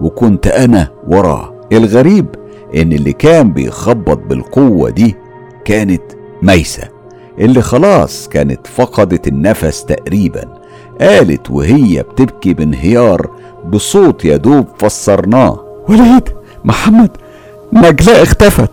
وكنت 0.00 0.46
أنا 0.46 0.88
وراه. 1.06 1.54
الغريب 1.72 2.26
إن 2.76 2.92
اللي 2.92 3.12
كان 3.12 3.52
بيخبط 3.52 4.18
بالقوة 4.18 4.90
دي 4.90 5.16
كانت 5.64 6.02
ميسة 6.42 6.82
اللي 7.38 7.62
خلاص 7.62 8.28
كانت 8.28 8.66
فقدت 8.66 9.28
النفس 9.28 9.84
تقريبا. 9.84 10.44
قالت 11.00 11.50
وهي 11.50 12.02
بتبكي 12.02 12.54
بانهيار 12.54 13.30
بصوت 13.68 14.24
يا 14.24 14.36
دوب 14.36 14.66
فسرناه. 14.78 15.64
وليد 15.88 16.28
محمد 16.64 17.10
نجلاء 17.72 18.22
اختفت. 18.22 18.70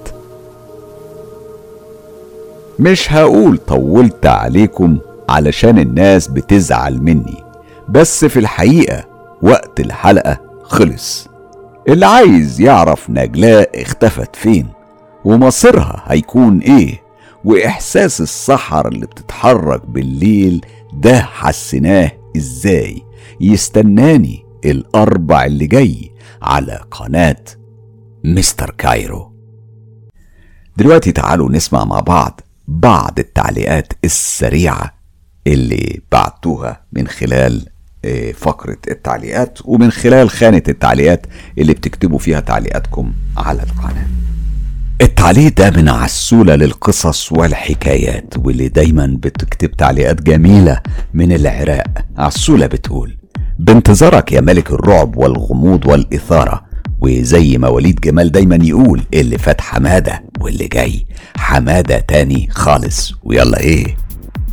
مش 2.79 3.13
هقول 3.13 3.57
طولت 3.57 4.25
عليكم 4.25 4.97
علشان 5.29 5.79
الناس 5.79 6.27
بتزعل 6.27 7.01
مني 7.01 7.43
بس 7.89 8.25
في 8.25 8.39
الحقيقة 8.39 9.03
وقت 9.43 9.79
الحلقة 9.79 10.41
خلص. 10.63 11.27
اللي 11.87 12.05
عايز 12.05 12.61
يعرف 12.61 13.09
نجلاء 13.09 13.81
اختفت 13.81 14.35
فين 14.35 14.67
ومصيرها 15.25 16.03
هيكون 16.07 16.59
إيه 16.59 17.01
وإحساس 17.45 18.21
السحر 18.21 18.87
اللي 18.87 19.05
بتتحرك 19.05 19.85
بالليل 19.85 20.65
ده 20.93 21.21
حسناه 21.21 22.11
إزاي؟ 22.37 23.01
يستناني 23.41 24.45
الأربع 24.65 25.45
اللي 25.45 25.67
جاي 25.67 26.11
على 26.41 26.79
قناة 26.91 27.43
مستر 28.25 28.69
كايرو. 28.77 29.31
دلوقتي 30.77 31.11
تعالوا 31.11 31.51
نسمع 31.51 31.85
مع 31.85 31.99
بعض 31.99 32.41
بعض 32.67 33.19
التعليقات 33.19 33.93
السريعة 34.05 34.93
اللي 35.47 36.01
بعتوها 36.11 36.81
من 36.93 37.07
خلال 37.07 37.65
فقرة 38.35 38.77
التعليقات 38.91 39.59
ومن 39.65 39.91
خلال 39.91 40.29
خانة 40.29 40.63
التعليقات 40.69 41.25
اللي 41.57 41.73
بتكتبوا 41.73 42.17
فيها 42.19 42.39
تعليقاتكم 42.39 43.13
على 43.37 43.63
القناة. 43.63 44.07
التعليق 45.01 45.53
ده 45.57 45.69
من 45.69 45.89
عسولة 45.89 46.55
للقصص 46.55 47.31
والحكايات 47.31 48.33
واللي 48.37 48.67
دايما 48.67 49.17
بتكتب 49.19 49.71
تعليقات 49.71 50.21
جميلة 50.21 50.79
من 51.13 51.31
العراق. 51.31 51.87
عسولة 52.17 52.65
بتقول 52.67 53.17
بانتظارك 53.59 54.31
يا 54.31 54.41
ملك 54.41 54.71
الرعب 54.71 55.17
والغموض 55.17 55.85
والإثارة. 55.85 56.71
وزي 57.01 57.57
ما 57.57 57.67
وليد 57.67 57.99
جمال 57.99 58.31
دايما 58.31 58.59
يقول 58.61 59.01
اللي 59.13 59.37
فات 59.37 59.61
حمادة 59.61 60.23
واللي 60.39 60.67
جاي 60.67 61.05
حمادة 61.37 61.99
تاني 61.99 62.47
خالص. 62.51 63.13
ويلا 63.23 63.59
إيه؟ 63.59 63.95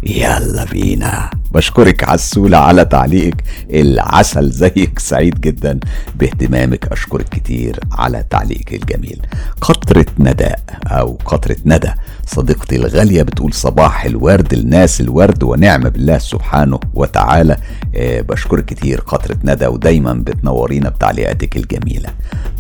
يلا 0.03 0.65
بينا. 0.65 1.31
بشكرك 1.53 2.05
عسولة 2.09 2.59
على 2.59 2.85
تعليقك. 2.85 3.45
العسل 3.71 4.51
زيك 4.51 4.99
سعيد 4.99 5.41
جدا. 5.41 5.81
باهتمامك 6.15 6.93
أشكرك 6.93 7.29
كتير 7.29 7.81
على 7.93 8.25
تعليقك 8.31 8.75
الجميل. 8.75 9.21
قطرة 9.61 10.07
ندى 10.19 10.51
أو 10.87 11.19
قطرة 11.25 11.57
ندى. 11.67 11.91
صديقتي 12.27 12.77
الغالية 12.77 13.23
بتقول 13.23 13.53
صباح 13.53 14.05
الورد 14.05 14.53
الناس 14.53 15.01
الورد 15.01 15.43
ونعم 15.43 15.89
بالله 15.89 16.19
سبحانه 16.19 16.81
وتعالى. 16.95 17.57
آه 17.95 18.21
بشكرك 18.21 18.65
كتير 18.65 19.01
قطرة 19.01 19.39
ندى 19.45 19.67
ودايما 19.67 20.13
بتنورينا 20.13 20.89
بتعليقاتك 20.89 21.57
الجميلة. 21.57 22.09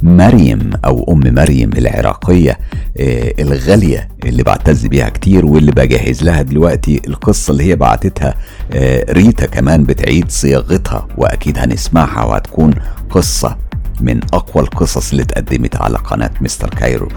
مريم 0.03 0.71
أو 0.85 1.13
أم 1.13 1.35
مريم 1.35 1.71
العراقية 1.73 2.59
آه 2.99 3.35
الغالية 3.39 4.09
اللي 4.25 4.43
بعتز 4.43 4.87
بيها 4.87 5.09
كتير 5.09 5.47
واللي 5.47 5.73
بجهز 5.73 6.23
لها 6.23 6.43
دلوقتي 6.43 7.01
القصة 7.29 7.51
اللي 7.51 7.65
هي 7.65 7.77
بعتتها 7.77 8.35
آه 8.73 9.13
ريتا 9.13 9.47
كمان 9.47 9.85
بتعيد 9.85 10.31
صياغتها 10.31 11.07
وأكيد 11.17 11.59
هنسمعها 11.59 12.25
وهتكون 12.25 12.75
قصة 13.11 13.57
من 14.01 14.21
أقوى 14.33 14.63
القصص 14.65 15.11
اللي 15.11 15.23
اتقدمت 15.23 15.77
على 15.77 15.99
قناة 15.99 16.31
مستر 16.41 16.69
كايرو. 16.69 17.09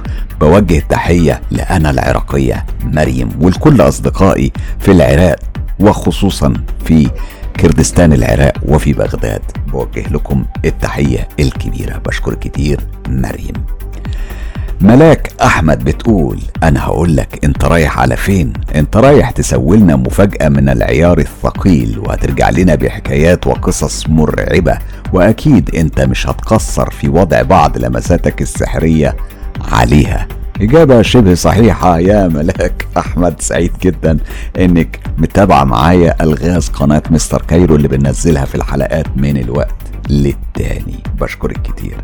بوجه 0.42 0.78
التحية 0.78 1.42
لأنا 1.52 1.90
العراقية 1.90 2.66
مريم 2.84 3.30
ولكل 3.42 3.82
أصدقائي 3.82 4.52
في 4.80 4.92
العراق 4.92 5.40
وخصوصا 5.80 6.54
في 6.86 7.10
كردستان 7.60 8.14
العراق 8.14 8.54
وفي 8.66 8.94
بغداد. 8.94 9.42
بوجه 9.68 10.08
لكم 10.10 10.46
التحية 10.66 11.28
الكبيرة. 11.40 11.98
بشكر 11.98 12.34
كتير 12.34 12.80
مريم. 13.08 13.54
ملاك 14.82 15.32
أحمد 15.42 15.84
بتقول 15.84 16.40
أنا 16.64 16.84
هقول 16.84 17.16
لك 17.16 17.40
أنت 17.46 17.66
رايح 17.66 18.00
على 18.00 18.18
فين؟ 18.18 18.54
أنت 18.76 18.98
رايح 18.98 19.32
تسوي 19.32 19.78
لنا 19.78 19.96
مفاجأة 19.96 20.50
من 20.50 20.70
العيار 20.70 21.18
الثقيل 21.20 22.00
وهترجع 22.00 22.50
لنا 22.50 22.76
بحكايات 22.76 23.48
وقصص 23.48 24.10
مرعبة 24.10 24.78
وأكيد 25.14 25.76
أنت 25.76 26.02
مش 26.02 26.28
هتقصر 26.28 26.90
في 26.90 27.10
وضع 27.10 27.42
بعض 27.42 27.78
لمساتك 27.78 28.42
السحرية 28.42 29.16
عليها. 29.72 30.28
إجابة 30.62 31.02
شبه 31.02 31.34
صحيحة 31.34 32.00
يا 32.00 32.28
ملاك 32.28 32.88
أحمد 32.98 33.42
سعيد 33.42 33.72
جدا 33.82 34.18
إنك 34.60 35.00
متابعة 35.18 35.64
معايا 35.64 36.24
ألغاز 36.24 36.70
قناة 36.70 37.04
مستر 37.10 37.42
كايرو 37.42 37.76
اللي 37.76 37.88
بنزلها 37.88 38.46
في 38.46 38.56
الحلقات 38.56 39.06
من 39.18 39.38
الوقت. 39.38 39.76
للتاني. 40.10 41.04
بشكرك 41.22 41.62
كتير. 41.62 41.98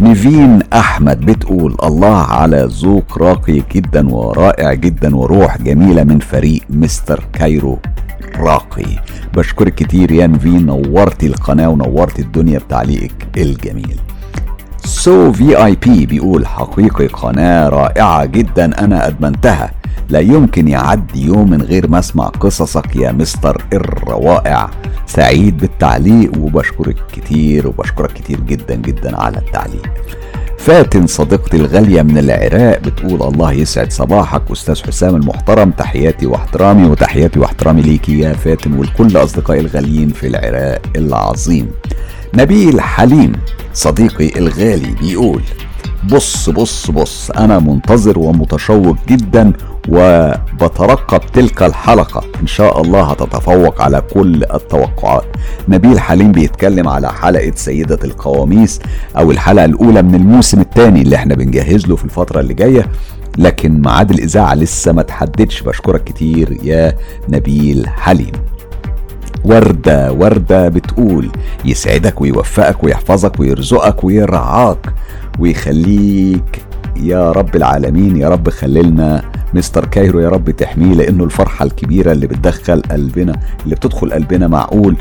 نيفين 0.00 0.62
أحمد 0.72 1.20
بتقول 1.20 1.76
الله 1.82 2.16
على 2.16 2.68
ذوق 2.70 3.18
راقي 3.18 3.62
جدا 3.74 4.08
ورائع 4.08 4.74
جدا 4.74 5.16
وروح 5.16 5.58
جميلة 5.58 6.04
من 6.04 6.18
فريق 6.18 6.62
مستر 6.70 7.24
كايرو 7.32 7.78
راقي. 8.36 8.96
بشكرك 9.34 9.74
كتير 9.74 10.12
يا 10.12 10.26
نيفين 10.26 10.66
نورتي 10.66 11.26
القناة 11.26 11.68
ونورتي 11.68 12.22
الدنيا 12.22 12.58
بتعليقك 12.58 13.28
الجميل. 13.36 14.00
سو 14.84 15.32
VIP 15.32 16.06
بيقول 16.06 16.46
حقيقي 16.46 17.06
قناة 17.06 17.68
رائعة 17.68 18.24
جدا 18.24 18.84
أنا 18.84 19.06
أدمنتها. 19.06 19.70
لا 20.10 20.20
يمكن 20.20 20.68
يعدي 20.68 21.24
يوم 21.24 21.50
من 21.50 21.62
غير 21.62 21.88
ما 21.88 21.98
اسمع 21.98 22.26
قصصك 22.26 22.96
يا 22.96 23.12
مستر 23.12 23.64
الروائع. 23.72 24.70
سعيد 25.06 25.58
بالتعليق 25.58 26.38
وبشكرك 26.38 26.96
كتير 27.12 27.68
وبشكرك 27.68 28.12
كتير 28.12 28.40
جدا 28.40 28.74
جدا 28.74 29.16
على 29.16 29.38
التعليق. 29.38 29.88
فاتن 30.58 31.06
صديقتي 31.06 31.56
الغالية 31.56 32.02
من 32.02 32.18
العراق 32.18 32.78
بتقول 32.78 33.22
الله 33.22 33.52
يسعد 33.52 33.92
صباحك 33.92 34.42
أستاذ 34.52 34.82
حسام 34.86 35.16
المحترم. 35.16 35.70
تحياتي 35.70 36.26
واحترامي 36.26 36.88
وتحياتي 36.88 37.38
واحترامي 37.38 37.82
ليكي 37.82 38.18
يا 38.18 38.32
فاتن 38.32 38.72
ولكل 38.72 39.16
أصدقائي 39.16 39.60
الغاليين 39.60 40.08
في 40.08 40.26
العراق 40.26 40.82
العظيم. 40.96 41.70
نبيل 42.34 42.80
حليم 42.80 43.32
صديقي 43.74 44.38
الغالي 44.38 44.94
بيقول 45.00 45.42
بص 46.08 46.50
بص 46.50 46.90
بص 46.90 47.30
أنا 47.30 47.58
منتظر 47.58 48.18
ومتشوق 48.18 48.96
جدا 49.08 49.52
وبترقب 49.88 51.20
تلك 51.32 51.62
الحلقة. 51.62 52.24
إن 52.42 52.46
شاء 52.46 52.80
الله 52.80 53.02
هتتفوق 53.02 53.82
على 53.82 54.02
كل 54.14 54.44
التوقعات. 54.54 55.24
نبيل 55.68 56.00
حليم 56.00 56.32
بيتكلم 56.32 56.88
على 56.88 57.12
حلقة 57.12 57.52
سيدة 57.54 57.98
القواميس 58.04 58.80
أو 59.18 59.30
الحلقة 59.30 59.64
الأولى 59.64 60.02
من 60.02 60.14
الموسم 60.14 60.60
الثاني 60.60 61.02
اللي 61.02 61.16
إحنا 61.16 61.34
بنجهز 61.34 61.86
له 61.86 61.96
في 61.96 62.04
الفترة 62.04 62.40
اللي 62.40 62.54
جاية. 62.54 62.86
لكن 63.38 63.82
ميعاد 63.82 64.10
الإذاعة 64.10 64.54
لسه 64.54 64.92
ما 64.92 65.02
تحددش. 65.02 65.62
بشكرك 65.62 66.04
كتير 66.04 66.58
يا 66.62 66.96
نبيل 67.28 67.88
حليم. 67.88 68.32
وردة 69.44 70.12
وردة 70.12 70.68
بتقول 70.68 71.30
يسعدك 71.64 72.20
ويوفقك 72.20 72.84
ويحفظك 72.84 73.40
ويرزقك 73.40 74.04
ويرعاك. 74.04 74.92
ويخليك 75.38 76.62
يا 76.96 77.32
رب 77.32 77.56
العالمين 77.56 78.16
يا 78.16 78.28
رب 78.28 78.48
خللنا. 78.50 79.22
مستر 79.54 79.84
كايرو 79.84 80.20
يا 80.20 80.28
رب 80.28 80.50
تحميه 80.50 80.94
لأنه 80.94 81.24
الفرحة 81.24 81.64
الكبيرة 81.64 82.12
اللي 82.12 82.26
بتدخل 82.26 82.82
قلبنا 82.82 83.40
اللي 83.64 83.74
بتدخل 83.74 84.12
قلبنا 84.12 84.48
معقول. 84.48 84.96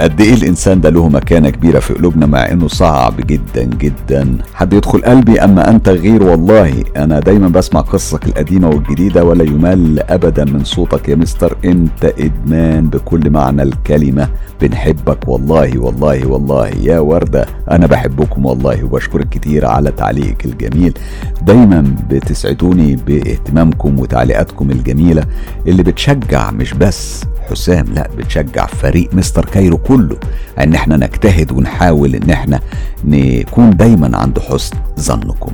قد 0.00 0.20
إيه 0.20 0.34
الإنسان 0.34 0.80
ده 0.80 0.90
له 0.90 1.08
مكانة 1.08 1.50
كبيرة 1.50 1.78
في 1.78 1.94
قلوبنا 1.94 2.26
مع 2.26 2.50
إنه 2.50 2.68
صعب 2.68 3.16
جدا 3.16 3.64
جدا. 3.64 4.38
حد 4.54 4.72
يدخل 4.72 5.02
قلبي 5.02 5.40
اما 5.40 5.70
أنت 5.70 5.88
غير؟ 5.88 6.22
والله 6.22 6.84
أنا 6.96 7.20
دايما 7.20 7.48
بسمع 7.48 7.80
قصصك 7.80 8.24
القديمة 8.26 8.68
والجديدة 8.68 9.24
ولا 9.24 9.44
يمل 9.44 10.00
ابدا 10.00 10.44
من 10.44 10.64
صوتك 10.64 11.08
يا 11.08 11.14
مستر. 11.14 11.56
أنت 11.64 12.04
إدمان 12.04 12.86
بكل 12.86 13.30
معنى 13.30 13.62
الكلمة. 13.62 14.28
بنحبك 14.60 15.28
والله 15.28 15.78
والله 15.78 16.26
والله. 16.26 16.68
يا 16.68 16.98
وردة 16.98 17.46
أنا 17.70 17.86
بحبكم 17.86 18.46
والله 18.46 18.84
وبشكرك 18.84 19.28
كتير 19.28 19.66
على 19.66 19.90
تعليقك 19.90 20.44
الجميل. 20.44 20.98
دايما 21.42 21.94
بتسعدوني 22.10 22.96
باهتمامكم 23.06 23.98
وتعليقاتكم 23.98 24.70
الجميلة. 24.70 25.24
اللي 25.66 25.82
بتشجع 25.82 26.50
مش 26.50 26.74
بس 26.74 27.24
حسام 27.50 27.84
لا 27.94 28.08
بتشجع 28.18 28.66
فريق 28.66 29.14
مستر 29.14 29.44
كايرو 29.44 29.78
كله 29.78 30.16
إن 30.58 30.74
إحنا 30.74 30.96
نجتهد 30.96 31.52
ونحاول 31.52 32.14
إن 32.14 32.30
إحنا 32.30 32.60
نكون 33.04 33.76
دايما 33.76 34.16
عند 34.16 34.38
حسن 34.38 34.76
ظنكم. 35.00 35.52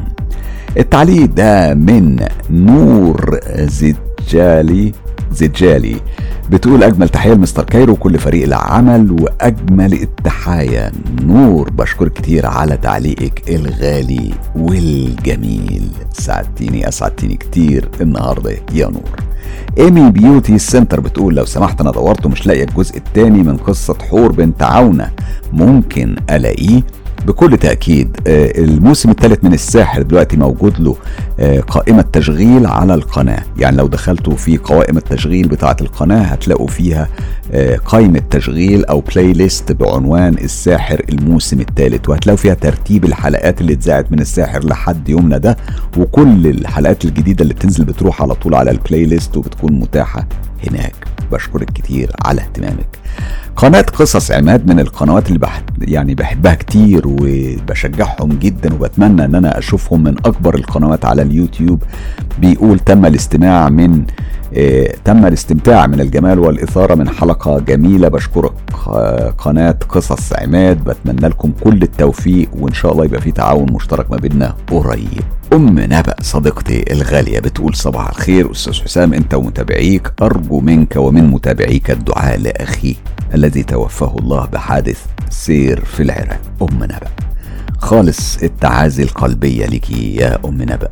التعليق 0.76 1.24
ده 1.24 1.74
من 1.74 2.26
نور 2.51 3.40
زجالي. 3.57 4.92
زجالي. 5.35 5.97
بتقول 6.51 6.82
أجمل 6.82 7.09
تحية 7.09 7.35
لمستر 7.35 7.64
كايرو 7.64 7.93
وكل 7.93 8.18
فريق 8.18 8.45
العمل 8.45 9.12
وأجمل 9.22 9.93
التحايا. 9.93 10.93
نور 11.22 11.70
بشكر 11.70 12.09
كتير 12.09 12.47
على 12.47 12.76
تعليقك 12.76 13.43
الغالي 13.49 14.35
والجميل. 14.57 15.89
سعدتيني 16.12 16.89
اسعدتيني 16.89 17.37
كتير 17.37 17.89
النهارده. 18.01 18.57
يا 18.72 18.87
نور. 18.87 19.20
ايمي 19.78 20.11
beauty 20.11 20.59
center 20.59 21.01
بتقول 21.01 21.35
لو 21.35 21.45
سمحت 21.45 21.80
أنا 21.80 21.91
دورت 21.91 22.26
ومش 22.26 22.47
لاقي 22.47 22.64
الجزء 22.64 22.97
الثاني 22.97 23.43
من 23.43 23.57
قصة 23.57 23.97
حور 24.11 24.32
بنت 24.32 24.62
عونة. 24.62 25.11
ممكن 25.53 26.16
ألاقيه؟ 26.30 26.82
بكل 27.27 27.57
تأكيد 27.57 28.16
آه، 28.27 28.53
الموسم 28.59 29.11
الثالث 29.11 29.45
من 29.45 29.53
الساحر 29.53 30.03
دلوقتي 30.03 30.37
موجود 30.37 30.81
له 30.81 30.97
آه، 31.41 31.61
قائمة 31.61 32.05
تشغيل 32.12 32.66
على 32.66 32.95
القناة. 32.95 33.43
يعني 33.59 33.77
لو 33.77 33.87
دخلتوا 33.87 34.37
في 34.37 34.57
قوائم 34.57 34.97
التشغيل 34.97 35.49
بتاعة 35.49 35.77
القناة 35.81 36.22
هتلاقوا 36.22 36.66
فيها 36.66 37.09
آه، 37.53 37.77
قائمة 37.77 38.22
تشغيل 38.31 38.85
أو 38.85 39.01
playlist 39.01 39.72
بعنوان 39.72 40.35
الساحر 40.35 41.03
الموسم 41.09 41.61
الثالث. 41.61 42.09
وهتلاقوا 42.09 42.39
فيها 42.39 42.55
ترتيب 42.55 43.05
الحلقات 43.05 43.61
اللي 43.61 43.72
اتذاعت 43.72 44.12
من 44.12 44.20
الساحر 44.20 44.64
لحد 44.66 45.09
يومنا 45.09 45.39
ده 45.39 45.57
وكل 45.99 46.47
الحلقات 46.47 47.05
الجديدة 47.05 47.43
اللي 47.43 47.55
بتنزل 47.55 47.85
بتروح 47.85 48.22
على 48.22 48.35
طول 48.35 48.55
على 48.55 48.70
ال 48.70 49.05
playlist 49.05 49.36
وبتكون 49.37 49.72
متاحة. 49.72 50.27
هناك. 50.70 50.94
بشكرك 51.32 51.70
كتير 51.70 52.10
على 52.24 52.40
اهتمامك. 52.40 52.98
قناة 53.56 53.80
قصص 53.80 54.30
عماد 54.30 54.66
من 54.66 54.80
القنوات 54.80 55.28
اللي 55.28 55.38
بح 55.38 55.62
يعني 55.80 56.14
بحبها 56.14 56.54
كتير 56.54 57.02
وبشجعهم 57.06 58.28
جدا 58.28 58.74
وبتمنى 58.74 59.24
إن 59.24 59.34
أنا 59.34 59.58
أشوفهم 59.58 60.02
من 60.04 60.18
أكبر 60.18 60.54
القنوات 60.54 61.04
على 61.04 61.22
اليوتيوب. 61.22 61.82
بيقول 62.38 62.78
تم 62.78 63.06
الاستماع 63.06 63.68
من 63.68 64.04
آه 64.56 64.94
تم 65.04 65.26
الاستمتاع 65.26 65.86
من 65.86 66.00
الجمال 66.00 66.38
والإثارة 66.38 66.94
من 66.94 67.08
حلقة 67.08 67.58
جميلة. 67.58 68.08
بشكرك. 68.08 68.52
قناة 69.38 69.78
قصص 69.88 70.32
عماد. 70.32 70.84
بتمنى 70.84 71.28
لكم 71.28 71.52
كل 71.64 71.82
التوفيق 71.82 72.48
وإن 72.58 72.74
شاء 72.74 72.92
الله 72.92 73.04
يبقى 73.04 73.20
في 73.20 73.32
تعاون 73.32 73.72
مشترك 73.72 74.10
ما 74.10 74.16
بيننا 74.16 74.54
قريب. 74.70 75.22
أم 75.55 75.78
نبأ 75.78 76.14
صديقتي 76.22 76.92
الغالية 76.92 77.40
بتقول 77.40 77.74
صباح 77.76 78.09
الخير 78.09 78.50
أستاذ 78.50 78.82
حسام 78.82 79.14
أنت 79.14 79.34
ومتابعيك 79.34 80.12
أرجو 80.22 80.61
منك 80.61 80.96
ومن 80.96 81.30
متابعيك 81.30 81.90
الدعاء 81.90 82.38
لأخيه 82.38 82.94
الذي 83.34 83.62
توفاه 83.62 84.16
الله 84.18 84.46
بحادث 84.46 85.05
سير 85.30 85.84
في 85.84 86.02
العراق. 86.02 86.40
أم 86.62 86.84
نبأ. 86.84 87.09
خالص 87.78 88.42
التعازي 88.42 89.02
القلبية 89.02 89.66
لك 89.66 89.90
يا 89.90 90.38
أم 90.44 90.62
نبأ. 90.62 90.88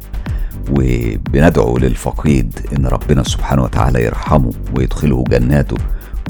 وبندعو 0.71 1.79
للفقيد 1.79 2.59
إن 2.79 2.87
ربنا 2.87 3.23
سبحانه 3.23 3.63
وتعالى 3.63 4.05
يرحمه 4.05 4.53
ويدخله 4.77 5.25
جناته 5.29 5.77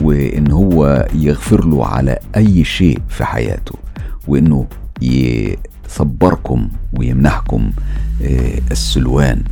وإن 0.03 0.51
هو 0.51 1.09
يغفر 1.15 1.65
له 1.65 1.87
على 1.87 2.19
أي 2.37 2.65
شيء 2.65 2.99
في 3.09 3.25
حياته 3.25 3.75
وإنه 4.29 4.67
يصبركم 5.93 6.69
ويمنحكم 6.93 7.71
آه، 8.23 8.59
السلوان. 8.71 9.45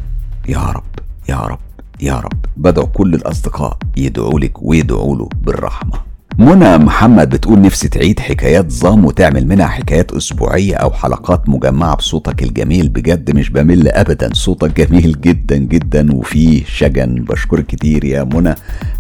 يا 0.49 0.59
رب 0.59 0.83
يا 1.29 1.37
رب 1.37 1.59
يا 2.01 2.15
رب. 2.21 2.45
بدعو 2.57 2.87
كل 2.87 3.15
الأصدقاء 3.15 3.79
يدعوا 3.97 4.41
لك 4.41 4.63
ويدعوا 4.63 5.17
له 5.17 5.29
بالرحمة. 5.43 6.10
منى 6.41 6.79
محمد 6.79 7.29
بتقول 7.29 7.61
نفسي 7.61 7.89
تعيد 7.89 8.21
حكايات 8.21 8.73
ظام 8.73 9.05
وتعمل 9.05 9.47
منها 9.47 9.67
حكايات 9.67 10.13
أسبوعية 10.13 10.75
أو 10.75 10.91
حلقات 10.91 11.49
مجمعة 11.49 11.97
بصوتك 11.97 12.43
الجميل. 12.43 12.89
بجد 12.89 13.37
مش 13.37 13.51
بمل 13.51 13.89
أبدا. 13.89 14.31
صوتك 14.35 14.81
جميل 14.81 15.21
جدا 15.21 15.57
جدا 15.57 16.13
وفيه 16.13 16.65
شجن. 16.65 17.15
بشكرك 17.15 17.67
كتير 17.67 18.05
يا 18.05 18.25
منى. 18.25 18.55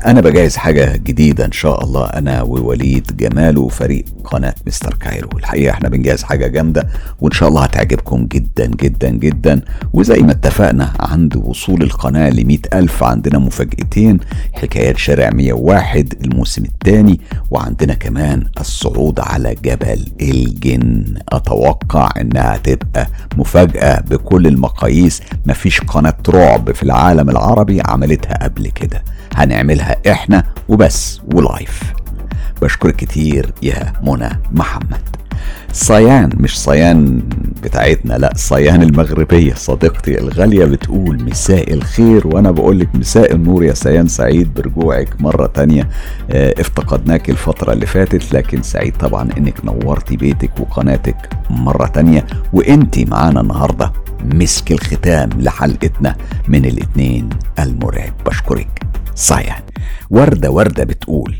أنا 0.07 0.21
بجهز 0.21 0.57
حاجة 0.57 0.97
جديدة 0.97 1.45
إن 1.45 1.53
شاء 1.53 1.85
الله. 1.85 2.05
أنا 2.05 2.43
ووليد 2.43 3.17
جمال 3.17 3.59
وفريق 3.59 4.05
قناة 4.25 4.55
مستر 4.67 4.95
كايرو. 4.95 5.29
الحقيقة 5.39 5.71
إحنا 5.71 5.89
بنجهز 5.89 6.23
حاجة 6.23 6.47
جامدة 6.47 6.87
وإن 7.21 7.33
شاء 7.33 7.49
الله 7.49 7.63
هتعجبكم 7.63 8.27
جدا 8.27 8.67
جدا 8.67 9.11
جدا. 9.11 9.61
وزي 9.93 10.19
ما 10.19 10.33
اتفقنا 10.33 10.93
عند 11.01 11.37
وصول 11.37 11.83
القناة 11.83 12.31
ل 12.31 12.59
ألف 12.75 13.05
عندنا 13.05 13.39
مفاجأتين. 13.39 14.19
حكايات 14.53 14.99
شارع 14.99 15.31
101 15.31 16.15
الموسم 16.25 16.65
الثاني. 16.65 17.21
وعندنا 17.51 17.95
كمان 17.95 18.45
الصعود 18.61 19.21
على 19.21 19.55
جبل 19.55 20.05
الجن. 20.21 21.15
أتوقع 21.29 22.11
إنها 22.21 22.57
تبقى 22.57 23.07
مفاجأة 23.37 24.01
بكل 24.01 24.47
المقاييس. 24.47 25.23
مفيش 25.47 25.81
قناة 25.81 26.17
رعب 26.29 26.73
في 26.73 26.83
العالم 26.83 27.31
العربي 27.31 27.83
عملتها 27.87 28.35
قبل 28.45 28.67
كده. 28.69 29.05
هنعملها 29.35 29.97
إحنا 30.13 30.45
وبس 30.69 31.21
ولايف. 31.35 31.93
بشكرك 32.63 32.97
كتير 32.97 33.53
يا 33.63 33.93
منى 34.03 34.31
محمد. 34.53 35.01
صيان 35.73 36.31
مش 36.37 36.61
صيان 36.61 37.23
بتاعتنا 37.63 38.15
لا 38.15 38.33
صيان 38.37 38.83
المغربية. 38.83 39.55
صديقتي 39.55 40.19
الغالية 40.19 40.65
بتقول 40.65 41.25
مساء 41.25 41.75
الخير 41.75 42.27
وأنا 42.27 42.51
بقول 42.51 42.81
لك 42.81 42.89
مساء 42.95 43.35
النور 43.35 43.65
يا 43.65 43.75
سيان 43.75 44.09
سعيد 44.09 44.55
برجوعك 44.55 45.21
مرة 45.21 45.47
تانية. 45.47 45.89
آه 46.31 46.55
افتقدناك 46.61 47.31
الفترة 47.31 47.73
اللي 47.73 47.87
فاتت 47.87 48.35
لكن 48.35 48.63
سعيد 48.63 48.97
طبعا 48.97 49.29
إنك 49.39 49.65
نورتي 49.65 50.17
بيتك 50.17 50.61
وقناتك 50.61 51.17
مرة 51.51 51.87
تانية. 51.87 52.27
وانتي 52.53 53.05
معانا 53.05 53.41
النهاردة 53.41 53.93
مسك 54.25 54.73
الختام 54.73 55.31
لحلقتنا 55.39 56.17
من 56.49 56.65
الاتنين 56.65 57.29
المرعب. 57.59 58.13
بشكرك. 58.27 58.81
صيان. 59.15 59.63
وردة 60.11 60.51
وردة 60.51 60.85
بتقول 60.85 61.35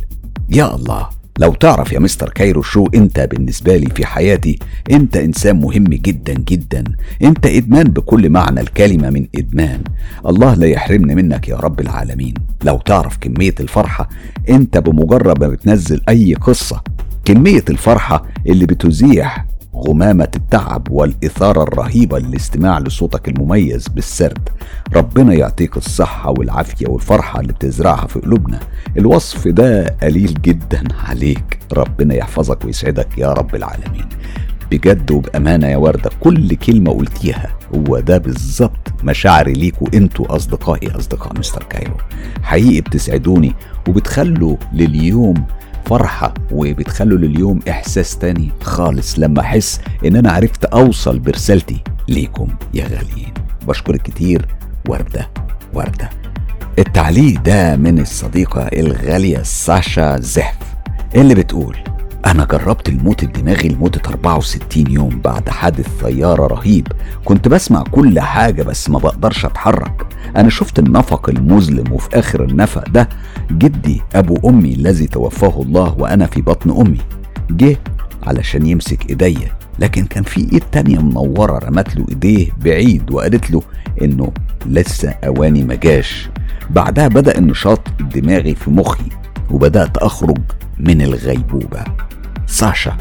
يا 0.49 0.75
الله 0.75 1.20
لو 1.39 1.55
تعرف 1.55 1.93
يا 1.93 1.99
مستر 1.99 2.29
كايرو 2.29 2.63
شو 2.63 2.87
انت 2.95 3.21
بالنسبة 3.21 3.77
لي 3.77 3.87
في 3.87 4.07
حياتي 4.07 4.59
انت 4.91 5.17
انسان 5.17 5.61
مهم 5.61 5.85
جدا 5.85 6.35
جدا. 6.35 6.85
انت 7.23 7.47
إدمان 7.47 7.85
بكل 7.85 8.31
معنى 8.31 8.61
الكلمة 8.61 9.11
من 9.11 9.27
إدمان. 9.37 9.81
الله 10.27 10.55
لا 10.55 10.67
يحرمنا 10.67 11.15
منك 11.15 11.49
يا 11.49 11.57
رب 11.57 11.81
العالمين. 11.81 12.35
لو 12.65 12.79
تعرف 12.79 13.17
كمية 13.21 13.55
الفرحة 13.61 14.09
انت 14.49 14.79
بمجرد 14.79 15.41
ما 15.41 15.49
بتنزل 15.49 16.01
أي 16.09 16.35
قصة 16.35 16.83
كمية 17.25 17.65
الفرحة 17.71 18.27
اللي 18.47 18.67
بتزيح 18.67 19.47
غمامة 19.77 20.29
التعب 20.37 20.91
والإثارة 20.91 21.63
الرهيبة 21.63 22.19
للاستماع 22.19 22.79
لصوتك 22.79 23.29
المميز 23.29 23.89
بالسرد. 23.89 24.49
ربنا 24.97 25.35
يعطيك 25.35 25.77
الصحة 25.77 26.31
والعافية 26.31 26.89
والفرحة 26.89 27.41
اللي 27.41 27.53
بتزرعها 27.53 28.07
في 28.07 28.19
قلوبنا. 28.21 28.61
الوصف 28.99 29.49
ده 29.49 29.97
قليل 30.03 30.35
جدا 30.43 30.83
عليك. 31.09 31.59
ربنا 31.73 32.15
يحفظك 32.15 32.65
ويسعدك 32.65 33.19
يا 33.19 33.33
رب 33.33 33.55
العالمين. 33.55 34.09
بجد 34.71 35.11
وبأمانة 35.11 35.67
يا 35.67 35.77
وردة 35.77 36.11
كل 36.21 36.55
كلمة 36.55 36.93
قلتيها 36.93 37.51
هو 37.75 38.01
ده 38.01 38.19
بالظبط 38.19 38.93
مشاعري 39.05 39.53
ليكوا 39.53 39.87
أنتوا 39.95 40.37
أصدقائي 40.37 40.91
أصدقاء 40.91 41.39
مستر 41.39 41.63
كايرو. 41.63 41.97
حقيقي 42.43 42.81
بتسعدوني 42.81 43.55
وبتخلوا 43.89 44.57
لليوم 44.73 45.45
فرحة 45.87 46.35
وبتخلوا 46.53 47.19
لليوم 47.19 47.61
إحساس 47.71 48.19
تاني 48.19 48.51
خالص 48.63 49.19
لما 49.19 49.41
أحس 49.41 49.81
إن 50.05 50.17
أنا 50.17 50.33
عرفت 50.33 50.65
أوصل 50.65 51.19
برسالتي 51.19 51.83
ليكم 52.09 52.49
يا 52.75 52.85
غاليين. 52.85 53.35
بشكرك 53.69 54.03
كتير. 54.03 54.47
وردة 54.89 55.29
وردة. 55.75 56.11
التعليق 56.79 57.43
ده 57.43 57.77
من 57.77 57.99
الصديقة 57.99 58.63
الغالية 58.63 59.43
ساشا 59.43 60.21
زحف 60.21 60.57
اللي 61.15 61.35
بتقول 61.35 61.77
أنا 62.27 62.45
جربت 62.45 62.89
الموت 62.89 63.23
الدماغي 63.23 63.69
لمدة 63.69 64.01
64 64.07 64.91
يوم 64.91 65.21
بعد 65.25 65.49
حادث 65.49 65.87
طيارة 66.03 66.47
رهيب. 66.47 66.89
كنت 67.25 67.49
بسمع 67.49 67.83
كل 67.83 68.21
حاجة 68.21 68.63
بس 68.63 68.91
ما 68.91 68.99
بقدرش 68.99 69.45
أتحرك. 69.45 70.07
أنا 70.37 70.49
شفت 70.51 70.79
النفق 70.79 71.31
المظلم 71.31 71.93
وفي 71.93 72.09
آخر 72.19 72.45
النفق 72.45 72.89
ده 72.89 73.09
جدي 73.53 74.01
أبو 74.15 74.49
أمي 74.49 74.75
الذي 74.75 75.07
توفاه 75.07 75.63
الله 75.63 75.95
وأنا 75.99 76.27
في 76.27 76.43
بطن 76.43 76.71
أمي. 76.71 76.99
جه 77.51 77.77
علشان 78.27 78.67
يمسك 78.67 79.11
إيديا. 79.11 79.53
لكن 79.79 80.05
كان 80.05 80.23
في 80.23 80.41
إيد 80.53 80.63
تانية 80.73 80.99
منورة 80.99 81.59
رمت 81.59 81.97
له 81.97 82.07
إيديه 82.09 82.49
بعيد 82.65 83.11
وقالت 83.11 83.51
له 83.51 83.63
إنه 84.03 84.33
لسه 84.67 85.11
أواني 85.11 85.65
مجاش 85.65 86.29
بعدها 86.71 87.09
بدأ 87.09 87.39
النشاط 87.39 87.81
الدماغي 88.01 88.55
في 88.55 88.71
مخي. 88.71 89.05
وبدأت 89.51 89.97
أخرج 89.97 90.39
من 90.79 91.03
الغيبوبة. 91.03 91.85
ساشا 92.47 92.97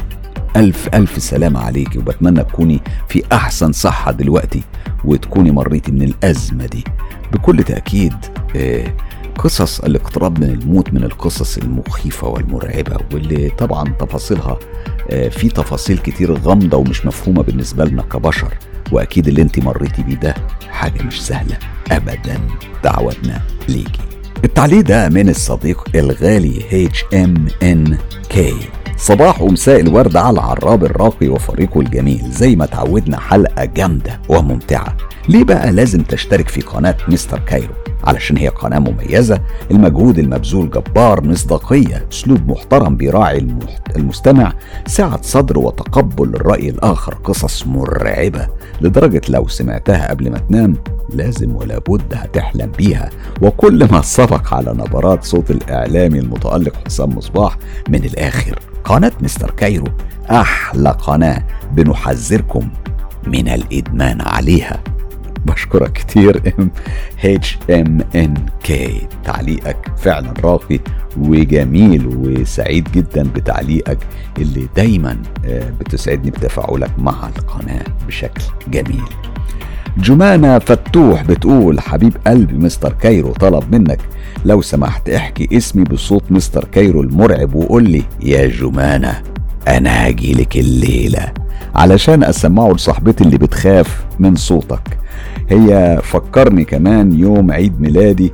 ألف 0.56 0.88
ألف 0.94 1.22
سلام 1.22 1.56
عليكي 1.56 1.98
وبتمنى 1.98 2.44
تكوني 2.44 2.80
في 3.08 3.22
أحسن 3.32 3.72
صحة 3.72 4.12
دلوقتي 4.12 4.62
وتكوني 5.04 5.50
مريتي 5.50 5.92
من 5.92 6.02
الأزمة 6.02 6.66
دي. 6.66 6.84
بكل 7.32 7.62
تأكيد 7.62 8.14
آه 8.56 8.94
قصص 9.38 9.80
الاقتراب 9.80 10.40
من 10.40 10.50
الموت 10.50 10.92
من 10.94 11.04
القصص 11.04 11.58
المخيفة 11.58 12.28
والمرعبة 12.28 12.96
واللي 13.14 13.48
طبعا 13.50 13.84
تفاصيلها 13.88 14.58
آه 15.10 15.28
في 15.28 15.48
تفاصيل 15.48 15.98
كتير 15.98 16.32
غامضة 16.38 16.76
ومش 16.76 17.06
مفهومة 17.06 17.42
بالنسبة 17.42 17.84
لنا 17.84 18.02
كبشر 18.02 18.54
وأكيد 18.92 19.28
اللي 19.28 19.42
انت 19.42 19.58
مريتي 19.58 20.02
بيه 20.02 20.14
ده 20.14 20.34
حاجة 20.70 21.02
مش 21.02 21.22
سهلة. 21.26 21.58
أبدا 21.92 22.40
دعوتنا 22.84 23.40
ليكي. 23.68 24.02
التعليق 24.44 24.80
ده 24.80 25.08
من 25.08 25.28
الصديق 25.28 25.84
الغالي 25.94 26.62
اتش 26.72 27.04
ام 27.14 27.46
ان 27.62 27.96
كي 28.28 28.54
صباح 28.96 29.42
ومساء 29.42 29.80
الورد 29.80 30.16
على 30.16 30.34
العراب 30.34 30.84
الراقي 30.84 31.28
وفريقه 31.28 31.80
الجميل. 31.80 32.30
زي 32.30 32.56
ما 32.56 32.66
تعودنا 32.66 33.20
حلقة 33.20 33.64
جامدة 33.64 34.20
وممتعة. 34.28 34.96
ليه 35.28 35.44
بقى 35.44 35.72
لازم 35.72 36.02
تشترك 36.02 36.48
في 36.48 36.60
قناة 36.60 36.96
مستر 37.08 37.38
كايرو؟ 37.38 37.72
علشان 38.04 38.36
هي 38.36 38.48
قناة 38.48 38.78
مميزة 38.78 39.40
المجهود 39.70 40.18
المبذول 40.18 40.70
جبار 40.70 41.24
مصداقية 41.24 42.06
أسلوب 42.12 42.50
محترم 42.50 42.96
بيراعي 42.96 43.46
المستمع 43.96 44.52
سعة 44.86 45.22
صدر 45.22 45.58
وتقبل 45.58 46.34
الرأي 46.34 46.68
الآخر 46.70 47.14
قصص 47.14 47.66
مرعبة. 47.66 48.48
لدرجة 48.80 49.20
لو 49.28 49.48
سمعتها 49.48 50.10
قبل 50.10 50.30
ما 50.30 50.38
تنام 50.38 50.76
لازم 51.14 51.56
ولا 51.56 51.78
بد 51.78 52.14
هتحلم 52.14 52.72
بيها. 52.78 53.10
وكل 53.42 53.88
ما 53.92 54.00
سبق 54.30 54.54
على 54.54 54.70
نبرات 54.72 55.24
صوت 55.24 55.50
الإعلامي 55.50 56.18
المتألق 56.18 56.72
حسام 56.86 57.16
مصباح 57.16 57.56
من 57.88 58.04
الآخر. 58.04 58.58
قناة 58.84 59.12
مستر 59.20 59.50
كايرو 59.50 59.86
أحلى 60.30 60.90
قناة 60.90 61.42
بنحذركم 61.72 62.68
من 63.26 63.48
الإدمان 63.48 64.20
عليها. 64.20 64.80
بشكرك 65.46 65.92
كتير 65.92 66.54
ام 66.58 66.70
اتش 67.24 67.58
ام 67.70 67.98
ان 68.14 68.34
كي 68.62 69.06
تعليقك 69.24 69.76
فعلا 69.96 70.34
راقي 70.44 70.80
وجميل 71.18 72.06
وسعيد 72.06 72.88
جدا 72.92 73.22
بتعليقك 73.22 73.98
اللي 74.38 74.68
دايما 74.76 75.22
آه، 75.44 75.70
بتسعدني 75.80 76.30
بتفاعلك 76.30 76.90
مع 76.98 77.28
القناة 77.36 77.84
بشكل 78.06 78.42
جميل. 78.68 79.02
جمانة 79.98 80.58
فتوح 80.58 81.22
بتقول 81.22 81.80
حبيب 81.80 82.16
قلبي 82.26 82.54
مستر 82.54 82.92
كايرو 82.92 83.32
طلب 83.32 83.74
منك 83.74 83.98
لو 84.44 84.62
سمحت 84.62 85.08
احكي 85.08 85.48
اسمي 85.52 85.84
بصوت 85.84 86.22
مستر 86.30 86.64
كايرو 86.64 87.02
المرعب 87.02 87.54
وقول 87.54 87.90
لي 87.90 88.02
يا 88.22 88.46
جمانة 88.46 89.22
أنا 89.68 90.08
هجيلك 90.08 90.56
الليلة. 90.56 91.32
علشان 91.74 92.24
أسمعه 92.24 92.72
لصاحبتي 92.72 93.24
اللي 93.24 93.38
بتخاف 93.38 94.04
من 94.18 94.36
صوتك. 94.36 94.98
هي 95.48 96.00
فكرني 96.02 96.64
كمان 96.64 97.18
يوم 97.18 97.52
عيد 97.52 97.80
ميلادي 97.80 98.32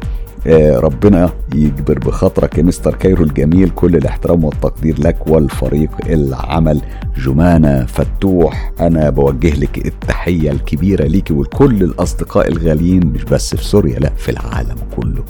ربنا 0.54 1.30
يجبر 1.54 1.98
بخاطرك 1.98 2.58
يا 2.58 2.62
مستر 2.62 2.94
كايرو 2.94 3.24
الجميل 3.24 3.70
كل 3.70 3.96
الاحترام 3.96 4.44
والتقدير 4.44 5.00
لك 5.00 5.26
والفريق 5.26 5.90
العمل. 6.06 6.82
جمانة 7.24 7.86
فتوح 7.86 8.72
أنا 8.80 9.10
بوجه 9.10 9.54
لك 9.54 9.86
التحية 9.86 10.50
الكبيرة 10.50 11.04
ليكي 11.04 11.34
ولكل 11.34 11.82
الأصدقاء 11.82 12.48
الغاليين 12.48 13.06
مش 13.06 13.24
بس 13.24 13.54
في 13.56 13.64
سوريا 13.64 13.98
لا 13.98 14.10
في 14.16 14.30
العالم 14.30 14.76
كله. 14.96 15.24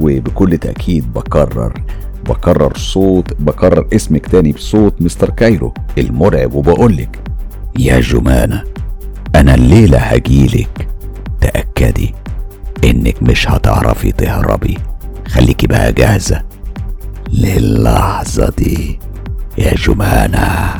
وبكل 0.00 0.58
تأكيد 0.58 1.12
بكرر 1.12 1.72
بكرر 2.28 2.76
صوت 2.76 3.34
بكرر 3.40 3.86
اسمك 3.92 4.26
تاني 4.26 4.52
بصوت 4.52 5.02
مستر 5.02 5.30
كايرو 5.30 5.74
المرعب. 5.98 6.54
وبقولك 6.54 7.18
يا 7.78 8.00
جمانة 8.00 8.64
أنا 9.34 9.54
الليلة 9.54 9.98
هجيلك 9.98 10.88
تأكدي. 11.40 12.14
إنك 12.84 13.22
مش 13.22 13.48
هتعرفي 13.50 14.12
تهربي. 14.12 14.78
خليكي 15.28 15.66
بقى 15.66 15.92
جاهزة. 15.92 16.42
للحظة 17.32 18.52
دي 18.58 18.98
يا 19.58 19.74
جمانة. 19.74 20.70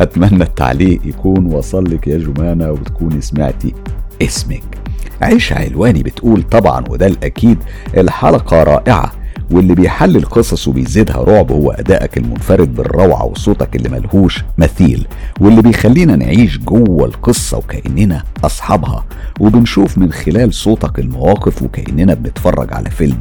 أتمنى 0.00 0.42
التعليق 0.44 1.00
يكون 1.04 1.46
وصل 1.46 1.84
لك 1.94 2.06
يا 2.06 2.18
جمانة 2.18 2.70
وتكوني 2.70 3.20
سمعتي 3.20 3.74
اسمك. 4.22 4.78
عيشة 5.22 5.54
علواني 5.58 6.02
بتقول 6.02 6.42
طبعا 6.42 6.84
وده 6.90 7.06
الأكيد. 7.06 7.58
الحلقة 7.96 8.62
رائعة. 8.62 9.12
واللي 9.52 9.74
بيحلل 9.74 10.24
قصص 10.24 10.68
وبيزيدها 10.68 11.16
رعب 11.16 11.52
هو 11.52 11.70
أدائك 11.70 12.16
المنفرد 12.18 12.74
بالروعة 12.74 13.24
وصوتك 13.24 13.76
اللي 13.76 13.88
ملهوش 13.88 14.44
مثيل 14.58 15.06
واللي 15.40 15.62
بيخلينا 15.62 16.16
نعيش 16.16 16.58
جوه 16.58 17.04
القصة 17.06 17.58
وكأننا 17.58 18.22
أصحابها 18.44 19.04
وبنشوف 19.40 19.98
من 19.98 20.12
خلال 20.12 20.54
صوتك 20.54 20.98
المواقف 20.98 21.62
وكأننا 21.62 22.14
بنتفرج 22.14 22.74
على 22.74 22.90
فيلم. 22.90 23.18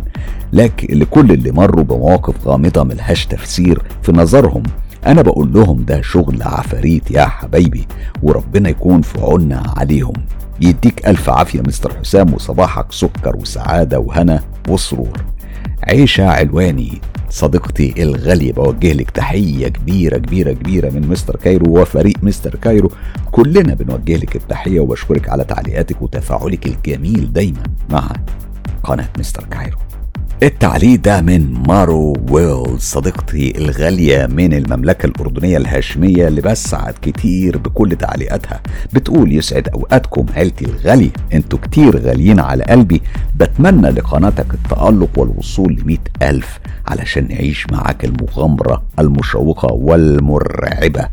لكن 0.54 1.00
لكل 1.00 1.32
اللي 1.32 1.52
مروا 1.52 1.84
بمواقف 1.84 2.48
غامضة 2.48 2.84
ملهاش 2.84 3.26
تفسير 3.26 3.82
في 4.04 4.12
نظرهم 4.12 4.64
أنا 5.08 5.22
بقول 5.22 5.54
لهم 5.54 5.86
ده 5.86 6.02
شغل 6.02 6.44
عفاريت 6.44 7.12
يا 7.12 7.26
حبايبي 7.26 7.88
وربنا 8.24 8.70
يكون 8.70 9.02
في 9.02 9.20
عوننا 9.22 9.74
عليهم. 9.78 10.14
يديك 10.62 11.08
ألف 11.08 11.30
عافية 11.30 11.62
مستر 11.62 11.94
حسام 12.00 12.34
وصباحك 12.34 12.86
سكر 12.92 13.36
وسعادة 13.36 14.00
وهنا 14.00 14.40
وسرور. 14.70 15.18
عيشة 15.84 16.26
علواني 16.26 17.02
صديقتي 17.30 18.04
الغالية 18.04 18.54
بوجه 18.54 18.94
لك 18.94 19.10
تحية 19.10 19.68
كبيرة 19.68 20.18
كبيرة 20.18 20.54
كبيرة 20.54 20.90
من 20.90 21.08
مستر 21.08 21.36
كايرو 21.36 21.82
وفريق 21.82 22.16
مستر 22.24 22.56
كايرو. 22.56 22.92
كلنا 23.32 23.74
بنوجه 23.74 24.16
لك 24.16 24.36
التحية 24.36 24.80
وبشكرك 24.80 25.30
على 25.30 25.44
تعليقاتك 25.44 26.02
وتفاعلك 26.02 26.68
الجميل 26.68 27.34
دايما 27.34 27.64
مع 27.90 28.14
قناة 28.84 29.10
مستر 29.20 29.44
كايرو. 29.44 29.78
التعليق 30.44 31.00
ده 31.00 31.22
من 31.22 31.54
مارو 31.68 32.18
ويل 32.32 32.82
صديقتي 32.82 33.58
الغالية 33.58 34.26
من 34.26 34.54
المملكة 34.54 35.06
الأردنية 35.06 35.58
الهاشمية 35.58 36.28
اللي 36.28 36.42
بسعد 36.42 36.94
كتير 37.02 37.58
بكل 37.58 37.96
تعليقاتها. 37.96 38.62
بتقول 38.94 39.34
يسعد 39.34 39.68
أوقاتكم 39.68 40.26
عيلتي 40.36 40.66
الغالية 40.66 41.10
أنتوا 41.34 41.60
كتير 41.60 41.98
غاليين 41.98 42.40
على 42.40 42.64
قلبي. 42.64 43.02
بتمنى 43.36 43.90
لقناتك 43.90 44.54
التألق 44.54 45.10
والوصول 45.20 45.74
لمئة 45.74 46.30
ألف 46.30 46.60
علشان 46.88 47.28
نعيش 47.28 47.68
معاك 47.72 48.06
المغامرة 48.06 48.84
المشوقة 49.00 49.74
والمرعبة. 49.74 51.08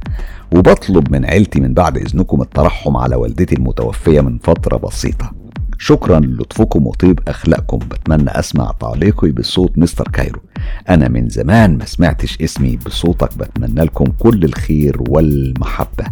وبطلب 0.53 1.13
من 1.13 1.25
عيلتي 1.25 1.61
من 1.61 1.75
بعد 1.75 1.97
إذنكم 1.97 2.43
الترحم 2.43 2.97
على 2.97 3.17
والدتي 3.17 3.55
المتوفية 3.55 4.21
من 4.21 4.39
فترة 4.39 4.77
بسيطة. 4.77 5.36
شكرا 5.79 6.21
للطفكم 6.21 6.87
وطيب 6.87 7.21
أخلاقكم. 7.29 7.79
بتمنى 7.79 8.31
أسمع 8.31 8.73
تعليقي 8.81 9.31
بصوت 9.31 9.79
مستر 9.79 10.09
كايرو. 10.09 10.41
أنا 10.89 11.09
من 11.09 11.29
زمان 11.29 11.79
ما 11.79 11.85
سمعتش 11.85 12.41
اسمي 12.43 12.77
بصوتك. 12.77 13.39
بتمنى 13.39 13.85
لكم 13.85 14.05
كل 14.05 14.45
الخير 14.45 14.97
والمحبة. 15.09 16.05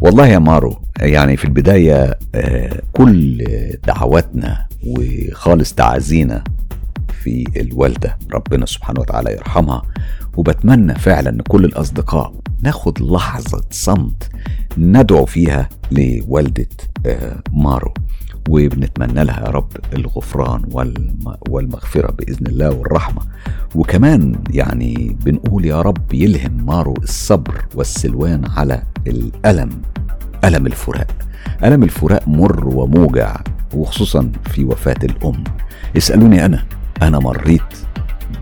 والله 0.00 0.26
يا 0.26 0.38
مارو 0.38 0.78
يعني 1.00 1.36
في 1.36 1.44
البداية 1.44 2.18
آه، 2.34 2.82
كل 2.92 3.44
دعواتنا 3.86 4.66
وخالص 4.86 5.74
تعازينا 5.74 6.44
في 7.22 7.44
الوالدة 7.56 8.18
ربنا 8.32 8.66
سبحانه 8.66 9.00
وتعالى 9.00 9.32
يرحمها. 9.32 9.82
وبتمنى 10.36 10.94
فعلا 10.94 11.30
إن 11.30 11.40
كل 11.40 11.64
الأصدقاء 11.64 12.34
ناخد 12.62 13.02
لحظة 13.02 13.64
صمت 13.70 14.30
ندعو 14.78 15.24
فيها 15.24 15.68
لوالدة 15.92 16.66
آه، 17.06 17.42
مارو. 17.52 17.94
وبنتمنى 18.48 19.24
لها 19.24 19.40
يا 19.40 19.50
رب 19.50 19.68
الغفران 19.92 20.62
والمغفرة 21.48 22.12
بإذن 22.12 22.46
الله 22.46 22.70
والرحمة. 22.70 23.22
وكمان 23.74 24.34
يعني 24.50 25.16
بنقول 25.24 25.64
يا 25.64 25.82
رب 25.82 26.14
يلهم 26.14 26.66
مارو 26.66 26.94
الصبر 27.02 27.64
والسلوان 27.74 28.42
على 28.56 28.82
الألم 29.06 29.70
ألم 30.44 30.66
الفراق. 30.66 31.06
ألم 31.64 31.82
الفراق 31.82 32.28
مر 32.28 32.68
وموجع 32.68 33.36
وخصوصا 33.74 34.32
في 34.44 34.64
وفاة 34.64 34.98
الأم. 35.04 35.44
اسألوني 35.96 36.44
أنا 36.44 36.64
أنا 37.02 37.18
مريت 37.18 37.62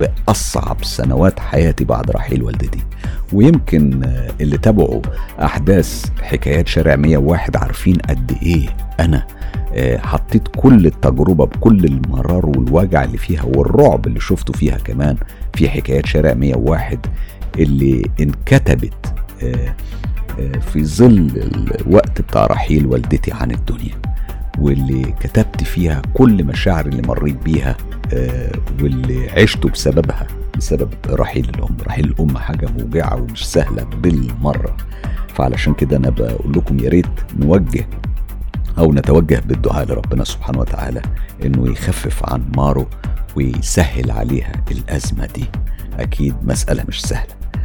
بأصعب 0.00 0.84
سنوات 0.84 1.40
حياتي 1.40 1.84
بعد 1.84 2.10
رحيل 2.10 2.42
والدتي. 2.42 2.80
ويمكن 3.32 4.10
اللي 4.40 4.58
تابعوا 4.58 5.02
أحداث 5.42 6.04
حكايات 6.22 6.68
شارع 6.68 6.96
101 6.96 7.56
عارفين 7.56 7.96
قد 7.96 8.38
إيه 8.42 8.68
أنا 9.00 9.26
آه، 9.74 9.98
حطيت 9.98 10.48
كل 10.56 10.86
التجربة 10.86 11.46
بكل 11.46 11.84
المرار 11.84 12.46
والوجع 12.46 13.04
اللي 13.04 13.18
فيها 13.18 13.42
والرعب 13.44 14.06
اللي 14.06 14.20
شفته 14.20 14.52
فيها 14.52 14.76
كمان 14.76 15.16
في 15.54 15.68
حكايات 15.68 16.06
شارع 16.06 16.34
101 16.34 17.06
اللي 17.58 18.10
انكتبت 18.20 19.14
آه، 19.42 19.74
آه، 20.40 20.58
في 20.58 20.84
ظل 20.84 21.30
الوقت 21.80 22.20
بتاع 22.20 22.46
رحيل 22.46 22.86
والدتي 22.86 23.32
عن 23.32 23.50
الدنيا. 23.50 23.94
واللي 24.58 25.02
كتبت 25.20 25.64
فيها 25.64 26.02
كل 26.14 26.44
مشاعر 26.44 26.86
اللي 26.86 27.02
مريت 27.02 27.42
بيها 27.44 27.76
واللي 28.82 29.30
عشته 29.30 29.68
بسببها 29.68 30.26
بسبب 30.56 30.90
رحيل 31.10 31.48
الأم. 31.48 31.76
رحيل 31.86 32.04
الأم 32.04 32.38
حاجة 32.38 32.68
موجعة 32.78 33.14
ومش 33.22 33.46
سهلة 33.48 33.84
بالمرة. 33.84 34.76
فعلشان 35.34 35.74
كده 35.74 35.96
أنا 35.96 36.10
بقول 36.10 36.52
لكم 36.52 36.78
يا 36.78 36.88
ريت 36.88 37.06
نوجه 37.38 37.88
أو 38.78 38.92
نتوجه 38.92 39.42
بالدعاء 39.46 39.86
لربنا 39.86 40.24
سبحانه 40.24 40.58
وتعالى 40.58 41.02
إنه 41.44 41.68
يخفف 41.72 42.32
عن 42.32 42.42
مارو 42.56 42.86
ويسهل 43.36 44.10
عليها 44.10 44.52
الأزمة 44.70 45.26
دي. 45.26 45.44
أكيد 45.98 46.34
مسألة 46.42 46.84
مش 46.88 47.02
سهلة. 47.02 47.34
أه 47.34 47.64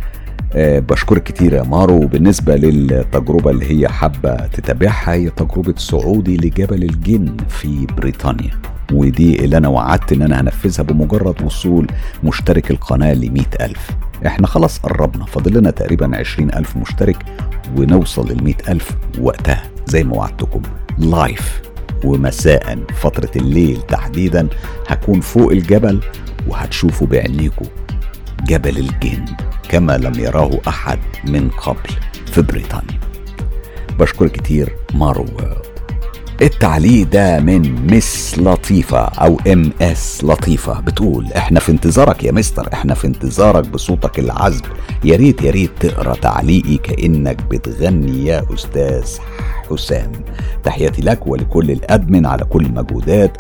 بشكرك 0.55 1.23
كتير 1.23 1.53
يا 1.53 1.63
مارو. 1.63 2.03
وبالنسبة 2.03 2.55
للتجربة 2.55 3.51
اللي 3.51 3.71
هي 3.71 3.87
حابة 3.87 4.35
تتابعها 4.35 5.13
هي 5.13 5.29
تجربة 5.29 5.73
صعودي 5.77 6.37
لجبل 6.37 6.83
الجن 6.83 7.37
في 7.49 7.85
بريطانيا. 7.85 8.51
ودي 8.93 9.45
اللي 9.45 9.57
أنا 9.57 9.67
وعدت 9.67 10.11
إن 10.11 10.21
أنا 10.21 10.41
هنفذها 10.41 10.83
بمجرد 10.83 11.41
وصول 11.43 11.87
مشترك 12.23 12.71
القناة 12.71 13.13
ل 13.13 13.43
ألف. 13.61 13.89
إحنا 14.25 14.47
خلاص 14.47 14.79
قربنا. 14.79 15.25
فاضل 15.25 15.57
لنا 15.57 15.71
تقريبا 15.71 16.17
عشرين 16.17 16.53
ألف 16.53 16.77
مشترك 16.77 17.25
ونوصل 17.77 18.31
لل 18.31 18.55
ألف 18.69 18.91
وقتها. 19.21 19.63
زي 19.87 20.03
ما 20.03 20.15
وعدتكم 20.15 20.61
لايف 20.97 21.61
ومساء 22.05 22.79
فترة 22.95 23.31
الليل 23.35 23.81
تحديدا 23.81 24.47
هكون 24.87 25.19
فوق 25.19 25.51
الجبل 25.51 25.99
وهتشوفوا 26.47 27.07
بعينيكم 27.07 27.65
جبل 28.43 28.77
الجن 28.77 29.25
كما 29.69 29.97
لم 29.97 30.13
يراه 30.19 30.51
أحد 30.67 30.99
من 31.27 31.49
قبل 31.49 31.89
في 32.25 32.41
بريطانيا. 32.41 32.99
بشكر 33.99 34.27
كتير 34.27 34.75
مارو 34.93 35.25
التعليق 36.41 37.07
ده 37.07 37.39
من 37.39 37.87
Miss 37.95 38.35
لطيفة 38.39 38.99
أو 38.99 39.39
MS 39.47 40.23
لطيفة. 40.23 40.79
بتقول 40.79 41.33
إحنا 41.33 41.59
في 41.59 41.71
انتظارك 41.71 42.23
يا 42.23 42.31
مستر 42.31 42.73
إحنا 42.73 42.93
في 42.93 43.07
انتظارك 43.07 43.67
بصوتك 43.67 44.19
العذب. 44.19 44.65
يا 45.03 45.15
ريت 45.15 45.41
يا 45.41 45.51
ريت 45.51 45.71
تقرأ 45.79 46.15
تعليقي 46.15 46.77
كأنك 46.77 47.43
بتغني 47.43 48.25
يا 48.25 48.45
أستاذ 48.53 49.17
حسام. 49.71 50.11
تحياتي 50.63 51.01
لك 51.01 51.27
ولكل 51.27 51.71
ال 51.71 51.80
admin 51.80 52.25
على 52.25 52.43
كل 52.45 52.65
المجهودات 52.65 53.37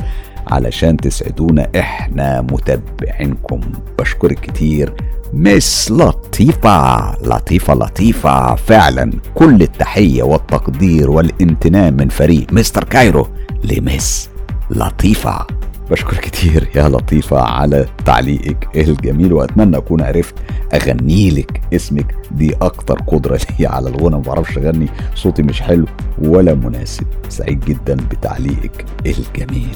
علشان 0.51 0.97
تسعدونا 0.97 1.67
إحنا 1.79 2.41
متابعينكم. 2.41 3.61
بشكرك 3.99 4.39
كتير. 4.39 4.93
Miss 5.33 5.91
لطيفة 5.91 7.11
لطيفة 7.21 7.73
لطيفة. 7.73 8.55
فعلا 8.55 9.11
كل 9.35 9.61
التحية 9.61 10.23
والتقدير 10.23 11.11
والامتنان 11.11 11.93
من 11.97 12.09
فريق 12.09 12.53
Mister 12.53 12.83
Cairo 12.83 13.27
لمس 13.63 14.29
لطيفة. 14.69 15.45
بشكر 15.91 16.17
كتير 16.17 16.69
يا 16.75 16.89
لطيفة 16.89 17.41
على 17.41 17.85
تعليقك 18.05 18.67
الجميل 18.75 19.33
وأتمنى 19.33 19.77
أكون 19.77 20.01
عرفت 20.01 20.35
أغني 20.73 21.29
لك 21.29 21.61
اسمك. 21.73 22.15
دي 22.31 22.55
أكتر 22.61 22.99
قدرة 23.07 23.39
لي 23.59 23.67
على 23.67 23.89
الغنى. 23.89 24.15
ما 24.15 24.21
بعرفش 24.21 24.57
أغني 24.57 24.87
صوتي 25.15 25.43
مش 25.43 25.61
حلو 25.61 25.85
ولا 26.21 26.53
مناسب. 26.53 27.05
سعيد 27.29 27.59
جدا 27.65 27.95
بتعليقك 27.95 28.85
الجميل. 29.05 29.75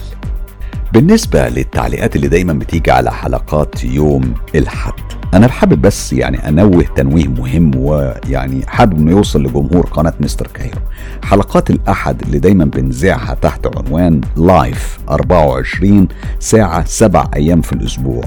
بالنسبة 0.94 1.50
للتعليقات 1.50 2.16
اللي 2.16 2.28
دايما 2.28 2.54
بتيجي 2.54 2.92
على 2.92 3.12
حلقات 3.12 3.84
يوم 3.84 4.34
الحد 4.56 4.94
أنا 5.34 5.48
حابب 5.48 5.82
بس 5.82 6.14
يعني 6.14 6.48
أنوه 6.50 6.84
تنويه 6.96 7.28
مهم 7.28 7.72
ويعني 7.76 8.66
حابب 8.68 8.98
إنه 8.98 9.12
يوصل 9.12 9.44
لجمهور 9.44 9.86
قناة 9.86 10.14
مستر 10.20 10.48
كايرو 10.48 10.80
حلقات 11.24 11.70
الأحد 11.70 12.22
اللي 12.22 12.40
دايما 12.40 12.66
بنذاعها 12.66 13.34
تحت 13.42 13.78
عنوان 13.78 14.22
لايف 14.38 14.98
24 15.10 16.08
ساعة 16.40 16.86
سبع 16.86 17.26
أيام 17.36 17.62
في 17.62 17.74
الأسبوع. 17.74 18.24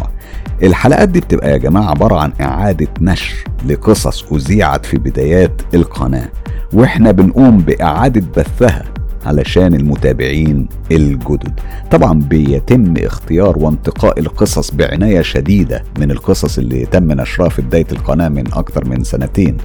الحلقات 0.63 1.09
دي 1.09 1.21
بتبقى 1.21 1.51
يا 1.51 1.57
جماعة 1.57 1.91
عبارة 1.91 2.19
عن 2.21 2.33
إعادة 2.41 2.89
نشر 3.01 3.35
لقصص 3.67 4.25
أذيعت 4.33 4.87
في 4.87 4.99
بدايات 4.99 5.63
القناة 5.75 6.29
وإحنا 6.73 7.11
بنقوم 7.11 7.59
بإعادة 7.59 8.23
بثها 8.37 8.85
علشان 9.27 9.75
المتابعين 9.75 10.69
الجدد. 10.93 11.61
طبعا 11.91 12.21
بيتم 12.21 12.95
اختيار 12.97 13.59
وانتقاء 13.59 14.21
القصص 14.21 14.71
بعناية 14.71 15.23
شديدة 15.23 15.83
من 15.99 16.11
القصص 16.11 16.59
اللي 16.59 16.87
تم 16.87 17.13
نشرها 17.13 17.49
في 17.49 17.63
بداية 17.63 17.87
القناة 17.93 18.29
من 18.29 18.47
أكثر 18.53 18.85
من 18.89 19.05
سنتين 19.05 19.57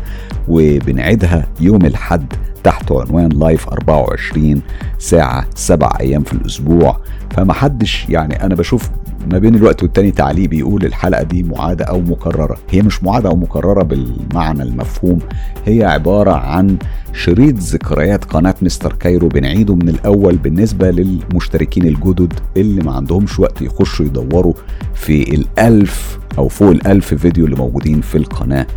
وبنعيدها 0.48 1.48
يوم 1.60 1.86
الحد 1.86 2.34
تحت 2.64 2.92
عنوان 2.92 3.30
live 3.30 3.68
24 3.70 4.62
ساعة 5.00 5.46
سبع 5.56 5.92
أيام 6.00 6.24
في 6.24 6.34
الأسبوع. 6.34 7.00
فمحدش 7.32 8.10
يعني 8.10 8.44
أنا 8.46 8.56
بشوف 8.56 8.90
ما 9.32 9.38
بين 9.38 9.56
الوقت 9.56 9.84
والتاني 9.84 10.12
تعليق 10.12 10.50
بيقول 10.50 10.86
الحلقة 10.86 11.24
دي 11.24 11.44
معادة 11.44 11.86
أو 11.86 12.00
مكررة. 12.02 12.58
هي 12.70 12.82
مش 12.82 13.04
معادة 13.04 13.30
أو 13.30 13.36
مكررة 13.36 13.84
بالمعنى 13.84 14.64
المفهوم 14.64 15.20
هي 15.66 15.84
عبارة 15.84 16.32
عن 16.32 16.78
شريط 17.14 17.56
ذكريات 17.58 18.26
قناة 18.26 18.56
Mister 18.62 18.94
Cairo 18.94 19.28
بنعيده 19.28 19.76
من 19.76 19.90
الأول 19.90 20.38
بالنسبة 20.38 20.92
للمشتركين 20.92 21.88
الجدد 21.88 22.34
اللي 22.58 22.84
ما 22.84 22.92
عندهمش 22.92 23.40
وقت 23.40 23.62
يخشوا 23.62 24.06
يدوروا 24.06 24.54
في 24.94 25.36
الألف 25.36 26.20
أو 26.38 26.48
فوق 26.48 26.70
الألف 26.70 27.14
فيديو 27.14 27.46
اللي 27.46 27.56
موجودين 27.56 28.02
في 28.02 28.18
القناة. 28.18 28.68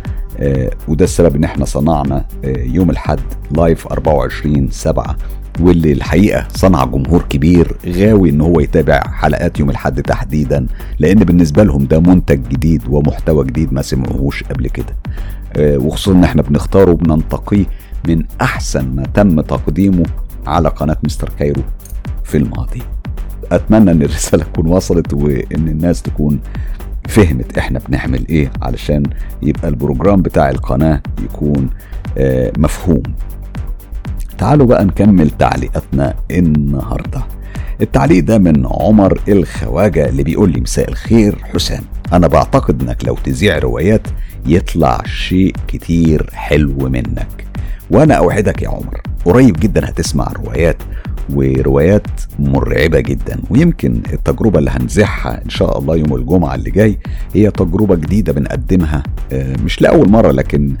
وده 0.87 1.03
السبب 1.05 1.35
إن 1.35 1.43
إحنا 1.43 1.65
صنعنا 1.65 2.25
آه 2.45 2.57
يوم 2.57 2.89
الحد 2.89 3.19
live 3.51 3.87
24 3.87 4.71
7 4.71 5.15
واللي 5.59 5.91
الحقيقة 5.91 6.47
صنع 6.55 6.85
جمهور 6.85 7.21
كبير 7.29 7.75
غاوي 7.87 8.29
إن 8.29 8.41
هو 8.41 8.59
يتابع 8.59 8.99
حلقات 9.07 9.59
يوم 9.59 9.69
الحد 9.69 10.01
تحديدا 10.01 10.67
لأن 10.99 11.17
بالنسبة 11.19 11.63
لهم 11.63 11.85
ده 11.85 11.99
منتج 11.99 12.47
جديد 12.47 12.81
ومحتوى 12.89 13.45
جديد 13.45 13.73
ما 13.73 13.81
سمعوهوش 13.81 14.43
قبل 14.43 14.67
كده. 14.67 14.95
آه 15.57 15.77
وخصوصا 15.77 16.17
إن 16.17 16.23
إحنا 16.23 16.41
بنختاره 16.41 16.91
وبننتقيه 16.91 17.65
من 18.07 18.23
أحسن 18.41 18.95
ما 18.95 19.03
تم 19.13 19.41
تقديمه 19.41 20.03
على 20.47 20.69
قناة 20.69 20.97
Mister 21.03 21.29
Cairo 21.39 21.61
في 22.23 22.37
الماضي. 22.37 22.81
أتمنى 23.51 23.91
إن 23.91 24.01
الرسالة 24.01 24.43
تكون 24.43 24.67
وصلت 24.67 25.13
وإن 25.13 25.67
الناس 25.67 26.01
تكون 26.01 26.39
فهمت 27.07 27.57
إحنا 27.57 27.79
بنعمل 27.89 28.27
إيه 28.29 28.51
علشان 28.61 29.03
يبقى 29.41 29.67
البروجرام 29.67 30.21
بتاع 30.21 30.49
القناة 30.49 31.01
يكون 31.23 31.69
آه 32.17 32.51
مفهوم. 32.57 33.03
تعالوا 34.37 34.65
بقى 34.67 34.85
نكمل 34.85 35.29
تعليقاتنا 35.29 36.13
النهارده. 36.31 37.21
التعليق 37.81 38.23
ده 38.23 38.37
من 38.37 38.65
عمر 38.65 39.19
الخواجة 39.27 40.09
اللي 40.09 40.23
بيقول 40.23 40.51
لي 40.51 40.61
مساء 40.61 40.89
الخير 40.89 41.35
حسام. 41.53 41.83
أنا 42.13 42.27
بعتقد 42.27 42.81
إنك 42.81 43.05
لو 43.05 43.15
تذيع 43.15 43.59
روايات 43.59 44.07
يطلع 44.45 45.01
شيء 45.05 45.55
كتير 45.67 46.29
حلو 46.33 46.89
منك. 46.89 47.45
وأنا 47.91 48.13
أوعدك 48.13 48.61
يا 48.61 48.69
عمر 48.69 49.01
قريب 49.25 49.59
جدا 49.59 49.89
هتسمع 49.89 50.27
روايات 50.35 50.77
وروايات 51.33 52.07
مرعبة 52.39 52.99
جدا. 52.99 53.39
ويمكن 53.49 54.01
التجربة 54.13 54.59
اللي 54.59 54.69
هنذيعها 54.71 55.41
إن 55.45 55.49
شاء 55.49 55.79
الله 55.79 55.95
يوم 55.95 56.15
الجمعة 56.15 56.55
اللي 56.55 56.71
جاي 56.71 56.99
هي 57.33 57.51
تجربة 57.51 57.95
جديدة 57.95 58.33
بنقدمها 58.33 59.03
مش 59.33 59.81
لأول 59.81 60.09
مرة 60.09 60.31
لكن 60.31 60.75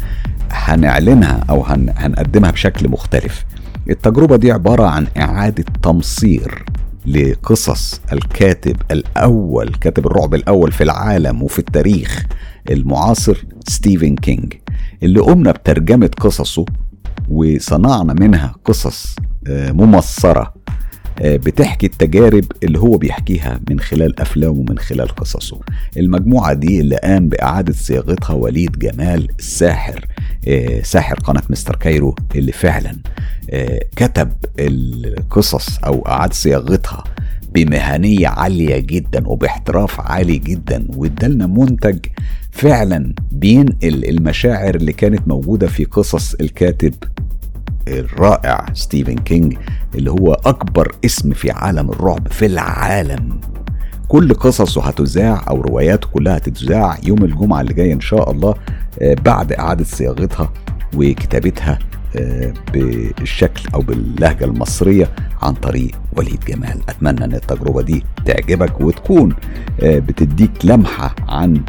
هنعلنها 0.51 1.43
أو 1.49 1.63
هنقدمها 1.65 2.51
بشكل 2.51 2.89
مختلف. 2.89 3.45
التجربة 3.89 4.35
دي 4.35 4.51
عبارة 4.51 4.83
عن 4.83 5.07
إعادة 5.17 5.65
تمصير 5.83 6.65
لقصص 7.05 8.01
الكاتب 8.13 8.75
الأول 8.91 9.69
كاتب 9.81 10.05
الرعب 10.07 10.33
الأول 10.35 10.71
في 10.71 10.83
العالم 10.83 11.43
وفي 11.43 11.59
التاريخ 11.59 12.25
المعاصر 12.69 13.45
ستيفن 13.67 14.15
كينج 14.15 14.53
اللي 15.03 15.19
قمنا 15.19 15.51
بترجمة 15.51 16.09
قصصه 16.19 16.65
وصنعنا 17.29 18.13
منها 18.13 18.55
قصص 18.65 19.15
ممصرة 19.49 20.53
بتحكي 21.21 21.85
التجارب 21.85 22.43
اللي 22.63 22.79
هو 22.79 22.97
بيحكيها 22.97 23.59
من 23.69 23.79
خلال 23.79 24.19
أفلامه 24.19 24.53
ومن 24.59 24.77
خلال 24.79 25.07
قصصه. 25.07 25.59
المجموعة 25.97 26.53
دي 26.53 26.79
اللي 26.79 26.95
قام 26.95 27.29
بإعادة 27.29 27.73
صياغتها 27.73 28.33
وليد 28.33 28.79
جمال 28.79 29.27
الساحر 29.39 30.05
ساحر 30.83 31.15
قناة 31.19 31.43
مستر 31.49 31.75
كايرو 31.75 32.15
اللي 32.35 32.51
فعلا 32.51 32.95
كتب 33.95 34.31
القصص 34.59 35.77
أو 35.85 36.07
أعاد 36.07 36.33
صياغتها 36.33 37.03
بمهنية 37.53 38.27
عالية 38.27 38.77
جدا 38.79 39.27
وباحتراف 39.27 40.01
عالي 40.01 40.37
جدا 40.37 40.87
وادالنا 40.95 41.47
منتج 41.47 41.99
فعلا 42.51 43.13
بينقل 43.31 44.05
المشاعر 44.09 44.75
اللي 44.75 44.93
كانت 44.93 45.27
موجودة 45.27 45.67
في 45.67 45.85
قصص 45.85 46.33
الكاتب 46.33 46.93
الرائع 47.87 48.65
ستيفن 48.73 49.15
كينج 49.15 49.57
اللي 49.95 50.11
هو 50.11 50.33
أكبر 50.33 50.95
اسم 51.05 51.33
في 51.33 51.51
عالم 51.51 51.89
الرعب 51.89 52.27
في 52.27 52.45
العالم. 52.45 53.39
كل 54.07 54.33
قصصه 54.33 54.83
هتذاع 54.83 55.43
أو 55.49 55.61
رواياته 55.61 56.07
كلها 56.07 56.37
هتتذاع 56.37 56.97
يوم 57.03 57.23
الجمعة 57.23 57.61
اللي 57.61 57.73
جاية 57.73 57.93
إن 57.93 57.99
شاء 58.01 58.31
الله 58.31 58.55
بعد 59.01 59.53
إعادة 59.53 59.83
صياغتها 59.83 60.49
وكتابتها 60.95 61.79
بالشكل 62.73 63.69
أو 63.73 63.79
باللهجة 63.79 64.45
المصرية 64.45 65.09
عن 65.41 65.53
طريق 65.53 65.91
وليد 66.17 66.39
جمال. 66.47 66.79
أتمنى 66.89 67.25
إن 67.25 67.33
التجربة 67.33 67.81
دي 67.81 68.03
تعجبك 68.25 68.81
وتكون 68.81 69.35
بتديك 69.83 70.65
لمحة 70.65 71.15
عن 71.27 71.61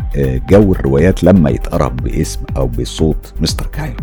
جو 0.50 0.72
الروايات 0.72 1.24
لما 1.24 1.50
يتقرى 1.50 1.96
باسم 1.96 2.40
أو 2.56 2.66
بصوت 2.66 3.34
Mister 3.40 3.66
Cairo. 3.66 3.96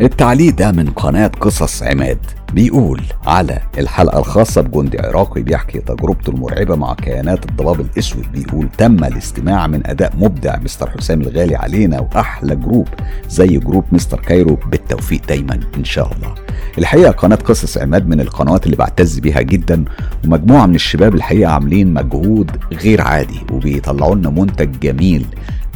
التعليق 0.00 0.54
ده 0.54 0.72
من 0.72 0.90
قناة 0.90 1.30
قصص 1.40 1.82
عماد. 1.82 2.18
بيقول 2.52 3.02
على 3.26 3.58
الحلقة 3.78 4.18
الخاصة 4.18 4.60
بجندي 4.60 4.98
عراقي 5.00 5.42
بيحكي 5.42 5.78
تجربته 5.78 6.30
المرعبة 6.30 6.76
مع 6.76 6.94
كيانات 6.94 7.50
الضباب 7.50 7.80
الأسود. 7.80 8.32
بيقول 8.32 8.68
تم 8.78 9.04
الاستماع 9.04 9.66
من 9.66 9.86
أداء 9.86 10.12
مبدع 10.16 10.58
مستر 10.58 10.90
حسام 10.90 11.20
الغالي 11.20 11.56
علينا 11.56 12.00
وأحلى 12.00 12.56
group 12.56 12.88
زي 13.28 13.58
group 13.58 13.84
Mister 13.92 14.20
Cairo. 14.20 14.58
بالتوفيق 14.66 15.20
دايما 15.28 15.60
إن 15.76 15.84
شاء 15.84 16.12
الله. 16.12 16.34
الحقيقة 16.78 17.10
قناة 17.10 17.36
قصص 17.36 17.78
عماد 17.78 18.08
من 18.08 18.20
القنوات 18.20 18.66
اللي 18.66 18.76
بعتز 18.76 19.18
بيها 19.18 19.42
جدا 19.42 19.84
ومجموعة 20.24 20.66
من 20.66 20.74
الشباب 20.74 21.14
الحقيقة 21.14 21.52
عاملين 21.52 21.94
مجهود 21.94 22.50
غير 22.72 23.02
عادي 23.02 23.40
وبيطلعوا 23.52 24.14
لنا 24.14 24.30
منتج 24.30 24.78
جميل. 24.82 25.26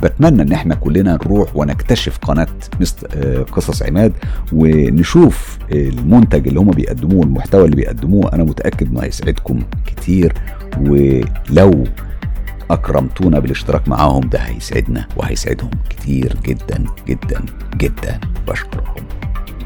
بتمنى 0.03 0.43
إن 0.43 0.53
إحنا 0.53 0.75
كلنا 0.75 1.13
نروح 1.13 1.57
ونكتشف 1.57 2.19
قناة 2.19 2.47
آه، 3.17 3.43
قصص 3.43 3.83
عماد 3.83 4.13
ونشوف 4.53 5.59
المنتج 5.73 6.49
اللي 6.49 6.61
هم 6.61 6.71
بيقدموه 6.71 7.21
والمحتوى 7.21 7.65
اللي 7.65 7.77
بيقدموه. 7.77 8.33
أنا 8.33 8.45
متأكد 8.45 8.89
إنه 8.91 9.01
هيسعدكم 9.03 9.63
كتير 9.87 10.33
ولو 10.81 11.85
أكرمتونا 12.71 13.39
بالاشتراك 13.39 13.89
معاهم 13.89 14.29
ده 14.29 14.39
هيسعدنا 14.39 15.07
وهيسعدهم 15.17 15.71
كتير 15.91 16.37
جدا 16.45 16.85
جدا 17.09 17.41
جدا. 17.77 18.21
بشكركم. 18.49 19.03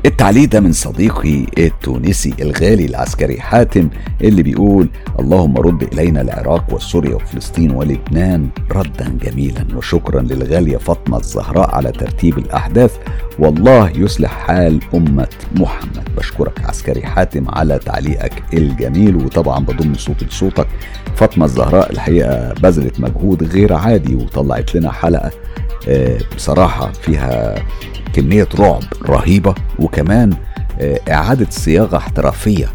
التعليق 0.06 0.48
ده 0.48 0.60
من 0.60 0.72
صديقي 0.72 1.46
التونسي 1.58 2.34
الغالي 2.40 2.84
العسكري 2.84 3.40
حاتم 3.40 3.88
اللي 4.20 4.42
بيقول 4.42 4.88
اللهم 5.20 5.56
رد 5.56 5.82
إلينا 5.82 6.20
العراق 6.20 6.74
وسوريا 6.74 7.14
وفلسطين 7.14 7.70
ولبنان 7.70 8.48
ردا 8.72 9.18
جميلا 9.22 9.66
وشكرا 9.76 10.22
للغالية 10.22 10.76
فاطمة 10.76 11.18
الزهراء 11.18 11.74
على 11.74 11.92
ترتيب 11.92 12.38
الأحداث. 12.38 12.96
والله 13.38 13.90
يصلح 13.90 14.30
حال 14.30 14.80
أمة 14.94 15.26
محمد. 15.56 16.08
بشكرك 16.16 16.64
عسكري 16.64 17.02
حاتم 17.02 17.48
على 17.48 17.78
تعليقك 17.78 18.42
الجميل 18.54 19.16
وطبعا 19.16 19.58
بضم 19.58 19.94
صوتي 19.94 20.24
لصوتك. 20.24 20.66
فاطمة 21.16 21.44
الزهراء 21.44 21.92
الحقيقة 21.92 22.52
بذلت 22.52 23.00
مجهود 23.00 23.42
غير 23.44 23.72
عادي 23.72 24.14
وطلعت 24.14 24.74
لنا 24.74 24.92
حلقة 24.92 25.30
بصراحة 26.36 26.92
فيها 26.92 27.54
كمية 28.14 28.48
رعب 28.58 28.82
رهيبة 29.08 29.54
وكمان 29.78 30.30
آه، 30.80 31.00
إعادة 31.10 31.46
صياغة 31.50 31.96
احترافية. 31.96 32.66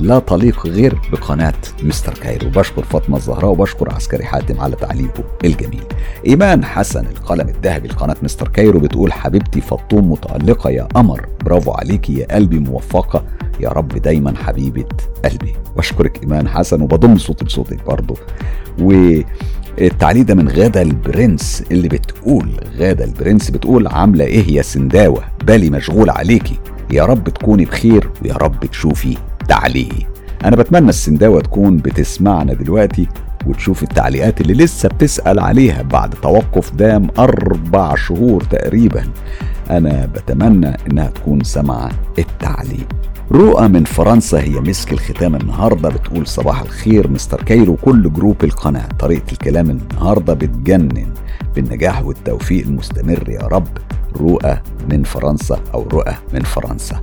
لا 0.00 0.18
تليق 0.18 0.66
غير 0.66 0.98
بقناة 1.12 1.54
Mister 1.82 2.14
Cairo. 2.14 2.50
بشكر 2.50 2.82
فاطمة 2.82 3.16
الزهراء 3.16 3.50
وبشكر 3.50 3.94
عسكري 3.94 4.24
حاتم 4.24 4.60
على 4.60 4.76
تعليقه 4.76 5.24
الجميل. 5.44 5.84
إيمان 6.26 6.64
حسن 6.64 7.06
القلم 7.06 7.48
الذهبي 7.48 7.88
لقناة 7.88 8.16
Mister 8.22 8.48
Cairo 8.48 8.80
بتقول 8.80 9.12
حبيبتي 9.12 9.60
فطوم 9.60 10.12
متألقة 10.12 10.70
يا 10.70 10.82
قمر. 10.82 11.26
برافو 11.44 11.72
عليكي 11.72 12.18
يا 12.18 12.34
قلبي 12.34 12.58
موفقة. 12.58 13.24
يا 13.60 13.68
رب 13.68 13.88
دايما 13.88 14.36
حبيبة 14.36 14.84
قلبي. 15.24 15.54
بشكرك 15.76 16.22
إيمان 16.22 16.48
حسن 16.48 16.82
وبضم 16.82 17.18
صوتي 17.18 17.44
لصوتك 17.44 17.86
برضه 17.86 18.14
و 18.80 19.20
التعليق 19.80 20.26
ده 20.26 20.34
من 20.34 20.48
غادة 20.48 20.82
البرنس 20.82 21.64
اللي 21.70 21.88
بتقول 21.88 22.50
غادة 22.78 23.04
البرنس 23.04 23.50
بتقول 23.50 23.86
عاملة 23.86 24.24
إيه 24.24 24.52
يا 24.52 24.62
سنداوة؟ 24.62 25.24
بالي 25.44 25.70
مشغول 25.70 26.10
عليكي. 26.10 26.58
يا 26.90 27.04
رب 27.04 27.28
تكوني 27.28 27.64
بخير 27.64 28.10
ويا 28.22 28.34
رب 28.34 28.66
تشوفي 28.66 29.16
تعليقي 29.48 30.06
أنا 30.44 30.56
بتمنى 30.56 30.88
السنداوة 30.88 31.40
تكون 31.40 31.76
بتسمعنا 31.76 32.54
دلوقتي 32.54 33.08
وتشوف 33.46 33.82
التعليقات 33.82 34.40
اللي 34.40 34.54
لسه 34.54 34.88
بتسأل 34.88 35.38
عليها 35.38 35.82
بعد 35.82 36.10
توقف 36.10 36.74
دام 36.74 37.08
أربع 37.18 37.94
شهور 37.94 38.42
تقريبا. 38.42 39.04
أنا 39.70 40.06
بتمنى 40.06 40.76
إنها 40.90 41.06
تكون 41.08 41.44
سمعت 41.44 41.90
التعليق. 42.18 42.88
رؤى 43.32 43.68
من 43.68 43.84
فرنسا 43.84 44.40
هي 44.40 44.60
مسك 44.60 44.92
الختام 44.92 45.34
النهارده 45.36 45.88
بتقول 45.88 46.26
صباح 46.26 46.60
الخير 46.60 47.08
Mister 47.10 47.42
Cairo 47.42 47.76
كل 47.76 48.12
group 48.12 48.44
القناة. 48.44 48.88
طريقة 48.98 49.32
الكلام 49.32 49.70
النهارده 49.70 50.34
بتجنن. 50.34 51.06
بالنجاح 51.54 52.04
والتوفيق 52.04 52.66
المستمر 52.66 53.28
يا 53.28 53.42
رب 53.42 53.68
رؤى 54.16 54.60
من 54.90 55.02
فرنسا 55.02 55.60
أو 55.74 55.88
رؤى 55.88 56.14
من 56.34 56.40
فرنسا. 56.40 57.00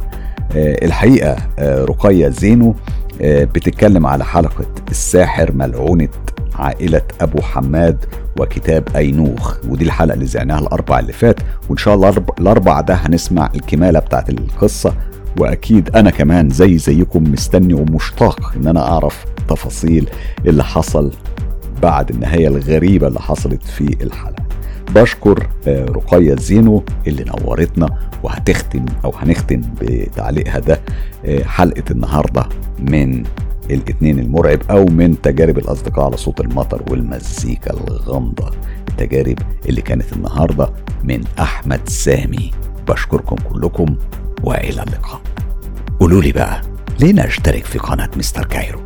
الحقيقة 0.55 1.35
آه 1.59 1.85
رقية 1.85 2.29
زينو 2.29 2.75
آه 3.21 3.43
بتتكلم 3.43 4.05
على 4.05 4.25
حلقة 4.25 4.65
الساحر 4.91 5.51
ملعونة 5.51 6.07
عائلة 6.55 7.01
أبو 7.21 7.41
حماد 7.41 8.05
وكتاب 8.39 8.83
أينوخ. 8.95 9.55
ودي 9.69 9.83
الحلقة 9.85 10.13
اللي 10.13 10.25
زعناها 10.25 10.59
الأربع 10.59 10.99
اللي 10.99 11.13
فات. 11.13 11.39
وإن 11.69 11.77
شاء 11.77 11.95
الله 11.95 12.09
الأربع 12.39 12.81
ده 12.81 12.93
هنسمع 12.93 13.49
الكمالة 13.55 13.99
بتاعت 13.99 14.29
القصة. 14.29 14.93
وأكيد 15.39 15.95
أنا 15.95 16.09
كمان 16.09 16.49
زي 16.49 16.77
زيكم 16.77 17.23
مستني 17.23 17.73
ومشتاق 17.73 18.53
إن 18.57 18.67
أنا 18.67 18.87
أعرف 18.91 19.25
تفاصيل 19.49 20.09
اللي 20.45 20.63
حصل 20.63 21.11
بعد 21.81 22.09
النهاية 22.09 22.47
الغريبة 22.47 23.07
اللي 23.07 23.19
حصلت 23.19 23.63
في 23.63 23.97
الحلقة. 24.03 24.34
بشكر 24.91 25.47
آه، 25.67 25.85
رقية 25.85 26.35
زينو 26.35 26.83
اللي 27.07 27.23
نورتنا 27.23 28.09
وهتختم 28.23 28.85
أو 29.05 29.13
هنختم 29.15 29.61
بتعليقها 29.81 30.59
ده 30.59 30.81
آه، 31.25 31.43
حلقة 31.43 31.83
النهاردة 31.91 32.45
من 32.79 33.23
الاثنين 33.69 34.19
المرعب 34.19 34.59
أو 34.69 34.85
من 34.85 35.21
تجارب 35.21 35.57
الأصدقاء 35.57 36.05
على 36.05 36.17
صوت 36.17 36.39
المطر 36.41 36.83
والمزيكا 36.91 37.73
الغامضة. 37.73 38.51
التجارب 38.89 39.37
اللي 39.69 39.81
كانت 39.81 40.13
النهاردة 40.13 40.69
من 41.03 41.21
أحمد 41.39 41.89
سامي. 41.89 42.51
بشكركم 42.87 43.35
كلكم 43.35 43.95
وإلى 44.43 44.83
اللقاء. 44.83 45.21
قولوا 45.99 46.21
لي 46.21 46.31
بقى 46.31 46.61
ليه 46.99 47.13
نشترك 47.13 47.65
في 47.65 47.79
قناة 47.79 48.09
مستر 48.17 48.45
كايرو؟ 48.45 48.79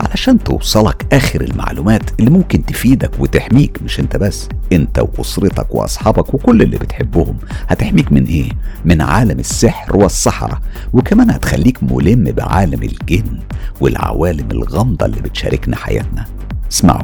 علشان 0.00 0.44
توصلك 0.44 1.06
آخر 1.12 1.40
المعلومات 1.40 2.02
اللي 2.20 2.30
ممكن 2.30 2.66
تفيدك 2.66 3.10
وتحميك 3.18 3.82
مش 3.82 4.00
انت 4.00 4.16
بس 4.16 4.48
انت 4.72 5.04
وأسرتك 5.18 5.74
وأصحابك 5.74 6.34
وكل 6.34 6.62
اللي 6.62 6.76
بتحبهم. 6.78 7.36
هتحميك 7.68 8.12
من 8.12 8.24
إيه؟ 8.24 8.48
من 8.84 9.00
عالم 9.00 9.38
السحر 9.38 9.96
والسحرة 9.96 10.60
وكمان 10.92 11.30
هتخليك 11.30 11.82
ملم 11.82 12.24
بعالم 12.24 12.82
الجن 12.82 13.38
والعوالم 13.80 14.50
الغامضة 14.50 15.06
اللي 15.06 15.20
بتشاركنا 15.20 15.76
حياتنا. 15.76 16.24
اسمعوا 16.72 17.02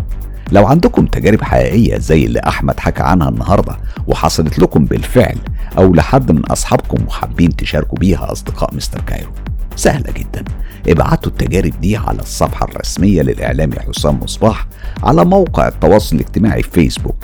لو 0.52 0.66
عندكم 0.66 1.06
تجارب 1.06 1.42
حقيقية 1.42 1.98
زي 1.98 2.26
اللي 2.26 2.40
أحمد 2.40 2.80
حكى 2.80 3.02
عنها 3.02 3.28
النهاردة 3.28 3.76
وحصلت 4.06 4.58
لكم 4.58 4.84
بالفعل 4.84 5.38
أو 5.78 5.94
لحد 5.94 6.32
من 6.32 6.46
أصحابكم 6.46 7.04
وحابين 7.06 7.56
تشاركوا 7.56 7.98
بيها 7.98 8.32
أصدقاء 8.32 8.74
Mister 8.74 9.00
Cairo. 9.00 9.30
سهلة 9.76 10.12
جدا. 10.12 10.44
ابعتوا 10.88 11.32
التجارب 11.32 11.80
دي 11.80 11.96
على 11.96 12.18
الصفحة 12.18 12.66
الرسمية 12.66 13.22
للإعلامي 13.22 13.76
حسام 13.80 14.20
مصباح 14.22 14.66
على 15.02 15.24
موقع 15.24 15.68
التواصل 15.68 16.16
الاجتماعي 16.16 16.62
فيسبوك 16.62 17.16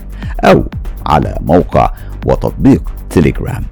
أو 0.45 0.65
على 1.07 1.39
موقع 1.41 1.93
وتطبيق 2.27 2.93
تليجرام. 3.11 3.65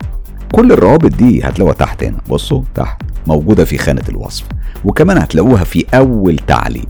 كل 0.52 0.72
الروابط 0.72 1.14
دي 1.14 1.42
هتلاقوها 1.44 1.74
تحت 1.74 2.04
هنا. 2.04 2.18
بصوا 2.30 2.62
تحت 2.74 3.02
موجودة 3.26 3.64
في 3.64 3.78
خانة 3.78 4.04
الوصف. 4.08 4.44
وكمان 4.84 5.18
هتلاقوها 5.18 5.64
في 5.64 5.84
أول 5.94 6.36
تعليق. 6.36 6.88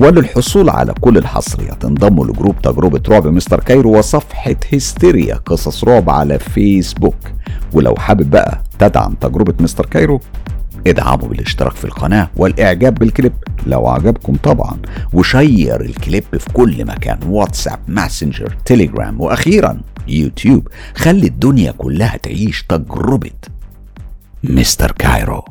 وللحصول 0.00 0.70
على 0.70 0.94
كل 1.00 1.18
الحصريات 1.18 1.84
انضموا 1.84 2.26
ل 2.26 2.32
group 2.32 2.62
تجربة 2.62 3.02
رعب 3.08 3.26
Mister 3.26 3.60
Cairo 3.60 3.98
وصفحة 3.98 4.56
هستيريا 4.74 5.34
قصص 5.34 5.84
رعب 5.84 6.10
على 6.10 6.38
فيسبوك. 6.38 7.16
ولو 7.72 7.94
حابب 7.94 8.30
بقى 8.30 8.62
تدعم 8.78 9.14
تجربة 9.14 9.54
Mister 9.60 9.86
Cairo 9.86 10.20
ادعموا 10.86 11.28
بالاشتراك 11.28 11.72
في 11.72 11.84
القناة 11.84 12.30
والإعجاب 12.36 12.94
بالكليب 12.94 13.32
لو 13.66 13.86
عجبكم 13.88 14.36
طبعا. 14.42 14.78
و 15.12 15.23
share 15.23 15.80
الكليب 15.80 16.24
في 16.38 16.52
كل 16.52 16.84
مكان. 16.84 17.18
واتساب 17.26 17.78
ماسنجر 17.88 18.56
تليجرام 18.64 19.20
وأخيرا 19.20 19.80
يوتيوب. 20.08 20.68
خلي 20.94 21.26
الدنيا 21.26 21.72
كلها 21.72 22.16
تعيش 22.16 22.62
تجربة 22.62 23.30
Mister 24.44 24.92
Cairo. 24.92 25.44